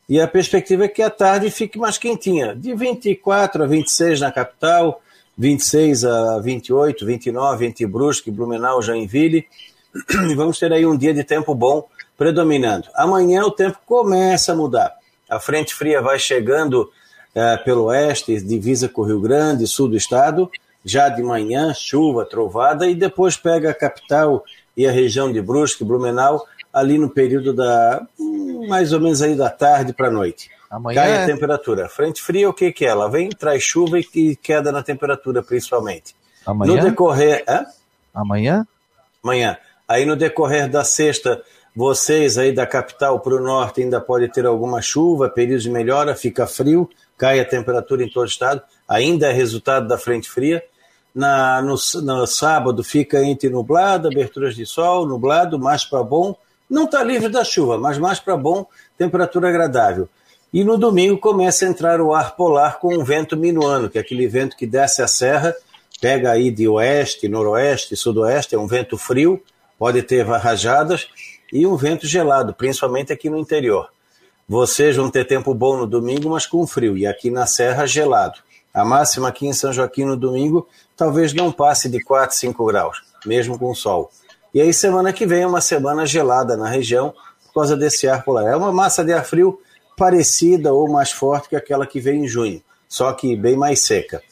E 0.09 0.20
a 0.20 0.28
perspectiva 0.28 0.85
é 0.85 0.88
que 0.88 1.02
a 1.02 1.11
tarde 1.11 1.50
fique 1.50 1.78
mais 1.78 1.98
quentinha, 1.98 2.55
de 2.55 2.74
24 2.74 3.64
a 3.64 3.66
26 3.66 4.20
na 4.20 4.33
capital, 4.33 5.00
26 5.38 6.05
a 6.05 6.38
28, 6.38 7.07
29 7.07 7.66
entre 7.66 7.87
Brusque, 7.87 8.31
Blumenau, 8.31 8.83
Joinville 8.83 9.46
e 10.31 10.35
vamos 10.35 10.59
ter 10.59 10.72
aí 10.72 10.87
um 10.87 10.96
dia 10.96 11.12
de 11.12 11.24
tempo 11.24 11.55
bom 11.55 11.87
predominando. 12.16 12.88
Amanhã 12.94 13.42
o 13.44 13.50
tempo 13.50 13.78
começa 13.85 14.52
a 14.52 14.57
mudar. 14.57 14.94
A 15.28 15.40
frente 15.40 15.74
fria 15.74 16.00
vai 16.00 16.18
chegando 16.18 16.90
é, 17.35 17.57
pelo 17.57 17.85
oeste, 17.85 18.40
divisa 18.40 18.88
com 18.88 19.02
o 19.02 19.05
Rio 19.05 19.20
Grande, 19.20 19.66
sul 19.66 19.88
do 19.88 19.96
estado, 19.96 20.50
já 20.85 21.09
de 21.09 21.22
manhã, 21.22 21.72
chuva, 21.74 22.24
trovada, 22.24 22.87
e 22.87 22.94
depois 22.94 23.37
pega 23.37 23.70
a 23.70 23.74
capital 23.74 24.44
e 24.76 24.87
a 24.87 24.92
região 24.92 25.33
de 25.33 25.40
Brusque, 25.40 25.85
Blumenau, 25.85 26.46
ali 26.72 26.98
no 26.98 27.09
período 27.11 27.52
da 27.52 28.07
hum, 28.18 28.66
mais 28.68 28.92
ou 28.92 29.00
menos 29.00 29.22
aí 29.22 29.35
da 29.35 29.50
tarde 29.50 29.92
para 29.92 30.09
a 30.09 30.11
noite. 30.11 30.50
Amanhã 30.70 31.02
Cai 31.02 31.12
a 31.12 31.20
é... 31.20 31.26
temperatura. 31.26 31.88
Frente 31.88 32.22
fria, 32.22 32.48
o 32.48 32.55
que, 32.55 32.72
que 32.72 32.87
é? 32.87 32.88
Ela 32.88 33.09
vem, 33.09 33.28
traz 33.28 33.62
chuva 33.62 33.98
e 33.98 34.37
queda 34.37 34.72
na 34.72 34.83
temperatura, 34.83 35.42
principalmente. 35.42 36.14
Amanhã? 36.46 36.76
No 36.76 36.83
decorrer. 36.83 37.44
Hã? 37.46 37.66
Amanhã? 38.14 38.66
Amanhã. 39.22 39.59
Aí 39.87 40.05
no 40.07 40.16
decorrer 40.16 40.71
da 40.71 40.85
sexta, 40.85 41.42
vocês 41.75 42.37
aí 42.37 42.53
da 42.53 42.66
capital 42.66 43.21
para 43.21 43.35
o 43.35 43.40
norte 43.40 43.83
ainda 43.83 44.01
pode 44.01 44.29
ter 44.29 44.45
alguma 44.45 44.83
chuva, 44.83 45.29
período 45.29 45.62
de 45.62 45.71
melhora, 45.71 46.14
fica 46.14 46.47
frio, 46.47 46.88
cai 47.16 47.40
a 47.40 47.45
temperatura 47.45 48.05
em 48.05 48.11
todo 48.11 48.25
o 48.25 48.29
estado, 48.29 48.62
ainda 48.87 49.29
é 49.29 49.33
resultado 49.33 49.88
da 49.88 49.97
frente 49.97 50.29
fria. 50.29 50.62
Na, 51.14 51.61
no, 51.61 51.75
no 52.03 52.27
sábado 52.27 52.83
fica 52.83 53.23
entre 53.23 53.51
nublado, 53.51 54.09
aberturas 54.09 54.55
de 54.55 54.64
sol, 54.64 55.07
nublado, 55.07 55.59
mais 55.59 55.85
para 55.85 56.03
bom. 56.03 56.35
Não 56.68 56.85
está 56.85 57.03
livre 57.03 57.29
da 57.29 57.45
chuva, 57.45 57.77
mas 57.77 57.99
mais 57.99 58.18
para 58.18 58.37
bom, 58.37 58.66
temperatura 58.97 59.49
agradável. 59.49 60.09
E 60.53 60.64
no 60.64 60.77
domingo 60.77 61.18
começa 61.18 61.64
a 61.64 61.68
entrar 61.68 62.01
o 62.01 62.14
ar 62.14 62.37
polar 62.37 62.79
com 62.79 62.95
um 62.95 63.05
vento 63.05 63.37
minuano, 63.37 63.88
que 63.88 63.97
é 63.97 64.01
aquele 64.01 64.27
vento 64.27 64.57
que 64.57 64.66
desce 64.66 65.03
a 65.03 65.07
serra, 65.07 65.55
pega 66.01 66.31
aí 66.31 66.51
de 66.51 66.68
oeste, 66.68 67.29
noroeste, 67.29 67.97
sudoeste, 67.97 68.55
é 68.55 68.59
um 68.59 68.66
vento 68.66 68.99
frio, 68.99 69.42
pode 69.83 70.01
ter 70.01 70.25
rajadas 70.25 71.09
e 71.53 71.66
um 71.66 71.75
vento 71.75 72.07
gelado, 72.07 72.55
principalmente 72.55 73.12
aqui 73.12 73.29
no 73.29 73.37
interior. 73.37 73.88
Vocês 74.49 74.95
vão 74.95 75.11
ter 75.11 75.27
tempo 75.27 75.53
bom 75.53 75.77
no 75.77 75.88
domingo, 75.88 76.31
mas 76.31 76.47
com 76.47 76.64
frio, 76.64 76.97
e 76.97 77.05
aqui 77.05 77.33
na 77.33 77.49
Serra, 77.49 77.85
gelado. 77.85 78.38
A 78.73 78.85
máxima 78.85 79.27
aqui 79.27 79.45
em 79.45 79.53
São 79.53 79.73
Joaquim 79.73 80.05
no 80.05 80.16
domingo 80.16 80.68
talvez 80.97 81.33
não 81.33 81.51
passe 81.51 81.88
de 81.88 82.01
4, 82.01 82.37
5 82.37 82.64
graus, 82.64 83.03
mesmo 83.27 83.59
com 83.59 83.75
sol. 83.75 84.09
E 84.55 84.61
aí, 84.61 84.73
semana 84.73 85.12
que 85.12 85.27
vem, 85.27 85.42
é 85.42 85.47
uma 85.49 85.61
semana 85.61 86.07
gelada 86.07 86.57
na 86.57 86.68
região, 86.68 87.12
por 87.47 87.55
causa 87.55 87.77
desse 87.77 88.07
ar 88.07 88.23
polar. 88.23 88.47
É 88.47 88.55
uma 88.55 88.71
massa 88.71 89.05
de 89.05 89.12
ar 89.12 89.25
frio 89.25 89.59
parecida 89.97 90.73
ou 90.73 90.88
mais 90.88 91.11
forte 91.11 91.49
que 91.49 91.57
aquela 91.57 91.88
que 91.88 91.99
vem 91.99 92.23
em 92.23 92.29
junho, 92.29 92.62
só 92.88 93.12
que 93.12 93.35
bem 93.35 93.57
mais 93.57 93.81
seca. 93.81 94.23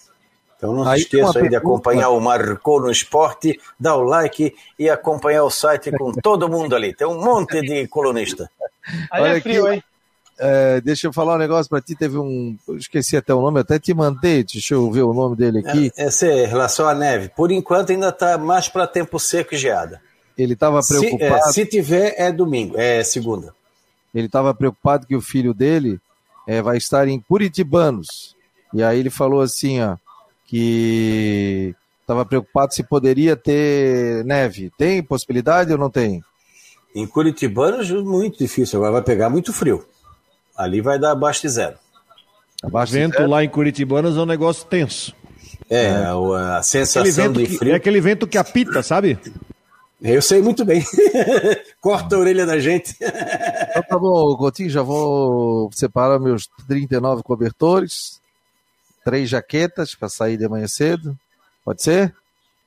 Então 0.60 0.74
não 0.74 0.86
aí 0.86 0.98
se 0.98 1.04
esqueça 1.04 1.38
aí 1.38 1.48
de 1.48 1.56
acompanhar 1.56 2.10
o 2.10 2.20
Marcou 2.20 2.82
no 2.82 2.90
Esporte, 2.90 3.58
dar 3.78 3.96
o 3.96 4.02
like 4.02 4.54
e 4.78 4.90
acompanhar 4.90 5.42
o 5.44 5.50
site 5.50 5.90
com 5.90 6.12
todo 6.22 6.50
mundo 6.50 6.76
ali. 6.76 6.94
Tem 6.94 7.06
um 7.06 7.18
monte 7.18 7.62
de 7.62 7.88
colunista. 7.88 8.50
Aí 9.10 9.22
Olha 9.22 9.38
é 9.38 9.40
frio, 9.40 9.66
aqui, 9.66 9.76
hein? 9.76 9.84
É, 10.38 10.80
deixa 10.82 11.06
eu 11.06 11.14
falar 11.14 11.36
um 11.36 11.38
negócio 11.38 11.70
para 11.70 11.80
ti. 11.80 11.94
Teve 11.94 12.18
um. 12.18 12.58
Eu 12.68 12.76
esqueci 12.76 13.16
até 13.16 13.32
o 13.32 13.40
nome, 13.40 13.60
até 13.60 13.78
te 13.78 13.94
mandei. 13.94 14.44
Deixa 14.44 14.74
eu 14.74 14.90
ver 14.90 15.00
o 15.00 15.14
nome 15.14 15.34
dele 15.34 15.60
aqui. 15.60 15.90
É, 15.96 16.04
essa 16.04 16.26
é 16.26 16.44
em 16.44 16.46
relação 16.46 16.86
à 16.86 16.94
neve. 16.94 17.30
Por 17.30 17.50
enquanto 17.50 17.92
ainda 17.92 18.10
está 18.10 18.36
mais 18.36 18.68
para 18.68 18.86
tempo 18.86 19.18
seco 19.18 19.54
e 19.54 19.58
geada. 19.58 20.02
Ele 20.36 20.52
estava 20.52 20.80
preocupado. 20.82 21.42
Se, 21.44 21.48
é, 21.48 21.52
se, 21.52 21.66
tiver, 21.66 22.14
é 22.18 22.30
domingo, 22.30 22.78
é 22.78 23.02
segunda. 23.02 23.54
Ele 24.14 24.26
estava 24.26 24.52
preocupado 24.52 25.06
que 25.06 25.16
o 25.16 25.22
filho 25.22 25.54
dele 25.54 25.98
é, 26.46 26.60
vai 26.60 26.76
estar 26.76 27.08
em 27.08 27.18
Curitibanos. 27.18 28.36
E 28.74 28.82
aí 28.82 28.98
ele 28.98 29.10
falou 29.10 29.40
assim: 29.40 29.80
ó 29.80 29.96
que 30.50 31.72
estava 32.00 32.26
preocupado 32.26 32.74
se 32.74 32.82
poderia 32.82 33.36
ter 33.36 34.24
neve. 34.24 34.72
Tem 34.76 35.00
possibilidade 35.00 35.70
ou 35.70 35.78
não 35.78 35.88
tem? 35.88 36.20
Em 36.92 37.06
Curitibanos, 37.06 37.88
muito 37.90 38.36
difícil. 38.38 38.80
Agora 38.80 38.94
vai 38.94 39.02
pegar 39.02 39.30
muito 39.30 39.52
frio. 39.52 39.86
Ali 40.56 40.80
vai 40.80 40.98
dar 40.98 41.12
abaixo 41.12 41.42
de 41.42 41.50
zero. 41.50 41.76
Abaixo 42.60 42.92
Vento 42.92 43.18
zero. 43.18 43.30
lá 43.30 43.44
em 43.44 43.48
Curitibanos 43.48 44.16
é 44.16 44.20
um 44.20 44.26
negócio 44.26 44.66
tenso. 44.66 45.14
É, 45.70 45.88
a, 45.88 46.58
a 46.58 46.62
sensação 46.64 47.04
de 47.04 47.12
vento 47.12 47.40
que, 47.48 47.56
frio. 47.56 47.72
é 47.72 47.76
aquele 47.76 48.00
vento 48.00 48.26
que 48.26 48.36
apita, 48.36 48.82
sabe? 48.82 49.16
Eu 50.02 50.20
sei 50.20 50.42
muito 50.42 50.64
bem. 50.64 50.84
Corta 51.80 52.16
a 52.16 52.18
orelha 52.18 52.44
da 52.44 52.58
gente. 52.58 52.96
Então 53.00 53.82
tá 53.88 53.98
bom, 53.98 54.36
Coutinho, 54.36 54.68
já 54.68 54.82
vou 54.82 55.70
separar 55.72 56.18
meus 56.18 56.48
39 56.66 57.22
cobertores, 57.22 58.19
três 59.04 59.28
jaquetas 59.28 59.94
para 59.94 60.08
sair 60.08 60.36
de 60.36 60.48
manhã 60.48 60.66
cedo. 60.66 61.16
Pode 61.64 61.82
ser? 61.82 62.14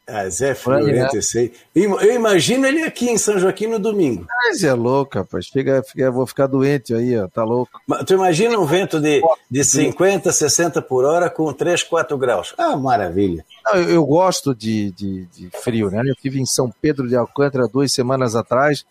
Ah, 0.06 0.28
Zé 0.28 0.54
aí, 0.68 0.92
né? 0.92 1.08
Eu 1.14 1.22
sei. 1.22 1.54
Eu 1.74 2.00
eu 2.02 2.14
imagino 2.14 2.68
ele 2.68 2.84
aqui 2.84 3.10
em 3.10 3.18
São 3.18 3.40
Joaquim 3.40 3.68
no 3.68 3.80
domingo. 3.80 4.28
Mas 4.46 4.62
é 4.62 4.74
louco, 4.74 5.18
rapaz. 5.18 5.48
Fica, 5.48 5.82
fica, 5.82 6.12
vou 6.12 6.28
ficar 6.28 6.48
doente 6.48 6.94
aí, 6.94 7.18
ó. 7.18 7.28
Tá 7.30 7.44
louco. 7.44 7.80
Mas 7.88 8.04
Tu 8.04 8.14
imagina 8.14 8.60
um 8.60 8.66
vento 8.66 9.00
de, 9.00 9.22
de 9.50 9.64
50, 9.64 10.30
60 10.30 10.82
por 10.82 11.06
hora 11.06 11.30
com 11.30 11.52
3, 11.54 11.84
4 11.84 12.18
graus. 12.18 12.54
Ah, 12.58 12.76
maravilha. 12.76 13.46
Não, 13.66 13.76
eu, 13.76 13.90
eu 13.92 14.06
gosto 14.06 14.54
de, 14.54 14.92
de, 14.92 15.26
de 15.28 15.50
frio, 15.62 15.90
né? 15.90 16.02
Eu 16.06 16.14
estive 16.14 16.42
em 16.42 16.46
São 16.46 16.70
Pedro 16.82 17.08
de 17.08 17.16
Alcântara 17.16 17.66
duas 17.68 17.94
semanas 17.94 18.36
atrás. 18.36 18.86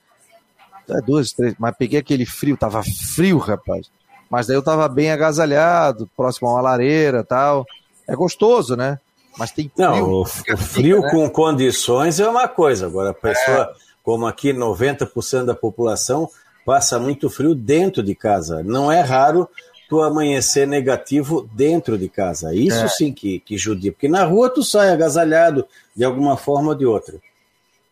É, 0.88 1.01
duas, 1.03 1.32
três, 1.32 1.55
mas 1.59 1.76
peguei 1.76 2.01
aquele 2.01 2.24
frio, 2.24 2.57
tava 2.57 2.82
frio, 2.82 3.36
rapaz. 3.36 3.90
Mas 4.33 4.47
daí 4.47 4.57
eu 4.57 4.62
tava 4.62 4.89
bem 4.89 5.11
agasalhado, 5.12 6.09
próximo 6.16 6.49
a 6.49 6.55
uma 6.55 6.62
lareira 6.62 7.22
tal. 7.22 7.66
É 8.09 8.16
gostoso, 8.16 8.74
né? 8.74 8.99
Mas 9.37 9.51
tem 9.51 9.68
frio. 9.68 9.87
Não, 9.87 10.03
o, 10.05 10.22
o 10.22 10.24
frio 10.24 11.03
com 11.11 11.28
condições 11.28 12.18
é 12.18 12.26
uma 12.26 12.49
coisa. 12.49 12.87
Agora, 12.87 13.11
a 13.11 13.14
pessoa, 13.14 13.74
como 14.03 14.26
aqui 14.26 14.55
90% 14.55 15.45
da 15.45 15.55
população, 15.55 16.30
passa 16.64 16.99
muito 16.99 17.28
frio 17.28 17.55
dentro 17.55 18.03
de 18.03 18.14
casa. 18.14 18.62
Não 18.62 18.91
é 18.91 19.03
raro 19.03 19.47
tu 19.87 20.01
amanhecer 20.01 20.66
negativo 20.66 21.47
dentro 21.53 21.99
de 21.99 22.09
casa. 22.09 22.55
Isso 22.55 22.85
É. 22.87 22.89
sim 22.89 23.12
que, 23.12 23.39
que 23.39 23.59
judia. 23.59 23.93
Porque 23.93 24.09
na 24.09 24.24
rua 24.24 24.49
tu 24.49 24.62
sai 24.62 24.89
agasalhado 24.89 25.66
de 25.95 26.05
alguma 26.05 26.39
forma 26.39 26.70
ou 26.70 26.74
de 26.74 26.87
outra. 26.87 27.18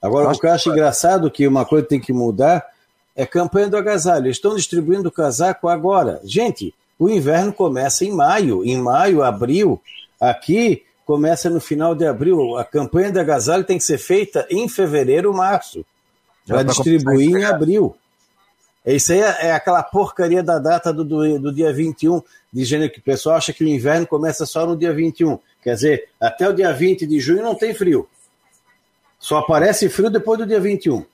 Agora, 0.01 0.31
o 0.31 0.39
que 0.39 0.47
eu 0.47 0.53
acho 0.53 0.71
engraçado 0.71 1.31
que 1.31 1.47
uma 1.47 1.67
coisa 1.67 1.87
tem 1.87 2.01
que 2.01 2.15
mudar 2.15 2.65
é 3.15 3.27
campanha 3.27 3.69
do 3.69 3.77
agasalho. 3.77 4.31
Estão 4.31 4.55
distribuindo 4.55 5.09
o 5.09 5.13
casaco 5.13 5.69
agora. 5.69 6.21
Gente, 6.25 6.75
o 6.99 7.09
inverno 7.09 7.53
começa 7.53 8.05
em 8.05 8.13
maio. 8.13 8.65
Em 8.65 8.77
maio, 8.79 9.23
abril. 9.23 9.81
Aqui 10.21 10.85
começa 11.05 11.51
no 11.51 11.61
final 11.61 11.95
de 11.95 12.07
abril. 12.07 12.57
A 12.57 12.65
campanha 12.65 13.11
do 13.11 13.21
agasalho 13.21 13.65
tem 13.65 13.79
que 13.79 13.85
ser 13.85 13.99
feita 13.99 14.47
em 14.51 14.69
fevereiro, 14.69 15.35
março. 15.35 15.85
Já 16.45 16.57
Para 16.57 16.65
tá 16.65 16.71
distribuir 16.73 17.37
em 17.37 17.45
abril. 17.45 17.97
Isso 18.85 19.13
aí 19.13 19.21
é 19.21 19.37
é 19.47 19.53
aquela 19.53 19.83
porcaria 19.83 20.43
da 20.43 20.59
data 20.59 20.93
do, 20.93 21.05
do, 21.05 21.39
do 21.39 21.53
dia 21.53 21.73
21 21.73 22.23
de 22.53 22.65
janeiro, 22.65 22.93
que 22.93 22.99
o 22.99 23.03
pessoal 23.03 23.37
acha 23.37 23.53
que 23.53 23.63
o 23.63 23.69
inverno 23.69 24.07
começa 24.07 24.47
só 24.47 24.67
no 24.67 24.77
dia 24.77 24.93
21. 24.93 25.39
Quer 25.63 25.75
dizer, 25.75 26.09
até 26.19 26.49
o 26.49 26.53
dia 26.53 26.73
20 26.73 27.07
de 27.07 27.21
junho 27.21 27.43
não 27.43 27.55
tem 27.55 27.75
frio. 27.75 28.09
Só 29.19 29.39
aparece 29.39 29.89
frio 29.89 30.11
depois 30.11 30.39
do 30.39 30.47
dia 30.47 30.59
21. 30.59 31.05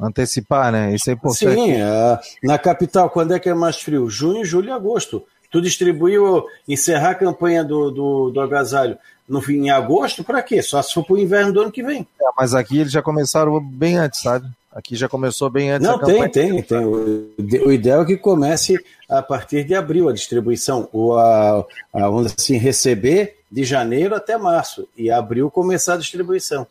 Antecipar, 0.00 0.70
né? 0.72 0.94
Isso 0.94 1.08
é 1.10 1.12
importante. 1.14 1.54
Sim, 1.54 1.80
a- 1.80 2.20
na 2.42 2.58
capital, 2.58 3.08
quando 3.10 3.34
é 3.34 3.38
que 3.38 3.48
é 3.48 3.54
mais 3.54 3.76
frio? 3.80 4.08
Junho, 4.10 4.44
julho 4.44 4.68
e 4.68 4.72
agosto. 4.72 5.22
Tu 5.50 5.60
distribuiu, 5.60 6.44
encerrar 6.68 7.10
a 7.10 7.14
campanha 7.14 7.64
do, 7.64 7.90
do, 7.90 8.30
do 8.30 8.40
agasalho 8.40 8.98
no 9.28 9.40
fim, 9.40 9.64
em 9.64 9.70
agosto, 9.70 10.22
para 10.22 10.42
quê? 10.42 10.62
Só 10.62 10.80
se 10.82 10.92
for 10.94 11.04
para 11.04 11.14
o 11.14 11.18
inverno 11.18 11.52
do 11.52 11.60
ano 11.60 11.72
que 11.72 11.82
vem. 11.82 12.06
É, 12.20 12.24
mas 12.38 12.54
aqui 12.54 12.78
eles 12.78 12.92
já 12.92 13.02
começaram 13.02 13.58
bem 13.60 13.96
antes, 13.96 14.20
sabe? 14.22 14.46
Aqui 14.72 14.94
já 14.94 15.08
começou 15.08 15.48
bem 15.48 15.70
antes 15.70 15.88
Não, 15.88 15.98
tem, 15.98 16.28
tem, 16.30 16.62
tem. 16.62 16.84
O, 16.84 17.34
o 17.66 17.72
ideal 17.72 18.02
é 18.02 18.04
que 18.04 18.16
comece 18.16 18.78
a 19.08 19.22
partir 19.22 19.64
de 19.64 19.74
abril 19.74 20.08
a 20.08 20.12
distribuição, 20.12 20.88
ou 20.92 21.18
a, 21.18 21.64
a, 21.92 22.00
vamos 22.08 22.34
assim, 22.38 22.56
receber 22.58 23.36
de 23.50 23.64
janeiro 23.64 24.14
até 24.14 24.36
março, 24.36 24.86
e 24.96 25.10
abril 25.10 25.50
começar 25.50 25.94
a 25.94 25.98
distribuição. 25.98 26.66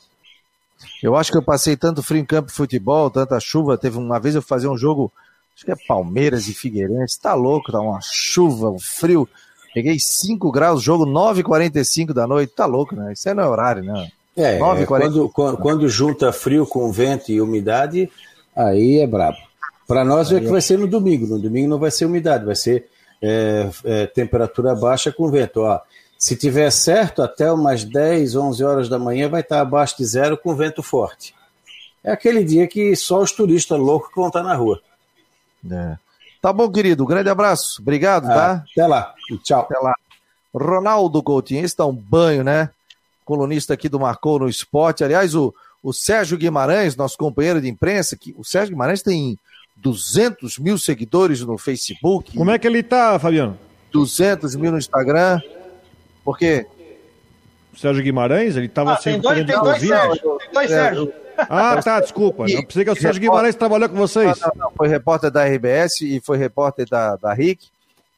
Eu 1.01 1.15
acho 1.15 1.31
que 1.31 1.37
eu 1.37 1.43
passei 1.43 1.75
tanto 1.75 2.03
frio 2.03 2.21
em 2.21 2.25
campo 2.25 2.49
de 2.49 2.53
futebol, 2.53 3.09
tanta 3.09 3.39
chuva. 3.39 3.77
Teve 3.77 3.97
uma 3.97 4.19
vez 4.19 4.35
eu 4.35 4.41
fazia 4.41 4.69
um 4.69 4.77
jogo, 4.77 5.11
acho 5.55 5.65
que 5.65 5.71
é 5.71 5.75
Palmeiras 5.87 6.47
e 6.47 6.53
Figueirense. 6.53 7.19
Tá 7.19 7.33
louco, 7.33 7.71
tá 7.71 7.79
uma 7.79 7.99
chuva, 8.01 8.69
um 8.69 8.79
frio. 8.79 9.27
Peguei 9.73 9.99
5 9.99 10.51
graus, 10.51 10.81
jogo 10.81 11.05
9h45 11.05 12.13
da 12.13 12.25
noite. 12.25 12.53
Tá 12.55 12.65
louco, 12.65 12.95
né? 12.95 13.13
Isso 13.13 13.27
aí 13.27 13.35
não 13.35 13.43
é 13.43 13.47
horário, 13.47 13.83
né? 13.83 14.09
É, 14.37 14.57
9 14.57 14.85
quando, 14.85 15.29
quando, 15.29 15.57
quando 15.57 15.89
junta 15.89 16.31
frio 16.31 16.65
com 16.65 16.91
vento 16.91 17.31
e 17.31 17.39
umidade, 17.39 18.09
aí 18.55 18.99
é 18.99 19.07
brabo. 19.07 19.37
Para 19.87 20.03
nós 20.03 20.31
é 20.31 20.39
que 20.39 20.47
vai 20.47 20.61
ser 20.61 20.79
no 20.79 20.87
domingo. 20.87 21.27
No 21.27 21.39
domingo 21.39 21.69
não 21.69 21.77
vai 21.77 21.91
ser 21.91 22.05
umidade, 22.05 22.45
vai 22.45 22.55
ser 22.55 22.87
é, 23.21 23.69
é, 23.83 24.07
temperatura 24.07 24.75
baixa 24.75 25.11
com 25.11 25.29
vento. 25.29 25.61
Ó, 25.61 25.79
se 26.25 26.35
tiver 26.35 26.71
certo, 26.71 27.21
até 27.21 27.51
umas 27.51 27.83
10, 27.83 28.35
11 28.35 28.63
horas 28.63 28.89
da 28.89 28.97
manhã 28.97 29.29
vai 29.29 29.41
estar 29.41 29.61
abaixo 29.61 29.95
de 29.95 30.05
zero 30.05 30.35
com 30.35 30.55
vento 30.55 30.81
forte. 30.81 31.35
É 32.03 32.11
aquele 32.11 32.43
dia 32.43 32.67
que 32.67 32.95
só 32.95 33.21
os 33.21 33.31
turistas 33.31 33.77
loucos 33.77 34.09
vão 34.15 34.29
estar 34.29 34.41
na 34.41 34.55
rua. 34.55 34.81
É. 35.71 35.95
Tá 36.41 36.51
bom, 36.51 36.67
querido. 36.71 37.05
Grande 37.05 37.29
abraço. 37.29 37.79
Obrigado, 37.79 38.25
tá? 38.25 38.53
Ah, 38.53 38.63
até 38.71 38.87
lá. 38.87 39.13
Tchau. 39.43 39.61
Até 39.61 39.77
lá. 39.77 39.93
Ronaldo 40.51 41.21
Coutinho, 41.21 41.63
esse 41.63 41.75
tá 41.75 41.85
um 41.85 41.93
banho, 41.93 42.43
né? 42.43 42.71
Colunista 43.23 43.75
aqui 43.75 43.87
do 43.87 43.99
Marcou 43.99 44.39
no 44.39 44.49
Esporte. 44.49 45.03
Aliás, 45.03 45.35
o, 45.35 45.53
o 45.83 45.93
Sérgio 45.93 46.39
Guimarães, 46.39 46.95
nosso 46.95 47.19
companheiro 47.19 47.61
de 47.61 47.69
imprensa, 47.69 48.17
que 48.17 48.33
o 48.35 48.43
Sérgio 48.43 48.71
Guimarães 48.71 49.03
tem 49.03 49.37
200 49.75 50.57
mil 50.57 50.79
seguidores 50.79 51.41
no 51.41 51.55
Facebook. 51.55 52.35
Como 52.35 52.49
é 52.49 52.57
que 52.57 52.65
ele 52.65 52.81
tá, 52.81 53.19
Fabiano? 53.19 53.59
200 53.91 54.55
mil 54.55 54.71
no 54.71 54.79
Instagram. 54.79 55.39
Por 56.25 56.37
quê? 56.37 56.65
O 57.71 57.77
Sérgio 57.77 58.03
Guimarães, 58.03 58.57
ele 58.57 58.67
tava 58.67 58.93
Ah, 58.93 58.95
tem 58.95 59.13
sem 59.13 59.21
dois, 59.21 59.45
tem 59.45 59.59
dois? 59.59 59.79
Sérgio. 59.79 60.37
Tem 60.39 60.51
dois 60.51 60.71
É, 60.71 60.83
Sérgio. 60.83 61.13
Ah, 61.37 61.81
tá, 61.81 61.99
desculpa. 61.99 62.45
Eu 62.49 62.65
pensei 62.65 62.83
que 62.83 62.91
o 62.91 62.95
Sérgio 62.95 63.21
Guimarães 63.21 63.55
trabalhou 63.55 63.87
com 63.89 63.95
vocês. 63.95 64.39
Não, 64.39 64.51
não, 64.55 64.71
foi 64.71 64.87
repórter 64.87 65.29
da 65.29 65.45
RBS 65.45 66.01
e 66.01 66.19
foi 66.21 66.37
repórter 66.37 66.87
da, 66.89 67.15
da 67.17 67.33
RIC. 67.33 67.67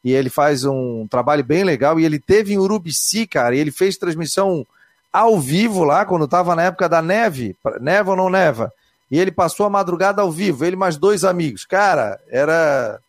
E 0.04 0.14
ele 0.14 0.30
faz 0.30 0.64
um 0.64 1.06
trabalho 1.10 1.44
bem 1.44 1.64
legal. 1.64 2.00
E 2.00 2.06
ele 2.06 2.20
teve 2.20 2.54
em 2.54 2.58
Urubici, 2.58 3.28
cara. 3.28 3.56
E 3.56 3.60
ele 3.60 3.72
fez 3.72 3.98
transmissão 3.98 4.66
ao 5.12 5.40
vivo 5.40 5.84
lá, 5.84 6.06
quando 6.06 6.26
estava 6.26 6.56
na 6.56 6.64
época 6.64 6.88
da 6.88 7.02
neve. 7.02 7.56
Neva 7.82 8.12
ou 8.12 8.18
não 8.18 8.30
neva? 8.30 8.72
E 9.10 9.20
ele 9.20 9.32
passou 9.32 9.66
a 9.66 9.70
madrugada 9.70 10.22
ao 10.22 10.32
vivo, 10.32 10.64
ele 10.66 10.76
mais 10.76 10.98
dois 10.98 11.24
amigos. 11.24 11.66
Cara, 11.66 12.20
era 12.30 13.00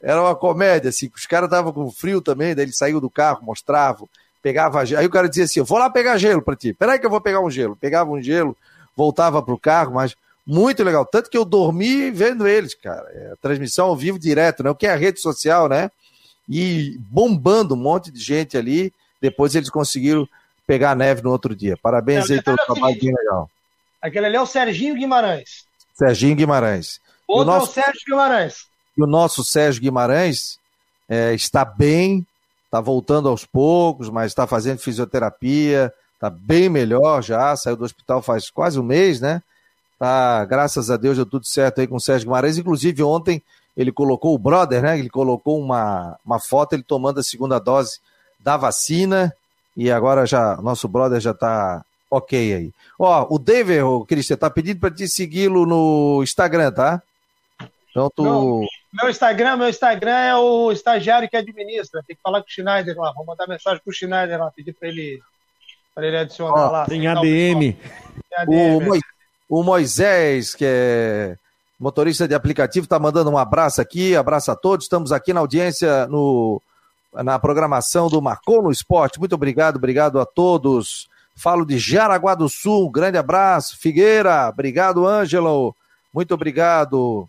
era 0.00 0.22
uma 0.22 0.36
comédia, 0.36 0.90
assim. 0.90 1.10
Os 1.14 1.26
caras 1.26 1.48
estavam 1.48 1.72
com 1.72 1.90
frio 1.90 2.20
também, 2.20 2.54
daí 2.54 2.66
ele 2.66 2.72
saiu 2.72 3.00
do 3.00 3.10
carro, 3.10 3.40
mostrava, 3.42 4.04
pegava 4.42 4.84
gelo. 4.84 5.00
Aí 5.00 5.06
o 5.06 5.10
cara 5.10 5.28
dizia 5.28 5.44
assim: 5.44 5.60
Eu 5.60 5.64
vou 5.64 5.78
lá 5.78 5.88
pegar 5.90 6.16
gelo 6.18 6.42
pra 6.42 6.56
ti. 6.56 6.72
Peraí 6.72 6.98
que 6.98 7.06
eu 7.06 7.10
vou 7.10 7.20
pegar 7.20 7.40
um 7.40 7.50
gelo. 7.50 7.76
Pegava 7.76 8.10
um 8.10 8.20
gelo, 8.22 8.56
voltava 8.96 9.42
pro 9.42 9.58
carro, 9.58 9.94
mas 9.94 10.14
muito 10.46 10.82
legal. 10.82 11.04
Tanto 11.04 11.28
que 11.30 11.36
eu 11.38 11.44
dormi 11.44 12.10
vendo 12.10 12.46
eles, 12.48 12.74
cara. 12.74 13.06
É, 13.12 13.34
transmissão 13.40 13.86
ao 13.86 13.96
vivo 13.96 14.18
direto, 14.18 14.62
né? 14.62 14.70
O 14.70 14.74
que 14.74 14.86
é 14.86 14.92
a 14.92 14.96
rede 14.96 15.20
social, 15.20 15.68
né? 15.68 15.90
E 16.48 16.96
bombando 17.10 17.74
um 17.74 17.78
monte 17.78 18.10
de 18.10 18.20
gente 18.20 18.56
ali. 18.56 18.92
Depois 19.20 19.54
eles 19.54 19.68
conseguiram 19.68 20.26
pegar 20.66 20.92
a 20.92 20.94
neve 20.94 21.22
no 21.22 21.30
outro 21.30 21.54
dia. 21.54 21.76
Parabéns 21.76 22.30
É, 22.30 22.34
aí 22.34 22.42
pelo 22.42 22.56
é 22.58 22.62
o 22.62 22.66
trabalho 22.66 22.98
bem 23.00 23.14
legal. 23.14 23.50
Aquele 24.00 24.26
ali 24.26 24.36
é 24.36 24.40
o 24.40 24.46
Serginho 24.46 24.94
Guimarães. 24.94 25.66
Serginho 25.94 26.36
Guimarães. 26.36 27.00
E 27.28 27.32
o 27.32 27.36
Outro 27.38 27.46
nosso- 27.52 27.66
é 27.66 27.70
o 27.82 27.84
Sérgio 27.84 28.02
Guimarães. 28.06 28.66
E 28.96 29.02
o 29.02 29.06
nosso 29.06 29.44
Sérgio 29.44 29.82
Guimarães 29.82 30.58
é, 31.08 31.34
está 31.34 31.64
bem, 31.64 32.24
está 32.68 32.80
voltando 32.80 33.28
aos 33.28 33.46
poucos, 33.46 34.10
mas 34.10 34.26
está 34.26 34.46
fazendo 34.46 34.78
fisioterapia, 34.78 35.92
está 36.14 36.28
bem 36.28 36.68
melhor 36.68 37.22
já, 37.22 37.56
saiu 37.56 37.76
do 37.76 37.84
hospital 37.84 38.20
faz 38.20 38.50
quase 38.50 38.78
um 38.78 38.82
mês, 38.82 39.20
né? 39.20 39.42
Tá, 39.98 40.44
graças 40.44 40.90
a 40.90 40.96
Deus 40.96 41.16
deu 41.16 41.26
tudo 41.26 41.46
certo 41.46 41.80
aí 41.80 41.86
com 41.86 41.96
o 41.96 42.00
Sérgio 42.00 42.26
Guimarães. 42.26 42.58
Inclusive, 42.58 43.02
ontem 43.02 43.42
ele 43.76 43.90
colocou 43.90 44.34
o 44.34 44.38
brother, 44.38 44.82
né? 44.82 44.98
Ele 44.98 45.08
colocou 45.08 45.58
uma, 45.58 46.16
uma 46.24 46.38
foto, 46.38 46.74
ele 46.74 46.82
tomando 46.82 47.18
a 47.18 47.22
segunda 47.22 47.58
dose 47.58 47.98
da 48.38 48.56
vacina, 48.56 49.34
e 49.76 49.90
agora 49.90 50.26
já, 50.26 50.56
nosso 50.58 50.86
brother 50.86 51.20
já 51.20 51.34
tá 51.34 51.84
ok 52.10 52.54
aí. 52.54 52.72
Ó, 52.98 53.26
o 53.30 53.40
ô, 53.86 54.04
Cristian, 54.04 54.36
tá 54.36 54.50
pedindo 54.50 54.80
para 54.80 54.90
te 54.90 55.08
segui-lo 55.08 55.64
no 55.66 56.22
Instagram, 56.22 56.72
tá? 56.72 57.02
Então 57.90 58.10
tu. 58.14 58.24
Não. 58.24 58.66
Meu 59.00 59.10
Instagram, 59.10 59.56
meu 59.56 59.68
Instagram 59.68 60.10
é 60.16 60.36
o 60.36 60.72
estagiário 60.72 61.28
que 61.28 61.36
administra. 61.36 62.02
Tem 62.06 62.16
que 62.16 62.22
falar 62.22 62.40
com 62.40 62.48
o 62.48 62.50
Schneider 62.50 62.96
lá. 62.98 63.12
Vou 63.12 63.24
mandar 63.24 63.46
mensagem 63.46 63.80
pro 63.84 63.92
Schneider 63.92 64.38
lá, 64.38 64.50
pedir 64.50 64.72
para 64.72 64.88
ele, 64.88 65.20
pra 65.94 66.06
ele 66.06 66.16
adicionar 66.16 66.66
Ó, 66.66 66.70
lá. 66.70 66.84
Tem 66.86 67.06
o 67.06 67.10
ADM. 67.10 67.60
Tem 67.60 67.76
O, 68.46 68.76
ADM. 68.76 68.84
Moi- 68.86 69.00
o 69.48 69.62
Moisés, 69.62 70.54
que 70.54 70.64
é 70.66 71.36
motorista 71.78 72.26
de 72.26 72.34
aplicativo, 72.34 72.84
está 72.84 72.98
mandando 72.98 73.30
um 73.30 73.38
abraço 73.38 73.80
aqui, 73.80 74.16
abraço 74.16 74.50
a 74.50 74.56
todos. 74.56 74.84
Estamos 74.84 75.12
aqui 75.12 75.32
na 75.32 75.40
audiência 75.40 76.06
no, 76.08 76.60
na 77.14 77.38
programação 77.38 78.08
do 78.08 78.20
Marcou 78.20 78.62
no 78.62 78.70
Esporte. 78.70 79.18
Muito 79.18 79.34
obrigado, 79.34 79.76
obrigado 79.76 80.20
a 80.20 80.26
todos. 80.26 81.08
Falo 81.36 81.64
de 81.64 81.78
Jaraguá 81.78 82.34
do 82.34 82.48
Sul, 82.48 82.88
um 82.88 82.92
grande 82.92 83.16
abraço. 83.16 83.78
Figueira, 83.78 84.48
obrigado, 84.48 85.06
Ângelo. 85.06 85.74
Muito 86.12 86.34
obrigado. 86.34 87.28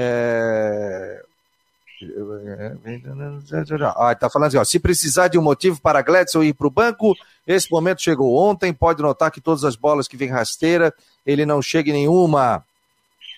É, 0.00 1.22
Ah, 3.96 4.14
tá 4.14 4.30
falando 4.30 4.48
assim, 4.48 4.56
ó, 4.56 4.64
se 4.64 4.78
precisar 4.78 5.26
de 5.26 5.36
um 5.36 5.42
motivo 5.42 5.80
para 5.80 6.02
Gladson 6.02 6.44
ir 6.44 6.52
para 6.52 6.68
o 6.68 6.70
banco, 6.70 7.16
esse 7.44 7.68
momento 7.70 8.00
chegou 8.00 8.36
ontem, 8.36 8.72
pode 8.72 9.02
notar 9.02 9.32
que 9.32 9.40
todas 9.40 9.64
as 9.64 9.74
bolas 9.74 10.06
que 10.06 10.16
vem 10.16 10.28
rasteira, 10.28 10.94
ele 11.26 11.44
não 11.44 11.60
chega 11.60 11.90
em 11.90 11.94
nenhuma. 11.94 12.64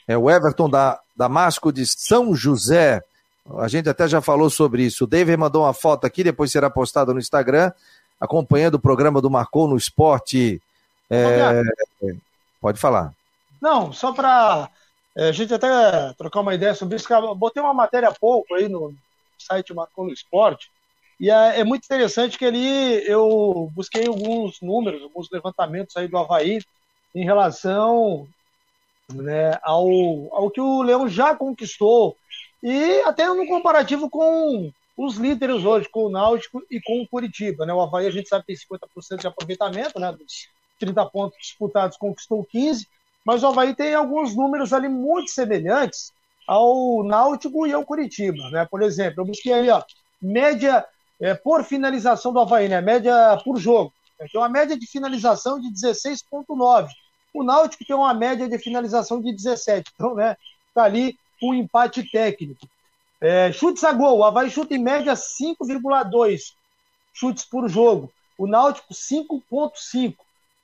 É 0.07 0.19
o 0.19 0.31
Everton 0.31 0.69
da 0.69 1.01
Damasco 1.17 1.73
de 1.73 1.87
São 1.87 2.35
José. 2.35 3.03
A 3.59 3.69
gente 3.69 3.89
até 3.89 4.07
já 4.07 4.21
falou 4.21 4.51
sobre 4.51 4.83
isso. 4.83 5.05
O 5.05 5.07
David 5.07 5.39
mandou 5.39 5.63
uma 5.63 5.73
foto 5.73 6.05
aqui, 6.05 6.23
depois 6.23 6.53
será 6.53 6.69
postada 6.69 7.15
no 7.15 7.19
Instagram, 7.19 7.73
acompanhando 8.21 8.75
o 8.75 8.81
programa 8.81 9.23
do 9.23 9.31
Marcou 9.31 9.67
no 9.67 9.77
Esporte. 9.77 10.61
É... 11.09 11.63
Pode 12.61 12.79
falar. 12.79 13.15
Não, 13.61 13.93
só 13.93 14.13
para 14.13 14.69
a 15.17 15.33
gente 15.33 15.53
até 15.53 16.13
trocar 16.15 16.41
uma 16.41 16.55
ideia 16.55 16.75
sobre 16.75 16.97
isso. 16.97 17.13
Eu 17.13 17.35
botei 17.35 17.63
uma 17.63 17.75
matéria 17.75 18.09
há 18.09 18.15
pouco 18.15 18.55
aí 18.55 18.69
no 18.69 18.95
site 19.39 19.75
Marcou 19.75 20.05
no 20.05 20.13
Esporte, 20.13 20.71
e 21.21 21.31
é, 21.31 21.61
é, 21.61 21.65
muito 21.65 21.85
interessante 21.85 22.39
que 22.39 22.47
ali 22.47 23.07
eu 23.07 23.71
busquei 23.75 24.07
alguns 24.07 24.59
números, 24.63 25.03
alguns 25.03 25.29
levantamentos 25.31 25.95
aí 25.95 26.09
do 26.09 26.17
Havaí 26.17 26.61
em 27.15 27.25
relação 27.25 28.27
né, 29.13 29.59
ao, 29.63 29.87
ao 30.33 30.51
que 30.51 30.61
o 30.61 30.83
Leão 30.83 31.07
já 31.09 31.35
conquistou, 31.35 32.17
e 32.63 33.03
até 33.03 33.27
no 33.27 33.47
comparativo 33.47 34.09
com 34.09 34.73
os 34.97 35.17
líderes 35.17 35.65
hoje, 35.65 35.89
com 35.91 36.07
o 36.07 36.11
Náutico 36.11 36.63
e 36.71 36.81
com 36.81 37.03
o 37.03 37.09
Curitiba. 37.09 37.67
Né? 37.67 37.73
O 37.75 37.81
Havaí 37.81 38.07
a 38.07 38.11
gente 38.11 38.29
sabe 38.29 38.45
que 38.47 38.55
tem 38.55 38.79
50% 38.79 39.21
de 39.21 39.27
aproveitamento, 39.27 39.99
né? 40.01 40.13
dos 40.13 40.49
30 40.79 41.05
pontos 41.07 41.39
disputados 41.39 41.99
conquistou 41.99 42.45
15, 42.45 42.87
mas 43.31 43.45
o 43.45 43.47
Havaí 43.47 43.77
tem 43.77 43.95
alguns 43.95 44.35
números 44.35 44.73
ali 44.73 44.89
muito 44.89 45.31
semelhantes 45.31 46.13
ao 46.49 47.05
Náutico 47.05 47.65
e 47.65 47.73
ao 47.73 47.87
Curitiba, 47.87 48.51
né? 48.51 48.67
Por 48.69 48.83
exemplo, 48.83 49.21
eu 49.21 49.25
busquei 49.25 49.53
ali, 49.53 49.71
ó, 49.71 49.81
média 50.21 50.85
é, 51.21 51.33
por 51.33 51.63
finalização 51.63 52.33
do 52.33 52.41
Havaí, 52.41 52.69
né? 52.69 52.81
Média 52.81 53.41
por 53.45 53.57
jogo. 53.57 53.93
Tem 54.19 54.41
uma 54.41 54.49
média 54.49 54.77
de 54.77 54.85
finalização 54.85 55.61
de 55.61 55.69
16,9. 55.69 56.89
O 57.33 57.45
Náutico 57.45 57.85
tem 57.87 57.95
uma 57.95 58.13
média 58.13 58.49
de 58.49 58.59
finalização 58.59 59.21
de 59.21 59.33
17. 59.33 59.93
Então, 59.95 60.17
né, 60.17 60.37
tá 60.75 60.83
ali 60.83 61.17
o 61.41 61.53
um 61.53 61.55
empate 61.55 62.03
técnico. 62.11 62.69
É, 63.21 63.53
chutes 63.53 63.85
a 63.85 63.93
gol, 63.93 64.19
o 64.19 64.25
Havaí 64.25 64.51
chuta 64.51 64.75
em 64.75 64.83
média 64.83 65.13
5,2 65.13 66.53
chutes 67.15 67.45
por 67.45 67.69
jogo. 67.69 68.13
O 68.37 68.49
Náutico 68.49 68.93
5,5 68.93 70.17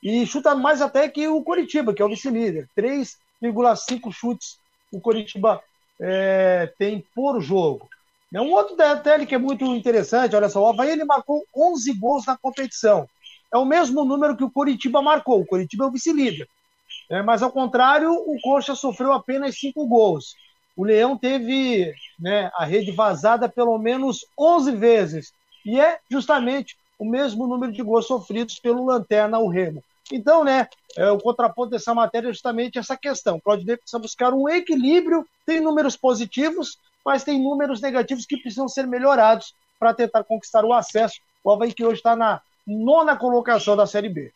e 0.03 0.27
chuta 0.27 0.55
mais 0.55 0.81
até 0.81 1.09
que 1.09 1.27
o 1.27 1.43
Coritiba, 1.43 1.95
que 1.95 2.03
é 2.03 2.05
o 2.05 2.09
vice-líder. 2.09 2.69
3,5 2.77 4.13
chutes 4.13 4.59
o 4.93 5.01
Coritiba 5.01 5.61
é, 6.01 6.73
tem 6.79 7.05
por 7.15 7.41
jogo. 7.41 7.89
É 8.33 8.41
um 8.41 8.53
outro 8.53 8.77
detalhe 8.77 9.27
que 9.27 9.35
é 9.35 9.39
muito 9.39 9.65
interessante, 9.65 10.37
olha 10.37 10.49
só, 10.49 10.63
o 10.63 10.67
Havaí 10.67 10.91
ele 10.91 11.05
marcou 11.05 11.45
11 11.55 11.93
gols 11.95 12.27
na 12.27 12.37
competição. 12.37 13.09
É 13.53 13.57
o 13.57 13.65
mesmo 13.65 14.05
número 14.05 14.37
que 14.37 14.45
o 14.45 14.51
Coritiba 14.51 15.01
marcou. 15.01 15.41
O 15.41 15.47
Coritiba 15.47 15.85
é 15.85 15.87
o 15.87 15.91
vice-líder. 15.91 16.49
É, 17.11 17.23
mas, 17.23 17.43
ao 17.43 17.51
contrário, 17.51 18.13
o 18.13 18.37
Coxa 18.43 18.75
sofreu 18.75 19.13
apenas 19.13 19.59
5 19.59 19.87
gols. 19.87 20.35
O 20.77 20.85
Leão 20.85 21.17
teve 21.17 21.95
né, 22.19 22.51
a 22.55 22.65
rede 22.65 22.91
vazada 22.91 23.49
pelo 23.49 23.79
menos 23.79 24.27
11 24.39 24.73
vezes. 24.73 25.33
E 25.65 25.81
é 25.81 25.99
justamente 26.11 26.77
o 26.99 27.05
mesmo 27.05 27.47
número 27.47 27.73
de 27.73 27.83
gols 27.83 28.07
sofridos 28.07 28.59
pelo 28.59 28.85
Lanterna, 28.85 29.39
o 29.39 29.49
Remo. 29.49 29.83
Então, 30.13 30.45
né, 30.45 30.69
é, 30.97 31.11
o 31.11 31.19
contraponto 31.19 31.71
dessa 31.71 31.95
matéria 31.95 32.29
é 32.29 32.33
justamente 32.33 32.79
essa 32.79 32.97
questão. 32.97 33.41
Claudinei 33.41 33.77
precisa 33.77 33.99
buscar 33.99 34.33
um 34.33 34.49
equilíbrio, 34.49 35.27
tem 35.45 35.61
números 35.61 35.97
positivos, 35.97 36.79
mas 37.05 37.25
tem 37.25 37.43
números 37.43 37.81
negativos 37.81 38.25
que 38.25 38.37
precisam 38.37 38.69
ser 38.69 38.87
melhorados 38.87 39.55
para 39.79 39.93
tentar 39.93 40.25
conquistar 40.25 40.65
o 40.65 40.73
acesso. 40.73 41.21
O 41.43 41.51
Havaí 41.51 41.73
que 41.73 41.85
hoje 41.85 41.97
está 41.97 42.17
na 42.17 42.41
nona 42.67 43.17
colocação 43.17 43.77
da 43.77 43.87
Série 43.87 44.09
B. 44.09 44.33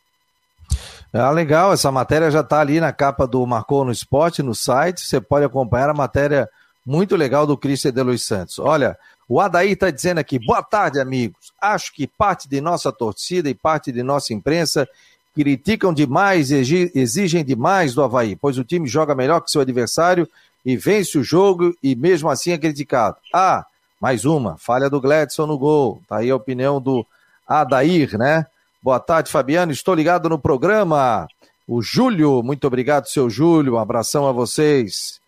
Ah, 1.12 1.30
legal, 1.30 1.72
essa 1.72 1.90
matéria 1.90 2.30
já 2.30 2.40
está 2.40 2.60
ali 2.60 2.80
na 2.80 2.92
capa 2.92 3.26
do 3.26 3.44
Marcou 3.44 3.84
no 3.84 3.90
Esporte, 3.90 4.42
no 4.42 4.54
site. 4.54 5.00
Você 5.00 5.20
pode 5.20 5.44
acompanhar 5.44 5.90
a 5.90 5.94
matéria 5.94 6.48
muito 6.86 7.16
legal 7.16 7.46
do 7.46 7.56
Cristian 7.56 7.92
de 7.92 8.02
Luiz 8.02 8.22
Santos. 8.22 8.58
Olha, 8.60 8.96
o 9.30 9.40
Adair 9.40 9.70
está 9.70 9.90
dizendo 9.90 10.18
aqui: 10.18 10.40
boa 10.40 10.60
tarde, 10.60 10.98
amigos. 10.98 11.52
Acho 11.62 11.94
que 11.94 12.04
parte 12.08 12.48
de 12.48 12.60
nossa 12.60 12.90
torcida 12.90 13.48
e 13.48 13.54
parte 13.54 13.92
de 13.92 14.02
nossa 14.02 14.34
imprensa 14.34 14.88
criticam 15.32 15.94
demais, 15.94 16.50
exigem 16.50 17.44
demais 17.44 17.94
do 17.94 18.02
Havaí, 18.02 18.34
pois 18.34 18.58
o 18.58 18.64
time 18.64 18.88
joga 18.88 19.14
melhor 19.14 19.40
que 19.40 19.50
seu 19.52 19.60
adversário 19.60 20.28
e 20.66 20.76
vence 20.76 21.16
o 21.16 21.22
jogo 21.22 21.72
e 21.80 21.94
mesmo 21.94 22.28
assim 22.28 22.50
é 22.50 22.58
criticado. 22.58 23.18
Ah, 23.32 23.64
mais 24.00 24.24
uma, 24.24 24.58
falha 24.58 24.90
do 24.90 25.00
Gladson 25.00 25.46
no 25.46 25.56
gol. 25.56 26.02
Tá 26.08 26.16
aí 26.16 26.28
a 26.28 26.34
opinião 26.34 26.80
do 26.80 27.06
Adair, 27.46 28.18
né? 28.18 28.44
Boa 28.82 28.98
tarde, 28.98 29.30
Fabiano. 29.30 29.70
Estou 29.70 29.94
ligado 29.94 30.28
no 30.28 30.40
programa. 30.40 31.28
O 31.68 31.80
Júlio, 31.80 32.42
muito 32.42 32.66
obrigado, 32.66 33.06
seu 33.06 33.30
Júlio. 33.30 33.74
Um 33.74 33.78
abração 33.78 34.26
a 34.26 34.32
vocês. 34.32 35.20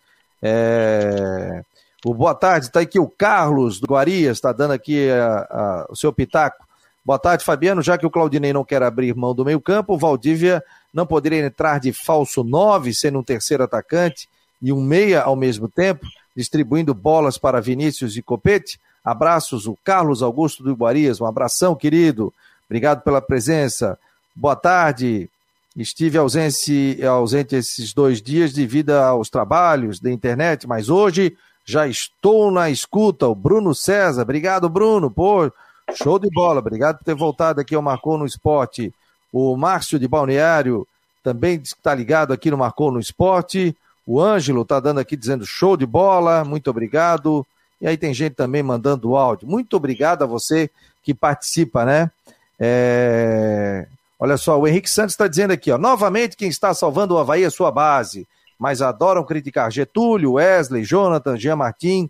É... 0.42 1.62
O 2.04 2.12
boa 2.12 2.34
tarde, 2.34 2.66
está 2.66 2.80
aqui 2.80 2.98
o 2.98 3.06
Carlos 3.06 3.78
do 3.78 3.86
Guarias, 3.86 4.38
está 4.38 4.52
dando 4.52 4.72
aqui 4.72 5.08
a, 5.08 5.36
a, 5.50 5.86
o 5.88 5.94
seu 5.94 6.12
pitaco. 6.12 6.66
Boa 7.04 7.18
tarde, 7.18 7.44
Fabiano. 7.44 7.80
Já 7.80 7.96
que 7.96 8.04
o 8.04 8.10
Claudinei 8.10 8.52
não 8.52 8.64
quer 8.64 8.82
abrir 8.82 9.14
mão 9.14 9.32
do 9.32 9.44
meio-campo, 9.44 9.94
o 9.94 9.98
Valdívia 9.98 10.64
não 10.92 11.06
poderia 11.06 11.46
entrar 11.46 11.78
de 11.78 11.92
falso 11.92 12.42
9, 12.42 12.92
sendo 12.92 13.20
um 13.20 13.22
terceiro 13.22 13.62
atacante 13.62 14.28
e 14.60 14.72
um 14.72 14.80
meia 14.80 15.22
ao 15.22 15.36
mesmo 15.36 15.68
tempo, 15.68 16.04
distribuindo 16.36 16.92
bolas 16.92 17.38
para 17.38 17.60
Vinícius 17.60 18.16
e 18.16 18.22
Copete. 18.22 18.80
Abraços, 19.04 19.68
o 19.68 19.78
Carlos 19.84 20.24
Augusto 20.24 20.64
do 20.64 20.72
Iguarias. 20.72 21.20
Um 21.20 21.26
abração, 21.26 21.74
querido. 21.74 22.34
Obrigado 22.66 23.02
pela 23.02 23.20
presença. 23.20 23.96
Boa 24.34 24.56
tarde. 24.56 25.30
Estive 25.76 26.18
ausente, 26.18 26.98
ausente 27.04 27.54
esses 27.54 27.94
dois 27.94 28.20
dias 28.20 28.52
devido 28.52 28.90
aos 28.90 29.30
trabalhos 29.30 30.00
da 30.00 30.10
internet, 30.10 30.66
mas 30.66 30.88
hoje 30.88 31.36
já 31.64 31.86
estou 31.86 32.50
na 32.50 32.70
escuta. 32.70 33.26
O 33.26 33.34
Bruno 33.34 33.74
César. 33.74 34.22
Obrigado, 34.22 34.68
Bruno. 34.68 35.10
Pô, 35.10 35.50
Show 35.94 36.18
de 36.18 36.30
bola, 36.30 36.60
obrigado 36.60 36.98
por 36.98 37.04
ter 37.04 37.14
voltado 37.14 37.60
aqui 37.60 37.74
ao 37.74 37.82
Marcou 37.82 38.16
no 38.16 38.24
Esporte. 38.24 38.92
O 39.32 39.56
Márcio 39.56 39.98
de 39.98 40.08
Balneário 40.08 40.86
também 41.22 41.60
está 41.62 41.94
ligado 41.94 42.32
aqui 42.32 42.50
no 42.50 42.56
Marcou 42.56 42.90
no 42.90 43.00
Esporte. 43.00 43.76
O 44.06 44.20
Ângelo 44.20 44.62
está 44.62 44.80
dando 44.80 45.00
aqui 45.00 45.16
dizendo 45.16 45.44
show 45.44 45.76
de 45.76 45.86
bola, 45.86 46.44
muito 46.44 46.68
obrigado. 46.70 47.46
E 47.80 47.86
aí 47.86 47.96
tem 47.96 48.14
gente 48.14 48.34
também 48.34 48.62
mandando 48.62 49.16
áudio. 49.16 49.46
Muito 49.46 49.76
obrigado 49.76 50.22
a 50.22 50.26
você 50.26 50.70
que 51.02 51.12
participa, 51.12 51.84
né? 51.84 52.10
É... 52.58 53.86
Olha 54.18 54.36
só, 54.36 54.58
o 54.58 54.66
Henrique 54.66 54.88
Santos 54.88 55.14
está 55.14 55.26
dizendo 55.26 55.50
aqui, 55.50 55.70
ó, 55.70 55.78
novamente 55.78 56.36
quem 56.36 56.48
está 56.48 56.72
salvando 56.72 57.14
o 57.14 57.18
Havaí 57.18 57.42
é 57.42 57.50
sua 57.50 57.72
base, 57.72 58.26
mas 58.62 58.80
adoram 58.80 59.24
criticar 59.24 59.72
Getúlio, 59.72 60.34
Wesley, 60.34 60.84
Jonathan, 60.84 61.36
Jean 61.36 61.56
Martin 61.56 62.08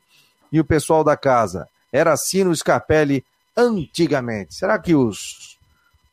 e 0.53 0.61
o 0.61 0.65
pessoal 0.65 1.03
da 1.03 1.17
casa. 1.17 1.67
Era 1.91 2.13
assim 2.13 2.45
no 2.45 2.55
Scarpelli 2.55 3.25
antigamente. 3.57 4.55
Será 4.55 4.79
que 4.79 4.95
os 4.95 5.57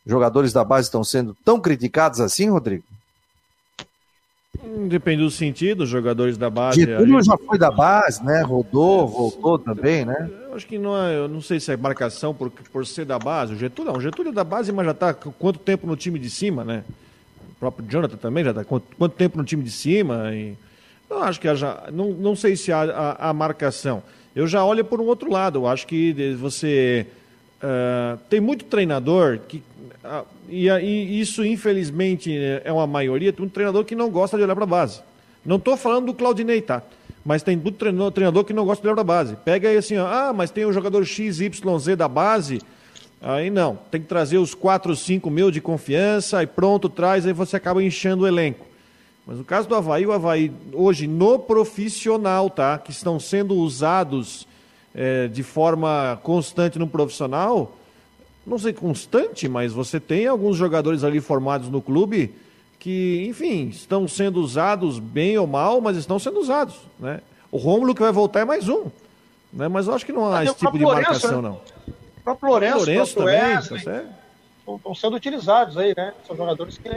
jogadores 0.06 0.54
da 0.54 0.64
base 0.64 0.88
estão 0.88 1.04
sendo 1.04 1.36
tão 1.44 1.60
criticados 1.60 2.22
assim, 2.22 2.50
Rodrigo? 2.50 2.86
Depende 4.88 5.24
do 5.24 5.30
sentido, 5.30 5.84
os 5.84 5.90
jogadores 5.90 6.38
da 6.38 6.50
base. 6.50 6.80
Getúlio 6.80 7.18
ali... 7.18 7.26
já 7.26 7.38
foi 7.38 7.58
da 7.58 7.70
base, 7.70 8.24
né? 8.24 8.42
Rodou, 8.42 9.10
voltou 9.10 9.60
também, 9.60 10.06
né? 10.06 10.30
Eu 10.48 10.56
acho 10.56 10.66
que 10.66 10.80
não 10.80 10.96
é, 10.96 11.18
eu 11.18 11.28
não 11.28 11.42
sei 11.42 11.60
se 11.60 11.70
é 11.74 11.76
marcação 11.76 12.34
por, 12.34 12.50
por 12.50 12.88
ser 12.88 13.04
da 13.04 13.20
base. 13.20 13.56
O 13.56 13.58
Getúlio 13.58 13.92
não, 13.92 14.00
o 14.00 14.02
Getúlio 14.02 14.30
é 14.30 14.34
da 14.34 14.46
base, 14.46 14.72
mas 14.72 14.86
já 14.86 14.92
está 14.92 15.14
quanto 15.14 15.60
tempo 15.60 15.86
no 15.86 15.98
time 15.98 16.18
de 16.18 16.30
cima, 16.30 16.64
né? 16.64 16.86
Próprio 17.60 17.88
Jonathan 17.90 18.18
também 18.18 18.44
já 18.44 18.52
está 18.52 18.64
quanto, 18.64 18.86
quanto, 18.98 19.16
tempo 19.16 19.38
no 19.38 19.44
time 19.44 19.64
de 19.64 19.72
cima. 19.72 20.34
E... 20.34 20.56
Não, 21.10 21.24
acho 21.24 21.40
que 21.40 21.54
já. 21.56 21.90
Não, 21.92 22.12
não 22.12 22.36
sei 22.36 22.56
se 22.56 22.72
há 22.72 22.84
a, 22.84 23.30
a 23.30 23.34
marcação. 23.34 24.02
Eu 24.36 24.48
já 24.48 24.64
olho 24.64 24.86
por 24.86 25.02
um 25.02 25.06
outro 25.06 25.32
lado. 25.32 25.60
Eu 25.60 25.68
acho 25.68 25.86
que 25.86 26.14
você 26.36 27.08
Uh, 27.60 28.18
tem 28.30 28.40
muito 28.40 28.66
treinador 28.66 29.40
que. 29.48 29.58
Uh, 30.04 30.26
e, 30.48 30.70
e, 30.70 31.20
isso, 31.20 31.46
infelizmente, 31.46 32.34
é 32.64 32.72
uma 32.72 32.88
maioria. 32.88 33.34
Tem 33.34 33.46
um 33.46 33.50
treinador 33.50 33.84
que 33.84 33.96
não 33.96 34.10
gosta 34.10 34.38
de 34.38 34.44
olhar 34.44 34.56
para 34.56 34.64
a 34.64 34.68
base. 34.68 35.02
Não 35.46 35.58
estou 35.58 35.76
falando 35.76 36.08
do 36.08 36.14
Claudinei, 36.14 36.62
tá? 36.62 36.82
Mas 37.24 37.44
tem 37.44 37.58
muito 37.58 37.78
treinador, 37.78 38.12
treinador 38.12 38.44
que 38.46 38.54
não 38.54 38.66
gosta 38.66 38.82
de 38.82 38.88
olhar 38.88 38.96
para 38.96 39.02
a 39.02 39.18
base. 39.18 39.36
Pega 39.44 39.70
aí 39.70 39.78
assim, 39.78 39.98
ó, 39.98 40.08
ah, 40.08 40.34
mas 40.34 40.52
tem 40.52 40.66
o 40.66 40.72
jogador 40.72 41.06
XYZ 41.06 41.96
da 41.98 42.08
base. 42.08 42.62
Aí 43.22 43.50
não, 43.50 43.78
tem 43.92 44.00
que 44.00 44.08
trazer 44.08 44.38
os 44.38 44.54
4, 44.54 44.96
5 44.96 45.30
mil 45.30 45.52
de 45.52 45.60
confiança, 45.60 46.38
aí 46.38 46.48
pronto, 46.48 46.88
traz, 46.88 47.26
aí 47.26 47.34
você 47.34 47.58
acaba 47.58 47.84
enchendo 47.84 48.24
o 48.24 48.28
elenco. 48.28 48.66
Mas 49.28 49.38
no 49.38 49.44
caso 49.44 49.68
do 49.68 49.76
Havaí, 49.76 50.06
o 50.06 50.12
Havaí 50.12 50.52
hoje 50.74 51.06
no 51.06 51.38
profissional, 51.38 52.50
tá? 52.50 52.78
Que 52.78 52.92
estão 52.92 53.20
sendo 53.20 53.56
usados 53.56 54.48
é, 54.96 55.28
de 55.28 55.44
forma 55.44 56.20
constante 56.24 56.80
no 56.80 56.88
profissional, 56.88 57.76
não 58.48 58.58
sei 58.58 58.74
constante, 58.74 59.48
mas 59.48 59.74
você 59.74 60.00
tem 60.00 60.26
alguns 60.26 60.58
jogadores 60.58 61.04
ali 61.04 61.20
formados 61.20 61.70
no 61.70 61.82
clube 61.82 62.34
que, 62.80 63.26
enfim, 63.30 63.68
estão 63.68 64.08
sendo 64.08 64.42
usados 64.42 64.98
bem 64.98 65.38
ou 65.38 65.46
mal, 65.46 65.82
mas 65.82 65.98
estão 65.98 66.18
sendo 66.18 66.40
usados, 66.40 66.76
né? 66.98 67.20
O 67.52 67.58
Rômulo 67.58 67.94
que 67.94 68.02
vai 68.02 68.12
voltar 68.12 68.40
é 68.40 68.46
mais 68.46 68.70
um. 68.70 68.86
Né? 69.52 69.68
Mas 69.68 69.88
eu 69.88 69.94
acho 69.94 70.06
que 70.06 70.12
não 70.12 70.26
há 70.26 70.32
Mas 70.32 70.50
esse 70.50 70.60
tipo 70.60 70.78
de 70.78 70.86
marcação, 70.86 71.42
né? 71.42 71.50
não. 71.50 71.62
O 72.20 72.24
próprio 72.24 72.50
Lourenço, 72.50 72.78
Lourenço 72.78 73.12
o 73.12 73.16
próprio 73.16 73.38
também, 73.40 73.56
Wesley, 73.56 73.84
tá 73.84 73.92
certo? 73.92 74.20
estão 74.78 74.96
sendo 74.96 75.16
utilizados 75.16 75.78
aí, 75.78 75.94
né? 75.98 76.14
São 76.28 76.36
jogadores 76.36 76.78
que. 76.78 76.90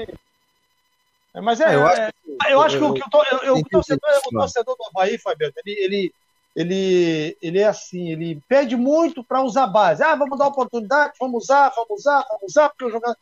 É, 1.34 1.40
mas 1.40 1.60
é, 1.60 1.70
É, 1.70 1.74
eu 1.74 1.80
eu 1.80 1.86
acho 1.86 2.02
acho, 2.02 2.12
eu 2.50 2.62
acho 2.62 2.78
que 2.78 2.84
o, 2.84 2.94
que 2.94 3.00
o, 3.02 3.10
to- 3.10 3.24
eu- 3.32 3.38
eu- 3.44 3.54
o 3.56 3.64
torcedor, 3.64 4.10
o 4.26 4.30
torcedor 4.30 4.76
do 4.76 4.84
Havaí, 4.94 5.16
Fabiano, 5.18 5.54
ele, 5.64 5.72
ele, 5.84 6.14
ele, 6.54 7.36
ele 7.40 7.58
é 7.60 7.64
assim, 7.66 8.10
ele 8.10 8.38
pede 8.46 8.76
muito 8.76 9.24
para 9.24 9.40
usar 9.42 9.66
base. 9.66 10.02
Ah, 10.02 10.14
vamos 10.14 10.38
dar 10.38 10.48
oportunidade, 10.48 11.14
vamos 11.18 11.44
usar, 11.44 11.70
vamos 11.74 12.00
usar, 12.00 12.22
vamos 12.28 12.42
usar, 12.48 12.68
porque 12.68 12.84
o 12.84 12.90
jogador. 12.90 13.16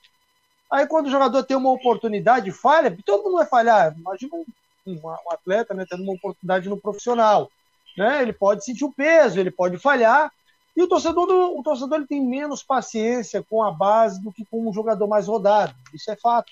Aí 0.73 0.87
quando 0.87 1.07
o 1.07 1.11
jogador 1.11 1.43
tem 1.45 1.57
uma 1.57 1.71
oportunidade, 1.71 2.51
falha, 2.51 2.97
todo 3.05 3.23
mundo 3.25 3.37
vai 3.37 3.47
falhar. 3.47 3.95
Imagina 3.97 4.35
um, 4.35 4.45
um- 4.87 5.01
um 5.05 5.33
atleta 5.33 5.73
né, 5.75 5.87
tendo 5.89 6.03
uma 6.03 6.15
oportunidade 6.15 6.69
no 6.69 6.77
profissional. 6.77 7.49
Né? 7.97 8.23
Ele 8.23 8.33
pode 8.33 8.65
sentir 8.65 8.85
o 8.85 8.93
peso, 8.93 9.39
ele 9.39 9.51
pode 9.53 9.79
falhar. 9.79 10.33
E 10.77 10.83
o 10.83 10.89
torcedor, 10.89 11.27
do- 11.27 11.59
o 11.59 11.63
torcedor 11.63 11.99
ele 11.99 12.07
tem 12.07 12.25
menos 12.25 12.63
paciência 12.63 13.45
com 13.49 13.63
a 13.63 13.71
base 13.71 14.23
do 14.23 14.33
que 14.33 14.45
com 14.45 14.69
um 14.69 14.73
jogador 14.73 15.07
mais 15.07 15.27
rodado. 15.27 15.75
Isso 15.93 16.11
é 16.11 16.17
fato. 16.17 16.51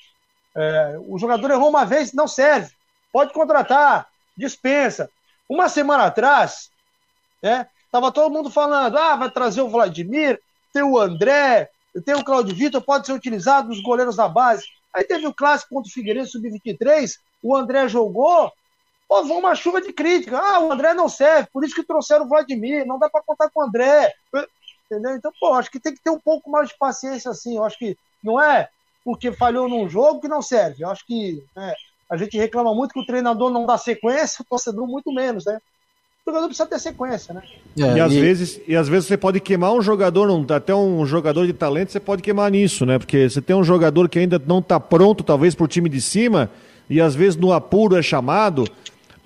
É, 0.57 0.99
o 1.07 1.19
jogador 1.19 1.51
errou 1.51 1.69
uma 1.69 1.85
vez, 1.85 2.13
não 2.13 2.27
serve. 2.27 2.73
Pode 3.13 3.33
contratar, 3.33 4.09
dispensa. 4.37 5.11
Uma 5.49 5.69
semana 5.69 6.05
atrás, 6.05 6.71
né, 7.43 7.67
tava 7.91 8.13
todo 8.13 8.33
mundo 8.33 8.51
falando: 8.51 8.97
ah, 8.97 9.17
vai 9.17 9.31
trazer 9.31 9.63
o 9.63 9.69
Vladimir, 9.69 10.41
tem 10.73 10.83
o 10.83 10.99
André, 10.99 11.71
tem 12.05 12.15
o 12.15 12.25
Claudio 12.25 12.55
Vitor, 12.55 12.83
pode 12.83 13.07
ser 13.07 13.13
utilizado 13.13 13.69
nos 13.69 13.81
goleiros 13.83 14.17
da 14.17 14.29
base. 14.29 14.67
Aí 14.93 15.05
teve 15.05 15.27
o 15.27 15.35
clássico 15.35 15.75
contra 15.75 15.89
o 15.89 15.93
Figueirense 15.93 16.33
Sub-23, 16.33 17.19
o 17.43 17.57
André 17.57 17.89
jogou, 17.89 18.53
pô, 19.09 19.25
foi 19.27 19.37
uma 19.37 19.55
chuva 19.55 19.81
de 19.81 19.93
crítica. 19.93 20.39
Ah, 20.39 20.61
o 20.61 20.71
André 20.71 20.93
não 20.95 21.09
serve, 21.09 21.49
por 21.53 21.65
isso 21.65 21.75
que 21.75 21.83
trouxeram 21.87 22.27
o 22.27 22.29
Vladimir, 22.29 22.87
não 22.87 22.99
dá 22.99 23.09
para 23.09 23.23
contar 23.27 23.49
com 23.51 23.61
o 23.61 23.65
André. 23.65 24.13
Entendeu? 24.91 25.15
Então, 25.17 25.31
pô, 25.41 25.53
acho 25.55 25.71
que 25.71 25.81
tem 25.81 25.95
que 25.95 26.03
ter 26.03 26.11
um 26.11 26.21
pouco 26.21 26.51
mais 26.51 26.69
de 26.69 26.75
paciência 26.79 27.31
assim. 27.31 27.57
Eu 27.57 27.65
acho 27.65 27.79
que 27.79 27.97
não 28.23 28.41
é 28.41 28.69
porque 29.05 29.33
falhou 29.33 29.69
num 29.69 29.89
jogo 29.89 30.21
que 30.21 30.29
não 30.29 30.41
serve. 30.43 30.83
Eu 30.83 30.91
acho 30.91 31.05
que 31.07 31.43
né, 31.57 31.75
a 32.11 32.17
gente 32.17 32.37
reclama 32.39 32.75
muito 32.75 32.93
que 32.93 33.01
o 33.01 33.07
treinador 33.07 33.51
não 33.51 33.67
dá 33.67 33.77
sequência, 33.79 34.43
o 34.43 34.47
torcedor 34.49 34.87
muito 34.87 35.13
menos, 35.13 35.45
né? 35.45 35.59
O 36.27 36.31
jogador 36.31 36.47
precisa 36.49 36.69
ter 36.69 36.79
sequência, 36.79 37.33
né? 37.35 37.43
É, 37.79 37.97
e, 37.97 38.01
às 38.01 38.13
vezes, 38.13 38.61
e 38.67 38.77
às 38.77 38.89
vezes 38.89 39.07
você 39.09 39.17
pode 39.17 39.41
queimar 39.41 39.73
um 39.73 39.81
jogador, 39.81 40.31
um- 40.31 40.45
até 40.55 40.75
um 40.75 41.05
jogador 41.07 41.47
de 41.47 41.53
talento, 41.55 41.91
você 41.93 42.01
pode 42.01 42.23
queimar 42.23 42.51
nisso, 42.51 42.85
né? 42.85 42.99
Porque 42.99 43.29
você 43.31 43.41
tem 43.41 43.57
um 43.57 43.65
jogador 43.65 44.09
que 44.11 44.19
ainda 44.19 44.39
não 44.39 44.59
está 44.59 44.79
pronto, 44.79 45.25
talvez, 45.25 45.55
para 45.55 45.65
o 45.65 45.69
time 45.69 45.89
de 45.89 46.01
cima, 46.03 46.51
e 46.91 47.01
às 47.01 47.15
vezes 47.15 47.37
no 47.37 47.53
apuro 47.53 47.97
é 47.97 48.03
chamado. 48.03 48.65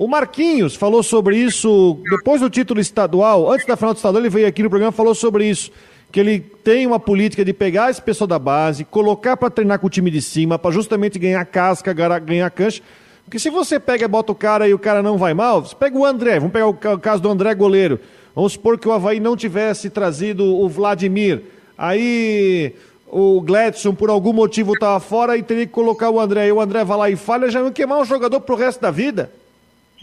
O 0.02 0.08
Marquinhos 0.08 0.74
falou 0.74 1.00
sobre 1.00 1.36
isso 1.36 1.96
depois 2.10 2.40
do 2.40 2.50
título 2.50 2.80
estadual, 2.80 3.52
antes 3.52 3.64
da 3.64 3.76
final 3.76 3.92
do 3.94 3.98
estadual, 3.98 4.20
ele 4.20 4.28
veio 4.28 4.48
aqui 4.48 4.60
no 4.60 4.68
programa 4.68 4.92
e 4.92 4.96
falou 4.96 5.14
sobre 5.14 5.48
isso. 5.48 5.70
Que 6.10 6.18
ele 6.18 6.40
tem 6.40 6.84
uma 6.88 6.98
política 6.98 7.44
de 7.44 7.52
pegar 7.52 7.88
esse 7.88 8.02
pessoal 8.02 8.26
da 8.26 8.36
base, 8.36 8.84
colocar 8.84 9.36
para 9.36 9.48
treinar 9.48 9.78
com 9.78 9.86
o 9.86 9.90
time 9.90 10.10
de 10.10 10.20
cima, 10.20 10.58
para 10.58 10.72
justamente 10.72 11.20
ganhar 11.20 11.44
casca, 11.44 11.92
ganhar 11.92 12.50
cancha. 12.50 12.82
Porque 13.24 13.38
se 13.38 13.48
você 13.48 13.78
pega 13.78 14.04
e 14.04 14.08
bota 14.08 14.32
o 14.32 14.34
cara 14.34 14.66
e 14.66 14.74
o 14.74 14.78
cara 14.78 15.04
não 15.04 15.16
vai 15.16 15.34
mal, 15.34 15.64
você 15.64 15.76
pega 15.76 15.96
o 15.96 16.04
André, 16.04 16.40
vamos 16.40 16.52
pegar 16.52 16.66
o 16.66 16.74
ca- 16.74 16.94
o 16.94 16.98
caso 16.98 17.22
do 17.22 17.28
André 17.30 17.54
goleiro. 17.54 18.00
Vamos 18.34 18.54
supor 18.54 18.76
que 18.80 18.88
o 18.88 18.92
Havaí 18.92 19.20
não 19.20 19.36
tivesse 19.36 19.88
trazido 19.88 20.44
o 20.44 20.68
Vladimir. 20.68 21.42
Aí 21.78 22.74
o 23.06 23.40
Gladson, 23.40 23.94
por 23.94 24.10
algum 24.10 24.32
motivo, 24.32 24.72
estava 24.74 24.98
fora 24.98 25.36
e 25.36 25.44
teria 25.44 25.64
que 25.64 25.72
colocar 25.72 26.10
o 26.10 26.18
André. 26.18 26.48
E 26.48 26.52
o 26.52 26.60
André 26.60 26.84
vai 26.84 26.98
lá 26.98 27.08
e 27.08 27.14
falha, 27.14 27.48
já 27.48 27.62
vai 27.62 27.70
queimar 27.70 28.00
um 28.00 28.04
jogador 28.04 28.40
pro 28.40 28.56
resto 28.56 28.80
da 28.80 28.90
vida. 28.90 29.30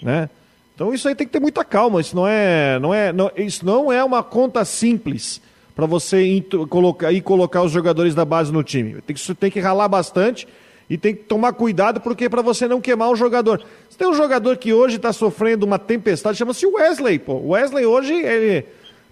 Né? 0.02 0.30
Então 0.76 0.94
isso 0.94 1.08
aí 1.08 1.16
tem 1.16 1.28
que 1.28 1.34
ter 1.34 1.40
muita 1.40 1.64
calma. 1.64 2.00
Isso 2.00 2.16
não 2.16 2.28
é, 2.28 2.80
não 2.80 2.94
é, 2.94 3.12
não- 3.12 3.32
isso 3.36 3.66
não 3.66 3.92
é 3.92 4.04
uma 4.04 4.24
conta 4.24 4.64
simples 4.64 5.42
para 5.76 5.86
você 5.86 6.22
ir, 6.24 6.42
colocar, 6.70 7.12
ir 7.12 7.22
colocar 7.22 7.62
os 7.64 7.72
jogadores 7.72 8.14
da 8.16 8.26
base 8.26 8.52
no 8.52 8.64
time. 8.64 9.02
Tem 9.02 9.16
que, 9.16 9.36
tem 9.36 9.52
que 9.52 9.60
ralar 9.60 9.88
bastante 9.88 10.48
e 10.90 10.98
tem 10.98 11.14
que 11.16 11.24
tomar 11.24 11.54
cuidado 11.54 12.02
porque 12.02 12.28
para 12.30 12.42
você 12.42 12.68
não 12.68 12.82
queimar 12.82 13.10
o 13.10 13.16
jogador. 13.16 13.62
Você 13.90 13.98
tem 13.98 14.08
um 14.08 14.14
jogador 14.14 14.58
que 14.58 14.74
hoje 14.74 14.96
está 14.98 15.14
sofrendo 15.14 15.66
uma 15.66 15.80
tempestade, 15.80 16.38
chama-se 16.38 16.66
Wesley. 16.66 17.20
Pô. 17.20 17.36
Wesley 17.50 17.86
hoje 17.86 18.14
ele 18.14 18.66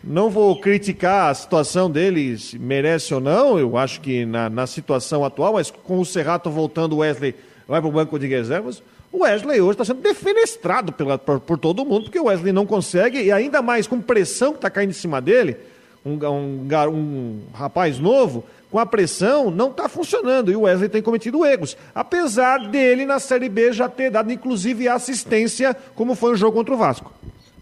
não 0.03 0.29
vou 0.29 0.59
criticar 0.59 1.29
a 1.29 1.33
situação 1.33 1.89
dele, 1.89 2.37
se 2.37 2.57
merece 2.57 3.13
ou 3.13 3.19
não, 3.19 3.59
eu 3.59 3.77
acho 3.77 3.99
que 3.99 4.25
na, 4.25 4.49
na 4.49 4.67
situação 4.67 5.25
atual, 5.25 5.53
mas 5.53 5.71
com 5.71 5.99
o 5.99 6.05
Serrato 6.05 6.49
voltando, 6.49 6.93
o 6.93 6.97
Wesley 6.99 7.35
vai 7.67 7.81
para 7.81 7.89
o 7.89 7.91
banco 7.91 8.17
de 8.17 8.27
reservas. 8.27 8.81
O 9.17 9.23
Wesley 9.23 9.59
hoje 9.59 9.71
está 9.71 9.83
sendo 9.83 9.99
defenestrado 9.99 10.93
pela, 10.93 11.17
por, 11.17 11.39
por 11.39 11.57
todo 11.57 11.83
mundo, 11.83 12.03
porque 12.03 12.19
o 12.19 12.25
Wesley 12.25 12.53
não 12.53 12.67
consegue, 12.67 13.19
e 13.19 13.31
ainda 13.31 13.63
mais 13.63 13.87
com 13.87 13.99
pressão 13.99 14.51
que 14.51 14.59
está 14.59 14.69
caindo 14.69 14.91
em 14.91 14.93
cima 14.93 15.19
dele, 15.19 15.57
um, 16.05 16.23
um, 16.23 16.67
um 16.93 17.39
rapaz 17.51 17.97
novo, 17.97 18.43
com 18.69 18.77
a 18.77 18.85
pressão, 18.85 19.49
não 19.49 19.71
está 19.71 19.89
funcionando. 19.89 20.51
E 20.51 20.55
o 20.55 20.61
Wesley 20.61 20.87
tem 20.87 21.01
cometido 21.01 21.43
erros. 21.43 21.75
Apesar 21.95 22.69
dele, 22.69 23.07
na 23.07 23.17
Série 23.17 23.49
B, 23.49 23.73
já 23.73 23.89
ter 23.89 24.11
dado, 24.11 24.31
inclusive, 24.31 24.87
assistência, 24.87 25.75
como 25.95 26.13
foi 26.13 26.33
o 26.33 26.35
jogo 26.35 26.55
contra 26.55 26.75
o 26.75 26.77
Vasco. 26.77 27.11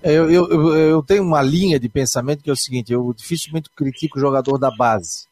É, 0.03 0.11
eu, 0.11 0.29
eu, 0.29 0.75
eu 0.75 1.03
tenho 1.03 1.23
uma 1.23 1.41
linha 1.41 1.79
de 1.79 1.87
pensamento 1.87 2.43
que 2.43 2.49
é 2.49 2.53
o 2.53 2.57
seguinte: 2.57 2.91
eu 2.91 3.13
dificilmente 3.15 3.69
critico 3.73 4.17
o 4.17 4.21
jogador 4.21 4.57
da 4.57 4.71
base. 4.71 5.25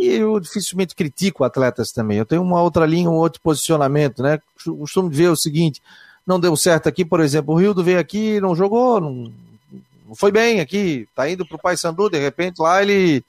E 0.00 0.16
eu 0.16 0.40
dificilmente 0.40 0.94
critico 0.94 1.44
atletas 1.44 1.92
também. 1.92 2.16
Eu 2.16 2.24
tenho 2.24 2.40
uma 2.40 2.62
outra 2.62 2.86
linha, 2.86 3.10
um 3.10 3.16
outro 3.16 3.40
posicionamento, 3.42 4.22
né? 4.22 4.40
Costumo 4.64 5.10
ver 5.10 5.28
o 5.28 5.36
seguinte: 5.36 5.82
não 6.26 6.40
deu 6.40 6.56
certo 6.56 6.88
aqui, 6.88 7.04
por 7.04 7.20
exemplo, 7.20 7.52
o 7.54 7.58
Rildo 7.58 7.84
veio 7.84 7.98
aqui, 7.98 8.40
não 8.40 8.56
jogou, 8.56 8.98
não, 8.98 9.32
não 10.06 10.14
foi 10.14 10.32
bem 10.32 10.60
aqui, 10.60 11.06
tá 11.14 11.28
indo 11.28 11.44
pro 11.44 11.58
Paysandu, 11.58 12.08
de 12.08 12.18
repente 12.18 12.62
lá 12.62 12.82
ele 12.82 13.22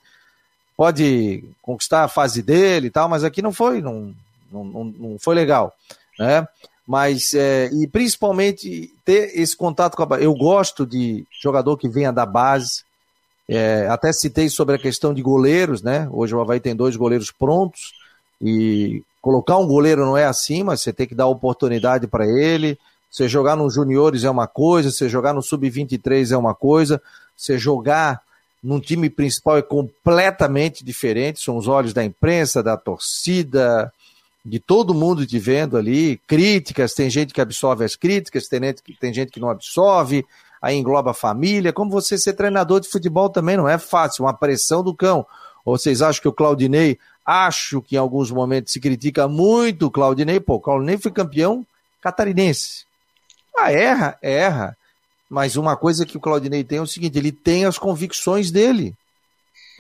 pode 0.78 1.44
conquistar 1.62 2.06
a 2.06 2.08
fase 2.08 2.42
dele 2.42 2.88
e 2.88 2.90
tal, 2.90 3.10
mas 3.10 3.24
aqui 3.24 3.42
não 3.42 3.52
foi, 3.52 3.82
não, 3.82 4.16
não, 4.52 4.64
não, 4.64 5.20
foi 5.20 5.36
legal, 5.36 5.76
né? 6.18 6.48
Mas, 6.88 7.34
é, 7.34 7.70
e 7.72 7.88
principalmente 7.88 8.94
ter 9.06 9.40
esse 9.40 9.56
contato 9.56 9.96
com 9.96 10.14
a. 10.14 10.20
Eu 10.20 10.34
gosto 10.34 10.86
de 10.86 11.26
jogador 11.42 11.78
que 11.78 11.88
venha 11.88 12.12
da 12.12 12.26
base. 12.26 12.84
É, 13.54 13.86
até 13.90 14.14
citei 14.14 14.48
sobre 14.48 14.76
a 14.76 14.80
questão 14.80 15.14
de 15.14 15.22
goleiros, 15.22 15.82
né? 15.82 16.08
Hoje 16.10 16.34
o 16.34 16.40
Havaí 16.40 16.62
tem 16.62 16.74
dois 16.74 16.96
goleiros 16.96 17.32
prontos. 17.32 17.92
E 18.42 19.04
colocar 19.22 19.58
um 19.58 19.68
goleiro 19.68 20.06
não 20.06 20.16
é 20.16 20.24
assim, 20.24 20.64
mas 20.64 20.80
você 20.80 20.94
tem 20.94 21.06
que 21.06 21.14
dar 21.14 21.28
oportunidade 21.28 22.08
para 22.08 22.26
ele. 22.26 22.80
Você 23.12 23.28
jogar 23.28 23.58
nos 23.58 23.74
juniores 23.74 24.24
é 24.24 24.30
uma 24.30 24.48
coisa, 24.48 24.90
você 24.90 25.10
jogar 25.10 25.34
no 25.34 25.42
sub-23 25.42 26.32
é 26.32 26.38
uma 26.38 26.56
coisa, 26.56 27.02
você 27.36 27.58
jogar 27.58 28.22
num 28.64 28.80
time 28.80 29.10
principal 29.10 29.58
é 29.58 29.62
completamente 29.62 30.82
diferente. 30.82 31.42
São 31.42 31.58
os 31.58 31.68
olhos 31.68 31.94
da 31.94 32.06
imprensa, 32.06 32.64
da 32.64 32.78
torcida, 32.78 33.92
de 34.46 34.60
todo 34.60 34.94
mundo 34.94 35.28
te 35.28 35.38
vendo 35.38 35.76
ali, 35.76 36.22
críticas, 36.26 36.94
tem 36.94 37.10
gente 37.10 37.34
que 37.34 37.42
absorve 37.42 37.84
as 37.84 37.98
críticas, 37.98 38.48
tem 38.48 38.62
gente, 38.62 38.82
que- 38.82 38.98
tem 38.98 39.14
gente 39.14 39.30
que 39.30 39.42
não 39.42 39.50
absorve, 39.50 40.26
aí 40.62 40.78
engloba 40.78 41.14
família. 41.14 41.74
Como 41.74 41.90
você 41.90 42.18
ser 42.18 42.34
treinador 42.34 42.80
de 42.80 42.90
futebol 42.90 43.30
também 43.30 43.58
não 43.58 43.68
é 43.68 43.78
fácil, 43.78 44.26
uma 44.26 44.34
pressão 44.34 44.84
do 44.84 44.94
cão. 44.94 45.26
Ou 45.66 45.78
vocês 45.78 46.02
acham 46.02 46.22
que 46.22 46.28
o 46.28 46.34
Claudinei, 46.34 47.00
acho 47.26 47.82
que 47.82 47.96
em 47.96 48.00
alguns 48.00 48.32
momentos 48.32 48.74
se 48.74 48.80
critica 48.80 49.28
muito 49.28 49.88
o 49.88 49.92
Claudinei, 49.92 50.40
pô, 50.40 50.56
o 50.56 50.60
Claudinei 50.60 50.98
foi 50.98 51.12
campeão 51.12 51.66
catarinense. 52.02 52.86
Ah, 53.58 53.72
erra, 53.72 54.18
erra. 54.22 54.78
Mas 55.30 55.56
uma 55.56 55.78
coisa 55.78 56.06
que 56.06 56.18
o 56.18 56.20
Claudinei 56.20 56.64
tem 56.64 56.80
é 56.80 56.82
o 56.82 56.88
seguinte, 56.88 57.18
ele 57.18 57.32
tem 57.32 57.66
as 57.66 57.78
convicções 57.78 58.52
dele. 58.52 58.96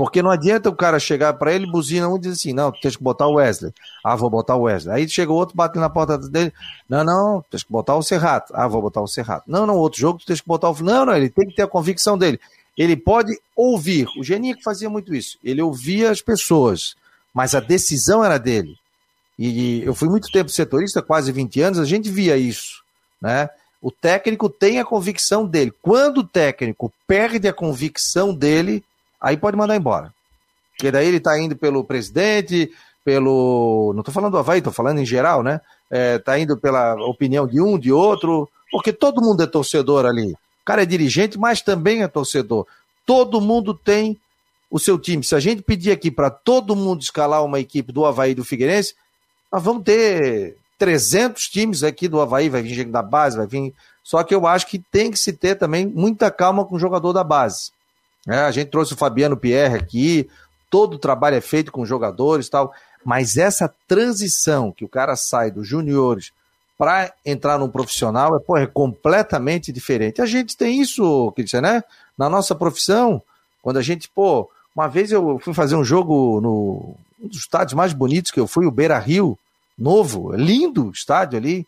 Porque 0.01 0.23
não 0.23 0.31
adianta 0.31 0.67
o 0.67 0.75
cara 0.75 0.97
chegar 0.99 1.31
para 1.33 1.53
ele, 1.53 1.69
buzina 1.69 2.09
um 2.09 2.17
e 2.17 2.21
diz 2.21 2.33
assim: 2.33 2.53
não, 2.53 2.71
tens 2.71 2.95
que 2.95 3.03
botar 3.03 3.27
o 3.27 3.35
Wesley. 3.35 3.71
Ah, 4.03 4.15
vou 4.15 4.31
botar 4.31 4.55
o 4.55 4.63
Wesley. 4.63 4.95
Aí 4.95 5.07
chega 5.07 5.31
outro, 5.31 5.55
bate 5.55 5.77
na 5.77 5.91
porta 5.91 6.17
dele: 6.17 6.51
não, 6.89 7.03
não, 7.03 7.45
tens 7.51 7.61
que 7.61 7.71
botar 7.71 7.95
o 7.95 8.01
Serrato. 8.01 8.51
Ah, 8.55 8.67
vou 8.67 8.81
botar 8.81 8.99
o 8.99 9.07
Serrato. 9.07 9.43
Não, 9.45 9.63
não, 9.67 9.77
outro 9.77 9.99
jogo 9.99 10.19
tens 10.25 10.41
que 10.41 10.47
botar 10.47 10.71
o. 10.71 10.81
Não, 10.81 11.05
não, 11.05 11.15
ele 11.15 11.29
tem 11.29 11.47
que 11.47 11.55
ter 11.55 11.61
a 11.61 11.67
convicção 11.67 12.17
dele. 12.17 12.39
Ele 12.75 12.97
pode 12.97 13.39
ouvir. 13.55 14.07
O 14.17 14.23
Geninho 14.23 14.57
que 14.57 14.63
fazia 14.63 14.89
muito 14.89 15.13
isso. 15.13 15.37
Ele 15.43 15.61
ouvia 15.61 16.09
as 16.09 16.19
pessoas, 16.19 16.95
mas 17.31 17.53
a 17.53 17.59
decisão 17.59 18.25
era 18.25 18.39
dele. 18.39 18.75
E 19.37 19.83
eu 19.83 19.93
fui 19.93 20.09
muito 20.09 20.31
tempo 20.31 20.49
setorista, 20.49 21.03
quase 21.03 21.31
20 21.31 21.61
anos, 21.61 21.77
a 21.77 21.85
gente 21.85 22.09
via 22.09 22.35
isso, 22.37 22.81
né? 23.21 23.51
O 23.79 23.91
técnico 23.91 24.49
tem 24.49 24.79
a 24.79 24.85
convicção 24.85 25.45
dele. 25.45 25.71
Quando 25.79 26.21
o 26.21 26.27
técnico 26.27 26.91
perde 27.05 27.47
a 27.47 27.53
convicção 27.53 28.33
dele, 28.33 28.83
aí 29.21 29.37
pode 29.37 29.55
mandar 29.55 29.75
embora. 29.75 30.13
Porque 30.75 30.91
daí 30.91 31.07
ele 31.07 31.17
está 31.17 31.39
indo 31.39 31.55
pelo 31.55 31.83
presidente, 31.83 32.71
pelo. 33.05 33.91
Não 33.93 34.01
estou 34.01 34.13
falando 34.13 34.31
do 34.31 34.37
Havaí, 34.37 34.57
estou 34.57 34.73
falando 34.73 34.99
em 34.99 35.05
geral, 35.05 35.43
né? 35.43 35.61
Está 35.91 36.39
indo 36.39 36.57
pela 36.57 36.95
opinião 37.05 37.45
de 37.45 37.61
um, 37.61 37.77
de 37.77 37.91
outro, 37.91 38.49
porque 38.71 38.91
todo 38.91 39.21
mundo 39.21 39.43
é 39.43 39.47
torcedor 39.47 40.05
ali. 40.05 40.31
O 40.31 40.65
cara 40.65 40.83
é 40.83 40.85
dirigente, 40.85 41.37
mas 41.37 41.61
também 41.61 42.01
é 42.01 42.07
torcedor. 42.07 42.65
Todo 43.05 43.41
mundo 43.41 43.73
tem 43.73 44.19
o 44.69 44.79
seu 44.79 44.97
time. 44.97 45.23
Se 45.23 45.35
a 45.35 45.39
gente 45.39 45.61
pedir 45.61 45.91
aqui 45.91 46.09
para 46.09 46.29
todo 46.29 46.75
mundo 46.75 47.01
escalar 47.01 47.43
uma 47.43 47.59
equipe 47.59 47.91
do 47.91 48.05
Havaí 48.05 48.31
e 48.31 48.35
do 48.35 48.45
Figueirense, 48.45 48.95
nós 49.51 49.61
vamos 49.61 49.83
ter 49.83 50.55
300 50.77 51.43
times 51.43 51.83
aqui 51.83 52.07
do 52.07 52.21
Havaí, 52.21 52.47
vai 52.47 52.61
vir 52.61 52.73
gente 52.73 52.91
da 52.91 53.01
base, 53.01 53.37
vai 53.37 53.45
vir. 53.45 53.73
Só 54.03 54.23
que 54.23 54.33
eu 54.33 54.47
acho 54.47 54.65
que 54.67 54.79
tem 54.79 55.11
que 55.11 55.19
se 55.19 55.33
ter 55.33 55.55
também 55.55 55.85
muita 55.85 56.31
calma 56.31 56.65
com 56.65 56.75
o 56.75 56.79
jogador 56.79 57.11
da 57.11 57.23
base. 57.23 57.71
É, 58.27 58.37
a 58.39 58.51
gente 58.51 58.69
trouxe 58.69 58.93
o 58.93 58.97
Fabiano 58.97 59.37
Pierre 59.37 59.75
aqui, 59.75 60.29
todo 60.69 60.95
o 60.95 60.99
trabalho 60.99 61.35
é 61.35 61.41
feito 61.41 61.71
com 61.71 61.85
jogadores 61.85 62.47
e 62.47 62.51
tal, 62.51 62.73
mas 63.03 63.37
essa 63.37 63.73
transição 63.87 64.71
que 64.71 64.85
o 64.85 64.89
cara 64.89 65.15
sai 65.15 65.51
dos 65.51 65.67
juniores 65.67 66.31
para 66.77 67.13
entrar 67.25 67.59
num 67.59 67.69
profissional 67.69 68.35
é, 68.35 68.39
pô, 68.39 68.57
é 68.57 68.65
completamente 68.65 69.71
diferente. 69.71 70.21
A 70.21 70.25
gente 70.25 70.57
tem 70.57 70.81
isso, 70.81 71.31
Cristian, 71.35 71.61
né? 71.61 71.83
Na 72.17 72.29
nossa 72.29 72.55
profissão, 72.55 73.21
quando 73.61 73.77
a 73.77 73.81
gente, 73.81 74.09
pô, 74.09 74.49
uma 74.75 74.87
vez 74.87 75.11
eu 75.11 75.39
fui 75.39 75.53
fazer 75.53 75.75
um 75.75 75.83
jogo 75.83 76.39
no 76.41 76.95
um 77.21 77.27
dos 77.27 77.37
estádios 77.37 77.73
mais 77.73 77.93
bonitos 77.93 78.31
que 78.31 78.39
eu 78.39 78.47
fui, 78.47 78.65
o 78.65 78.71
Beira 78.71 78.97
Rio, 78.97 79.37
novo, 79.77 80.35
lindo 80.35 80.89
estádio 80.91 81.37
ali. 81.37 81.67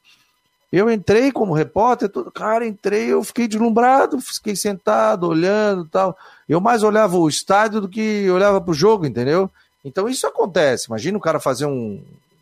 Eu 0.74 0.90
entrei 0.90 1.32
como 1.32 1.54
repórter, 1.54 2.10
todo, 2.10 2.32
cara, 2.32 2.66
entrei, 2.66 3.06
eu 3.06 3.24
fiquei 3.24 3.48
deslumbrado, 3.48 4.20
fiquei 4.20 4.56
sentado, 4.56 5.28
olhando 5.28 5.86
tal. 5.86 6.18
Eu 6.50 6.60
mais 6.60 6.82
olhava 6.82 7.16
o 7.16 7.30
estádio 7.30 7.82
do 7.82 7.88
que 7.88 8.28
olhava 8.32 8.60
para 8.60 8.72
o 8.72 8.74
jogo, 8.74 9.06
entendeu? 9.06 9.52
Então 9.86 10.10
isso 10.10 10.26
acontece. 10.26 10.88
Imagina 10.88 11.16
o 11.16 11.22
cara 11.22 11.40
fazer 11.40 11.68
um, 11.68 12.02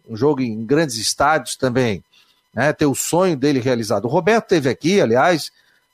um 0.09 0.15
jogo 0.15 0.41
em 0.41 0.63
grandes 0.65 0.95
estádios 0.95 1.57
também, 1.57 2.01
né? 2.53 2.71
Ter 2.71 2.85
o 2.85 2.95
sonho 2.95 3.35
dele 3.35 3.59
realizado. 3.59 4.05
O 4.05 4.07
Roberto 4.07 4.47
teve 4.47 4.69
aqui, 4.69 5.01
aliás, 5.01 5.51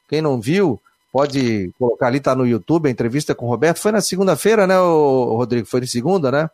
quem 0.07 0.21
não 0.21 0.39
viu, 0.39 0.79
pode 1.11 1.71
colocar 1.79 2.05
ali, 2.05 2.19
tá 2.19 2.35
no 2.35 2.45
YouTube, 2.45 2.87
a 2.87 2.91
entrevista 2.91 3.33
com 3.33 3.47
o 3.47 3.49
Roberto. 3.49 3.79
Foi 3.79 3.91
na 3.91 3.99
segunda-feira, 3.99 4.67
né, 4.67 4.77
Rodrigo? 4.77 5.65
Foi 5.65 5.81
na 5.81 5.87
segunda, 5.87 6.31
né? 6.31 6.47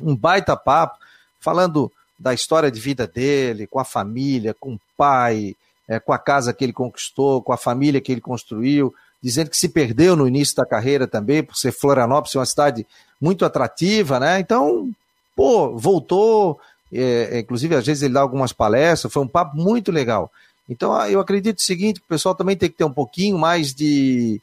Um 0.00 0.14
baita 0.14 0.56
papo, 0.56 0.98
falando 1.40 1.90
da 2.20 2.34
história 2.34 2.70
de 2.70 2.78
vida 2.78 3.06
dele, 3.06 3.66
com 3.66 3.80
a 3.80 3.84
família, 3.84 4.54
com 4.54 4.74
o 4.74 4.80
pai, 4.94 5.56
é, 5.88 5.98
com 5.98 6.12
a 6.12 6.18
casa 6.18 6.52
que 6.52 6.62
ele 6.62 6.72
conquistou, 6.72 7.42
com 7.42 7.50
a 7.50 7.56
família 7.56 8.00
que 8.00 8.12
ele 8.12 8.20
construiu, 8.20 8.94
dizendo 9.22 9.48
que 9.48 9.56
se 9.56 9.70
perdeu 9.70 10.14
no 10.14 10.28
início 10.28 10.54
da 10.54 10.66
carreira 10.66 11.06
também, 11.06 11.42
por 11.42 11.56
ser 11.56 11.72
Florianópolis, 11.72 12.34
uma 12.34 12.44
cidade 12.44 12.86
muito 13.18 13.44
atrativa, 13.44 14.20
né? 14.20 14.38
Então, 14.38 14.90
pô, 15.34 15.76
voltou, 15.76 16.60
é, 16.92 17.38
inclusive 17.38 17.74
às 17.74 17.86
vezes 17.86 18.02
ele 18.02 18.14
dá 18.14 18.20
algumas 18.20 18.52
palestras, 18.52 19.12
foi 19.12 19.22
um 19.22 19.28
papo 19.28 19.56
muito 19.56 19.90
legal. 19.90 20.30
Então, 20.68 20.94
ah, 20.94 21.10
eu 21.10 21.20
acredito 21.20 21.58
o 21.58 21.62
seguinte, 21.62 22.00
o 22.00 22.08
pessoal 22.08 22.34
também 22.34 22.56
tem 22.56 22.68
que 22.68 22.76
ter 22.76 22.84
um 22.84 22.92
pouquinho 22.92 23.38
mais 23.38 23.74
de, 23.74 24.40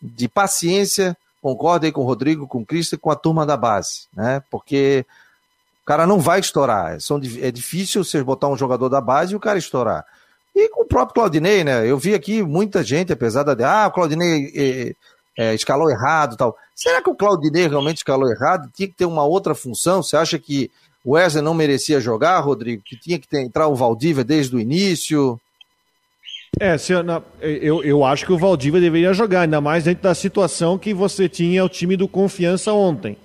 de 0.00 0.28
paciência, 0.28 1.16
concordo 1.40 1.86
aí 1.86 1.92
com 1.92 2.02
o 2.02 2.06
Rodrigo, 2.06 2.46
com 2.46 2.60
o 2.60 2.66
Cristo 2.66 2.94
e 2.94 2.98
com 2.98 3.10
a 3.10 3.16
turma 3.16 3.46
da 3.46 3.56
base, 3.56 4.06
né? 4.14 4.42
Porque 4.50 5.06
cara 5.88 6.06
não 6.06 6.18
vai 6.20 6.38
estourar. 6.38 6.98
É 7.40 7.50
difícil 7.50 8.04
você 8.04 8.22
botar 8.22 8.48
um 8.48 8.56
jogador 8.58 8.90
da 8.90 9.00
base 9.00 9.32
e 9.32 9.36
o 9.36 9.40
cara 9.40 9.58
estourar. 9.58 10.04
E 10.54 10.68
com 10.68 10.82
o 10.82 10.86
próprio 10.86 11.14
Claudinei, 11.14 11.64
né? 11.64 11.88
Eu 11.88 11.96
vi 11.96 12.14
aqui 12.14 12.42
muita 12.42 12.84
gente, 12.84 13.10
apesar 13.10 13.42
da. 13.42 13.84
Ah, 13.84 13.86
o 13.86 13.90
Claudinei 13.90 14.52
é, 14.54 14.94
é, 15.38 15.54
escalou 15.54 15.88
errado 15.90 16.36
tal. 16.36 16.54
Será 16.74 17.00
que 17.00 17.08
o 17.08 17.14
Claudinei 17.14 17.68
realmente 17.68 17.98
escalou 17.98 18.30
errado? 18.30 18.68
Tinha 18.74 18.86
que 18.86 18.94
ter 18.94 19.06
uma 19.06 19.24
outra 19.24 19.54
função? 19.54 20.02
Você 20.02 20.14
acha 20.14 20.38
que 20.38 20.70
o 21.02 21.12
Wesley 21.12 21.42
não 21.42 21.54
merecia 21.54 22.00
jogar, 22.00 22.38
Rodrigo? 22.40 22.82
Que 22.84 23.00
tinha 23.00 23.18
que 23.18 23.26
ter, 23.26 23.40
entrar 23.40 23.66
o 23.66 23.74
Valdívia 23.74 24.22
desde 24.22 24.54
o 24.54 24.60
início? 24.60 25.40
É, 26.60 26.76
eu, 27.40 27.82
eu 27.82 28.04
acho 28.04 28.26
que 28.26 28.32
o 28.32 28.38
Valdívia 28.38 28.80
deveria 28.80 29.14
jogar, 29.14 29.42
ainda 29.42 29.60
mais 29.60 29.84
dentro 29.84 30.02
da 30.02 30.14
situação 30.14 30.76
que 30.76 30.92
você 30.92 31.30
tinha 31.30 31.64
o 31.64 31.68
time 31.68 31.96
do 31.96 32.06
Confiança 32.06 32.74
ontem. 32.74 33.16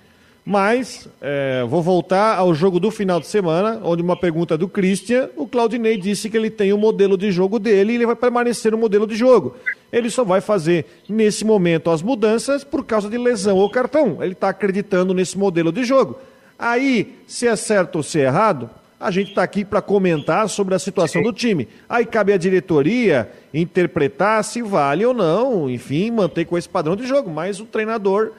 Mas, 0.46 1.08
é, 1.22 1.64
vou 1.70 1.82
voltar 1.82 2.38
ao 2.38 2.54
jogo 2.54 2.78
do 2.78 2.91
final 2.91 3.20
de 3.20 3.28
semana, 3.28 3.80
onde 3.82 4.02
uma 4.02 4.16
pergunta 4.16 4.58
do 4.58 4.68
Christian, 4.68 5.30
o 5.38 5.48
Claudinei 5.48 5.98
disse 5.98 6.30
que 6.30 6.36
ele 6.36 6.50
tem 6.50 6.74
o 6.74 6.76
um 6.76 6.80
modelo 6.80 7.18
de 7.18 7.32
jogo 7.32 7.58
dele 7.58 7.94
e 7.94 7.96
ele 7.96 8.06
vai 8.06 8.16
permanecer 8.16 8.72
no 8.74 8.78
modelo 8.78 9.08
de 9.08 9.16
jogo. 9.16 9.56
Ele 9.91 10.10
só 10.10 10.24
vai 10.26 10.41
fazer, 10.41 10.86
nesse 11.08 11.46
momento, 11.46 11.89
as 11.89 12.02
mudanças 12.02 12.64
por 12.64 12.86
causa 12.86 13.10
de 13.10 13.18
lesão 13.18 13.58
ou 13.58 13.70
cartão. 13.70 14.18
Ele 14.22 14.34
está 14.34 14.50
acreditando 14.50 15.14
nesse 15.14 15.38
modelo 15.38 15.72
de 15.72 15.86
jogo. 15.86 16.20
Aí, 16.60 17.16
se 17.26 17.48
é 17.48 17.56
certo 17.56 17.98
ou 17.98 18.04
se 18.04 18.20
é 18.20 18.26
errado, 18.26 18.70
a 19.00 19.12
gente 19.12 19.30
está 19.30 19.44
aqui 19.44 19.64
para 19.64 19.82
comentar 19.82 20.48
sobre 20.50 20.76
a 20.76 20.80
situação 20.80 21.22
do 21.22 21.32
time. 21.32 21.68
Aí 21.88 22.06
cabe 22.06 22.34
à 22.34 22.38
diretoria 22.38 23.30
interpretar 23.54 24.44
se 24.44 24.62
vale 24.62 25.06
ou 25.06 25.14
não, 25.14 25.70
enfim, 25.70 26.12
manter 26.12 26.46
com 26.46 26.58
esse 26.58 26.70
padrão 26.70 26.96
de 26.96 27.06
jogo. 27.06 27.30
Mas 27.30 27.60
o 27.60 27.66
treinador 27.66 28.32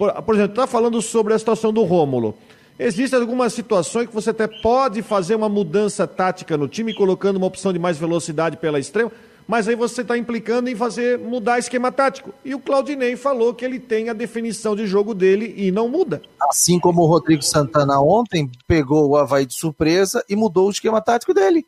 por, 0.00 0.10
por 0.22 0.34
exemplo, 0.34 0.52
está 0.52 0.66
falando 0.66 1.02
sobre 1.02 1.34
a 1.34 1.38
situação 1.38 1.70
do 1.70 1.82
Rômulo. 1.82 2.34
Existem 2.78 3.20
algumas 3.20 3.52
situações 3.52 4.08
que 4.08 4.14
você 4.14 4.30
até 4.30 4.46
pode 4.46 5.02
fazer 5.02 5.34
uma 5.34 5.48
mudança 5.50 6.06
tática 6.06 6.56
no 6.56 6.66
time, 6.66 6.94
colocando 6.94 7.36
uma 7.36 7.46
opção 7.46 7.70
de 7.70 7.78
mais 7.78 7.98
velocidade 7.98 8.56
pela 8.56 8.78
extrema, 8.78 9.12
mas 9.46 9.68
aí 9.68 9.74
você 9.74 10.00
está 10.00 10.16
implicando 10.16 10.70
em 10.70 10.74
fazer 10.74 11.18
mudar 11.18 11.58
esquema 11.58 11.92
tático. 11.92 12.32
E 12.42 12.54
o 12.54 12.58
Claudinei 12.58 13.14
falou 13.14 13.52
que 13.52 13.62
ele 13.62 13.78
tem 13.78 14.08
a 14.08 14.14
definição 14.14 14.74
de 14.74 14.86
jogo 14.86 15.12
dele 15.12 15.52
e 15.54 15.70
não 15.70 15.86
muda. 15.86 16.22
Assim 16.48 16.80
como 16.80 17.02
o 17.02 17.06
Rodrigo 17.06 17.42
Santana 17.42 18.00
ontem 18.00 18.50
pegou 18.66 19.10
o 19.10 19.16
Havaí 19.18 19.44
de 19.44 19.52
surpresa 19.52 20.24
e 20.30 20.34
mudou 20.34 20.68
o 20.68 20.70
esquema 20.70 21.02
tático 21.02 21.34
dele. 21.34 21.66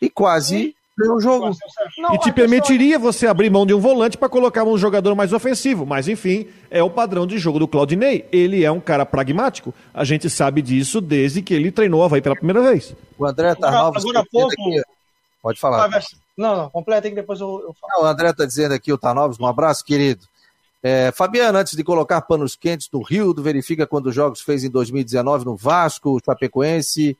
E 0.00 0.08
quase 0.08 0.74
o 1.10 1.20
jogo. 1.20 1.50
Não, 1.98 2.14
e 2.14 2.18
te 2.18 2.32
permitiria 2.32 2.98
você 2.98 3.26
abrir 3.26 3.50
mão 3.50 3.66
de 3.66 3.74
um 3.74 3.80
volante 3.80 4.16
para 4.18 4.28
colocar 4.28 4.64
um 4.64 4.76
jogador 4.76 5.14
mais 5.14 5.32
ofensivo. 5.32 5.86
Mas, 5.86 6.08
enfim, 6.08 6.46
é 6.70 6.82
o 6.82 6.90
padrão 6.90 7.26
de 7.26 7.38
jogo 7.38 7.58
do 7.58 7.68
Claudinei. 7.68 8.26
Ele 8.30 8.64
é 8.64 8.70
um 8.70 8.80
cara 8.80 9.06
pragmático. 9.06 9.74
A 9.92 10.04
gente 10.04 10.28
sabe 10.28 10.62
disso 10.62 11.00
desde 11.00 11.42
que 11.42 11.54
ele 11.54 11.70
treinou 11.70 12.02
a 12.02 12.06
Havaí 12.06 12.20
pela 12.20 12.36
primeira 12.36 12.62
vez. 12.62 12.94
O 13.18 13.26
André 13.26 13.54
Tarnovas... 13.54 14.02
Agora 14.02 14.20
há 14.20 14.26
pouco... 14.30 14.52
Aqui... 14.52 14.82
Pode 15.42 15.58
falar. 15.58 15.88
Não, 16.36 16.56
não, 16.56 16.70
completa 16.70 17.08
que 17.08 17.14
depois 17.16 17.40
eu, 17.40 17.48
eu 17.66 17.74
falo. 17.74 17.92
Não, 17.94 18.02
o 18.04 18.06
André 18.06 18.30
está 18.30 18.44
dizendo 18.44 18.72
aqui, 18.72 18.92
o 18.92 18.98
Tarnovas, 18.98 19.38
um 19.40 19.46
abraço, 19.46 19.84
querido. 19.84 20.24
É, 20.82 21.12
Fabiano, 21.12 21.58
antes 21.58 21.76
de 21.76 21.84
colocar 21.84 22.20
panos 22.22 22.56
quentes 22.56 22.88
no 22.92 23.02
Rio, 23.02 23.34
verifica 23.34 23.86
quando 23.86 24.06
os 24.06 24.14
jogos 24.14 24.40
fez 24.40 24.64
em 24.64 24.70
2019 24.70 25.44
no 25.44 25.56
Vasco, 25.56 26.20
Chapecoense 26.24 27.16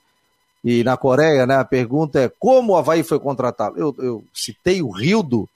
e 0.65 0.85
na 0.85 0.97
Coreia, 0.97 1.47
né? 1.47 1.57
A 1.57 1.65
pergunta 1.65 2.21
é 2.21 2.33
como 2.39 2.73
o 2.73 2.77
Havaí 2.77 3.03
foi 3.03 3.19
contratado. 3.19 3.79
Eu, 3.79 3.95
eu 3.99 4.25
citei 4.33 4.83
o 4.83 4.91
Rildo 4.91 5.49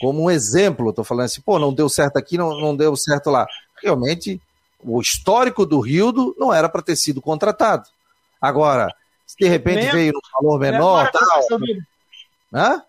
como 0.00 0.22
um 0.22 0.30
exemplo, 0.30 0.90
estou 0.90 1.04
falando 1.04 1.26
assim, 1.26 1.42
pô, 1.42 1.58
não 1.58 1.74
deu 1.74 1.88
certo 1.88 2.16
aqui, 2.16 2.38
não, 2.38 2.58
não 2.58 2.74
deu 2.74 2.96
certo 2.96 3.30
lá. 3.30 3.46
Realmente, 3.82 4.40
o 4.82 5.00
histórico 5.00 5.66
do 5.66 5.78
Rildo 5.78 6.34
não 6.38 6.52
era 6.52 6.68
para 6.68 6.82
ter 6.82 6.96
sido 6.96 7.20
contratado. 7.20 7.86
Agora, 8.40 8.94
se 9.26 9.36
de 9.38 9.46
repente 9.46 9.82
nem, 9.82 9.92
veio 9.92 10.12
no 10.12 10.20
valor 10.32 10.58
menor, 10.58 11.10
tal. 11.10 11.60
Hã? 12.52 12.82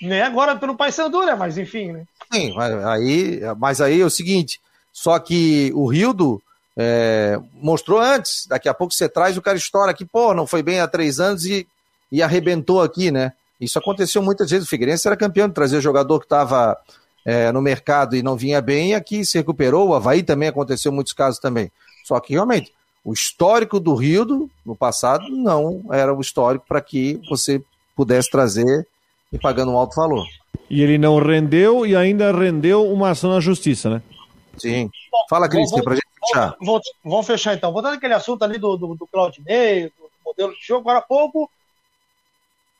Nem 0.00 0.22
agora 0.22 0.56
pelo 0.56 0.76
Paysandu, 0.76 1.26
né? 1.26 1.34
Mas 1.34 1.58
enfim, 1.58 1.92
né? 1.92 2.04
Sim, 2.32 2.54
mas 2.54 2.72
aí, 2.86 3.40
mas 3.58 3.80
aí 3.80 4.00
é 4.00 4.04
o 4.04 4.10
seguinte, 4.10 4.60
só 4.92 5.18
que 5.18 5.72
o 5.74 5.86
Rildo 5.86 6.40
é, 6.76 7.38
mostrou 7.54 8.00
antes. 8.00 8.46
Daqui 8.46 8.68
a 8.68 8.74
pouco 8.74 8.92
você 8.92 9.08
traz 9.08 9.36
o 9.36 9.42
cara 9.42 9.56
estoura 9.56 9.90
aqui, 9.90 10.04
pô, 10.04 10.34
não 10.34 10.46
foi 10.46 10.62
bem 10.62 10.80
há 10.80 10.88
três 10.88 11.20
anos 11.20 11.44
e, 11.44 11.66
e 12.10 12.22
arrebentou 12.22 12.82
aqui, 12.82 13.10
né? 13.10 13.32
Isso 13.60 13.78
aconteceu 13.78 14.22
muitas 14.22 14.50
vezes. 14.50 14.66
O 14.66 14.70
Figueirense 14.70 15.06
era 15.06 15.16
campeão 15.16 15.48
de 15.48 15.54
trazer 15.54 15.80
jogador 15.80 16.18
que 16.18 16.26
estava 16.26 16.76
é, 17.24 17.50
no 17.52 17.62
mercado 17.62 18.16
e 18.16 18.22
não 18.22 18.36
vinha 18.36 18.60
bem, 18.60 18.90
e 18.90 18.94
aqui 18.94 19.24
se 19.24 19.38
recuperou. 19.38 19.88
O 19.88 19.94
Havaí 19.94 20.22
também 20.22 20.48
aconteceu 20.48 20.92
muitos 20.92 21.12
casos 21.12 21.40
também. 21.40 21.70
Só 22.04 22.18
que 22.20 22.34
realmente, 22.34 22.72
o 23.04 23.12
histórico 23.12 23.80
do 23.80 23.94
Rio 23.94 24.50
no 24.64 24.76
passado 24.76 25.28
não 25.30 25.84
era 25.90 26.14
o 26.14 26.20
histórico 26.20 26.66
para 26.66 26.80
que 26.80 27.20
você 27.28 27.62
pudesse 27.96 28.30
trazer 28.30 28.86
e 29.32 29.38
pagando 29.38 29.72
um 29.72 29.76
alto 29.76 29.96
valor. 29.96 30.24
E 30.68 30.82
ele 30.82 30.98
não 30.98 31.18
rendeu 31.18 31.86
e 31.86 31.94
ainda 31.94 32.32
rendeu 32.32 32.90
uma 32.90 33.10
ação 33.10 33.30
na 33.30 33.40
justiça, 33.40 33.90
né? 33.90 34.02
Sim. 34.56 34.90
Fala, 35.28 35.48
Cristian, 35.48 35.82
para 35.82 35.94
a 35.94 35.96
gente 35.96 36.06
fechar. 36.26 36.56
Vamos, 37.04 37.26
fechar 37.26 37.54
então. 37.54 37.72
Voltando 37.72 37.94
aquele 37.94 38.14
assunto 38.14 38.42
ali 38.42 38.58
do, 38.58 38.76
do, 38.76 38.94
do 38.94 39.06
Claudinei, 39.06 39.88
do 39.88 40.10
modelo 40.24 40.54
de 40.54 40.66
jogo, 40.66 40.80
agora 40.80 40.98
há 40.98 41.02
pouco 41.02 41.50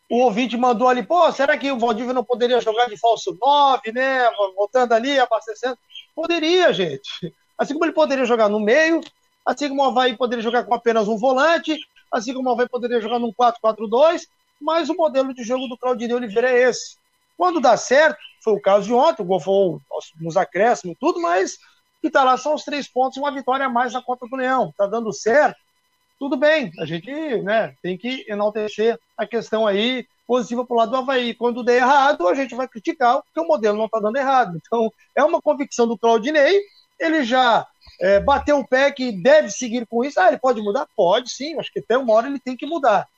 o 0.09 0.19
ouvinte 0.19 0.57
mandou 0.57 0.89
ali, 0.89 1.03
pô, 1.03 1.31
será 1.33 1.57
que 1.57 1.73
o 1.73 1.79
Valdívia 1.79 2.13
não 2.13 2.25
poderia 2.25 2.61
jogar 2.61 2.87
de 2.89 2.97
falso 2.97 3.37
9, 3.41 3.93
né? 3.93 4.31
Voltando 4.55 4.93
ali, 4.93 5.19
abastecendo. 5.19 5.79
Poderia, 6.15 6.73
gente. 6.73 7.35
Assim 7.57 7.73
como 7.73 7.85
ele 7.85 7.93
poderia 7.93 8.25
jogar 8.25 8.49
no 8.49 8.61
meio, 8.61 9.01
assim 9.45 9.69
como 9.69 9.83
o 9.83 9.87
Havaí 9.87 10.17
poderia 10.17 10.43
jogar 10.43 10.65
com 10.65 10.75
apenas 10.75 11.09
um 11.09 11.17
volante, 11.17 11.79
assim 12.13 12.35
como 12.35 12.49
o 12.49 12.53
Havaí 12.53 12.69
poderia 12.69 13.01
jogar 13.01 13.19
num 13.19 13.33
4-4-2, 13.33 14.29
mas 14.61 14.89
o 14.89 14.95
modelo 14.95 15.35
de 15.35 15.43
jogo 15.43 15.67
do 15.67 15.77
Claudinei 15.77 16.15
Oliveira 16.15 16.51
é 16.51 16.69
esse. 16.69 16.97
Quando 17.37 17.61
dá 17.61 17.77
certo, 17.77 18.19
foi 18.43 18.53
o 18.53 18.61
caso 18.61 18.87
de 18.87 18.93
ontem, 18.93 19.23
o 19.23 19.25
gol 19.25 19.41
foi 19.41 19.79
nos 20.21 20.37
acréscimos 20.37 20.95
e 20.95 20.99
tudo, 20.99 21.21
mas 21.21 21.59
que 22.05 22.11
tá 22.11 22.23
lá 22.23 22.37
são 22.37 22.55
os 22.55 22.65
três 22.65 22.87
pontos 22.87 23.17
e 23.17 23.21
uma 23.21 23.33
vitória 23.33 23.65
a 23.65 23.69
mais 23.71 23.95
na 23.95 24.03
conta 24.03 24.27
do 24.27 24.37
Leão. 24.37 24.75
Tá 24.77 24.87
dando 24.87 25.11
certo, 25.11 25.57
tudo 26.19 26.37
bem. 26.37 26.71
A 26.79 26.85
gente 26.85 27.11
né, 27.41 27.75
tem 27.83 27.97
que 27.97 28.27
enaltecer 28.29 29.01
a 29.17 29.27
questão 29.27 29.67
aí 29.67 30.07
positiva 30.27 30.67
para 30.67 30.75
o 30.75 30.77
lado 30.77 30.91
do 30.91 30.99
Havaí. 30.99 31.33
Quando 31.33 31.65
der 31.65 31.77
errado, 31.77 32.29
a 32.29 32.35
gente 32.35 32.55
vai 32.55 32.69
criticar 32.69 33.23
porque 33.23 33.41
o 33.41 33.49
modelo 33.49 33.79
não 33.79 33.87
está 33.87 34.01
dando 34.01 34.17
errado. 34.17 34.61
Então, 34.67 34.93
é 35.17 35.25
uma 35.25 35.41
convicção 35.41 35.89
do 35.89 35.97
Claudinei. 35.97 36.61
Ele 37.01 37.25
já 37.25 37.67
é, 37.99 38.21
bateu 38.21 38.59
o 38.59 38.69
pé 38.69 38.93
que 38.93 39.11
deve 39.11 39.49
seguir 39.49 39.87
com 39.87 40.05
isso. 40.05 40.21
Ah, 40.21 40.29
ele 40.29 40.37
pode 40.39 40.61
mudar? 40.61 40.87
Pode 40.95 41.31
sim. 41.31 41.59
Acho 41.59 41.73
que 41.73 41.79
até 41.79 41.97
uma 41.97 42.13
hora 42.13 42.27
ele 42.27 42.39
tem 42.39 42.55
que 42.55 42.67
mudar. 42.67 43.09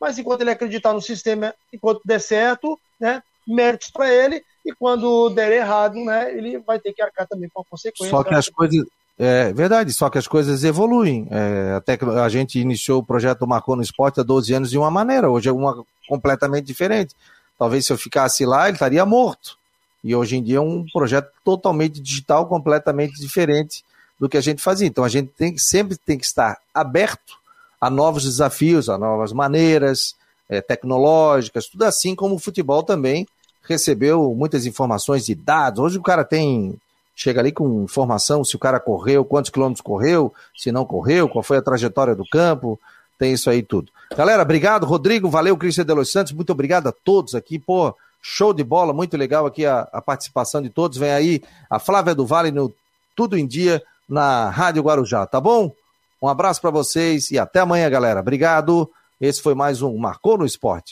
Mas 0.00 0.18
enquanto 0.18 0.40
ele 0.40 0.50
acreditar 0.50 0.92
no 0.92 1.00
sistema, 1.00 1.54
enquanto 1.72 2.00
der 2.04 2.20
certo, 2.20 2.76
né, 2.98 3.22
méritos 3.46 3.88
para 3.92 4.12
ele. 4.12 4.44
E 4.64 4.72
quando 4.72 5.28
der 5.30 5.52
errado, 5.52 5.96
né, 5.96 6.36
ele 6.36 6.58
vai 6.58 6.78
ter 6.78 6.92
que 6.92 7.02
arcar 7.02 7.26
também 7.26 7.48
com 7.52 7.62
a 7.62 7.64
consequência. 7.64 8.10
Só 8.10 8.22
que 8.22 8.34
as 8.34 8.48
coisas. 8.48 8.84
É 9.18 9.52
verdade, 9.52 9.92
só 9.92 10.08
que 10.08 10.18
as 10.18 10.26
coisas 10.26 10.64
evoluem. 10.64 11.28
É, 11.30 11.74
até 11.76 11.96
que 11.96 12.04
a 12.04 12.28
gente 12.28 12.58
iniciou 12.58 13.00
o 13.00 13.04
projeto 13.04 13.46
Marcou 13.46 13.76
no 13.76 13.82
Esporte 13.82 14.20
há 14.20 14.22
12 14.22 14.52
anos 14.54 14.70
de 14.70 14.78
uma 14.78 14.90
maneira, 14.90 15.30
hoje 15.30 15.48
é 15.48 15.52
uma 15.52 15.84
completamente 16.08 16.64
diferente. 16.64 17.14
Talvez 17.58 17.86
se 17.86 17.92
eu 17.92 17.98
ficasse 17.98 18.44
lá, 18.46 18.66
ele 18.66 18.76
estaria 18.76 19.04
morto. 19.04 19.56
E 20.02 20.16
hoje 20.16 20.36
em 20.36 20.42
dia 20.42 20.56
é 20.56 20.60
um 20.60 20.84
projeto 20.92 21.30
totalmente 21.44 22.00
digital, 22.00 22.46
completamente 22.46 23.20
diferente 23.20 23.84
do 24.18 24.28
que 24.28 24.36
a 24.36 24.40
gente 24.40 24.62
fazia. 24.62 24.88
Então 24.88 25.04
a 25.04 25.08
gente 25.08 25.28
tem, 25.36 25.56
sempre 25.58 25.96
tem 25.96 26.18
que 26.18 26.24
estar 26.24 26.58
aberto 26.74 27.38
a 27.80 27.90
novos 27.90 28.24
desafios, 28.24 28.88
a 28.88 28.96
novas 28.96 29.32
maneiras 29.32 30.16
é, 30.48 30.60
tecnológicas, 30.60 31.66
tudo 31.66 31.84
assim 31.84 32.14
como 32.14 32.34
o 32.36 32.38
futebol 32.38 32.82
também 32.82 33.26
recebeu 33.62 34.34
muitas 34.34 34.66
informações 34.66 35.24
de 35.24 35.34
dados. 35.34 35.80
Hoje 35.80 35.98
o 35.98 36.02
cara 36.02 36.24
tem 36.24 36.78
chega 37.14 37.40
ali 37.40 37.52
com 37.52 37.82
informação 37.82 38.42
se 38.42 38.56
o 38.56 38.58
cara 38.58 38.80
correu, 38.80 39.24
quantos 39.24 39.50
quilômetros 39.50 39.82
correu, 39.82 40.32
se 40.56 40.72
não 40.72 40.84
correu, 40.84 41.28
qual 41.28 41.42
foi 41.42 41.58
a 41.58 41.62
trajetória 41.62 42.14
do 42.14 42.26
campo, 42.26 42.80
tem 43.18 43.32
isso 43.34 43.50
aí 43.50 43.62
tudo. 43.62 43.92
Galera, 44.16 44.42
obrigado, 44.42 44.86
Rodrigo, 44.86 45.28
valeu, 45.28 45.56
Cristian 45.56 45.84
de 45.84 45.92
Los 45.92 46.10
Santos, 46.10 46.32
muito 46.32 46.50
obrigado 46.50 46.88
a 46.88 46.92
todos 46.92 47.34
aqui, 47.34 47.58
pô, 47.58 47.94
show 48.20 48.54
de 48.54 48.64
bola, 48.64 48.92
muito 48.92 49.16
legal 49.16 49.46
aqui 49.46 49.66
a, 49.66 49.88
a 49.92 50.00
participação 50.00 50.62
de 50.62 50.70
todos. 50.70 50.96
Vem 50.96 51.10
aí 51.10 51.42
a 51.68 51.78
Flávia 51.78 52.14
do 52.14 52.26
Vale 52.26 52.50
no 52.50 52.72
Tudo 53.14 53.36
em 53.36 53.46
Dia 53.46 53.82
na 54.08 54.48
Rádio 54.48 54.82
Guarujá, 54.82 55.26
tá 55.26 55.40
bom? 55.40 55.72
Um 56.20 56.28
abraço 56.28 56.60
para 56.60 56.70
vocês 56.70 57.30
e 57.30 57.38
até 57.38 57.60
amanhã, 57.60 57.90
galera. 57.90 58.20
Obrigado. 58.20 58.88
Esse 59.20 59.42
foi 59.42 59.54
mais 59.54 59.82
um 59.82 59.96
Marcou 59.96 60.38
no 60.38 60.46
Esporte. 60.46 60.90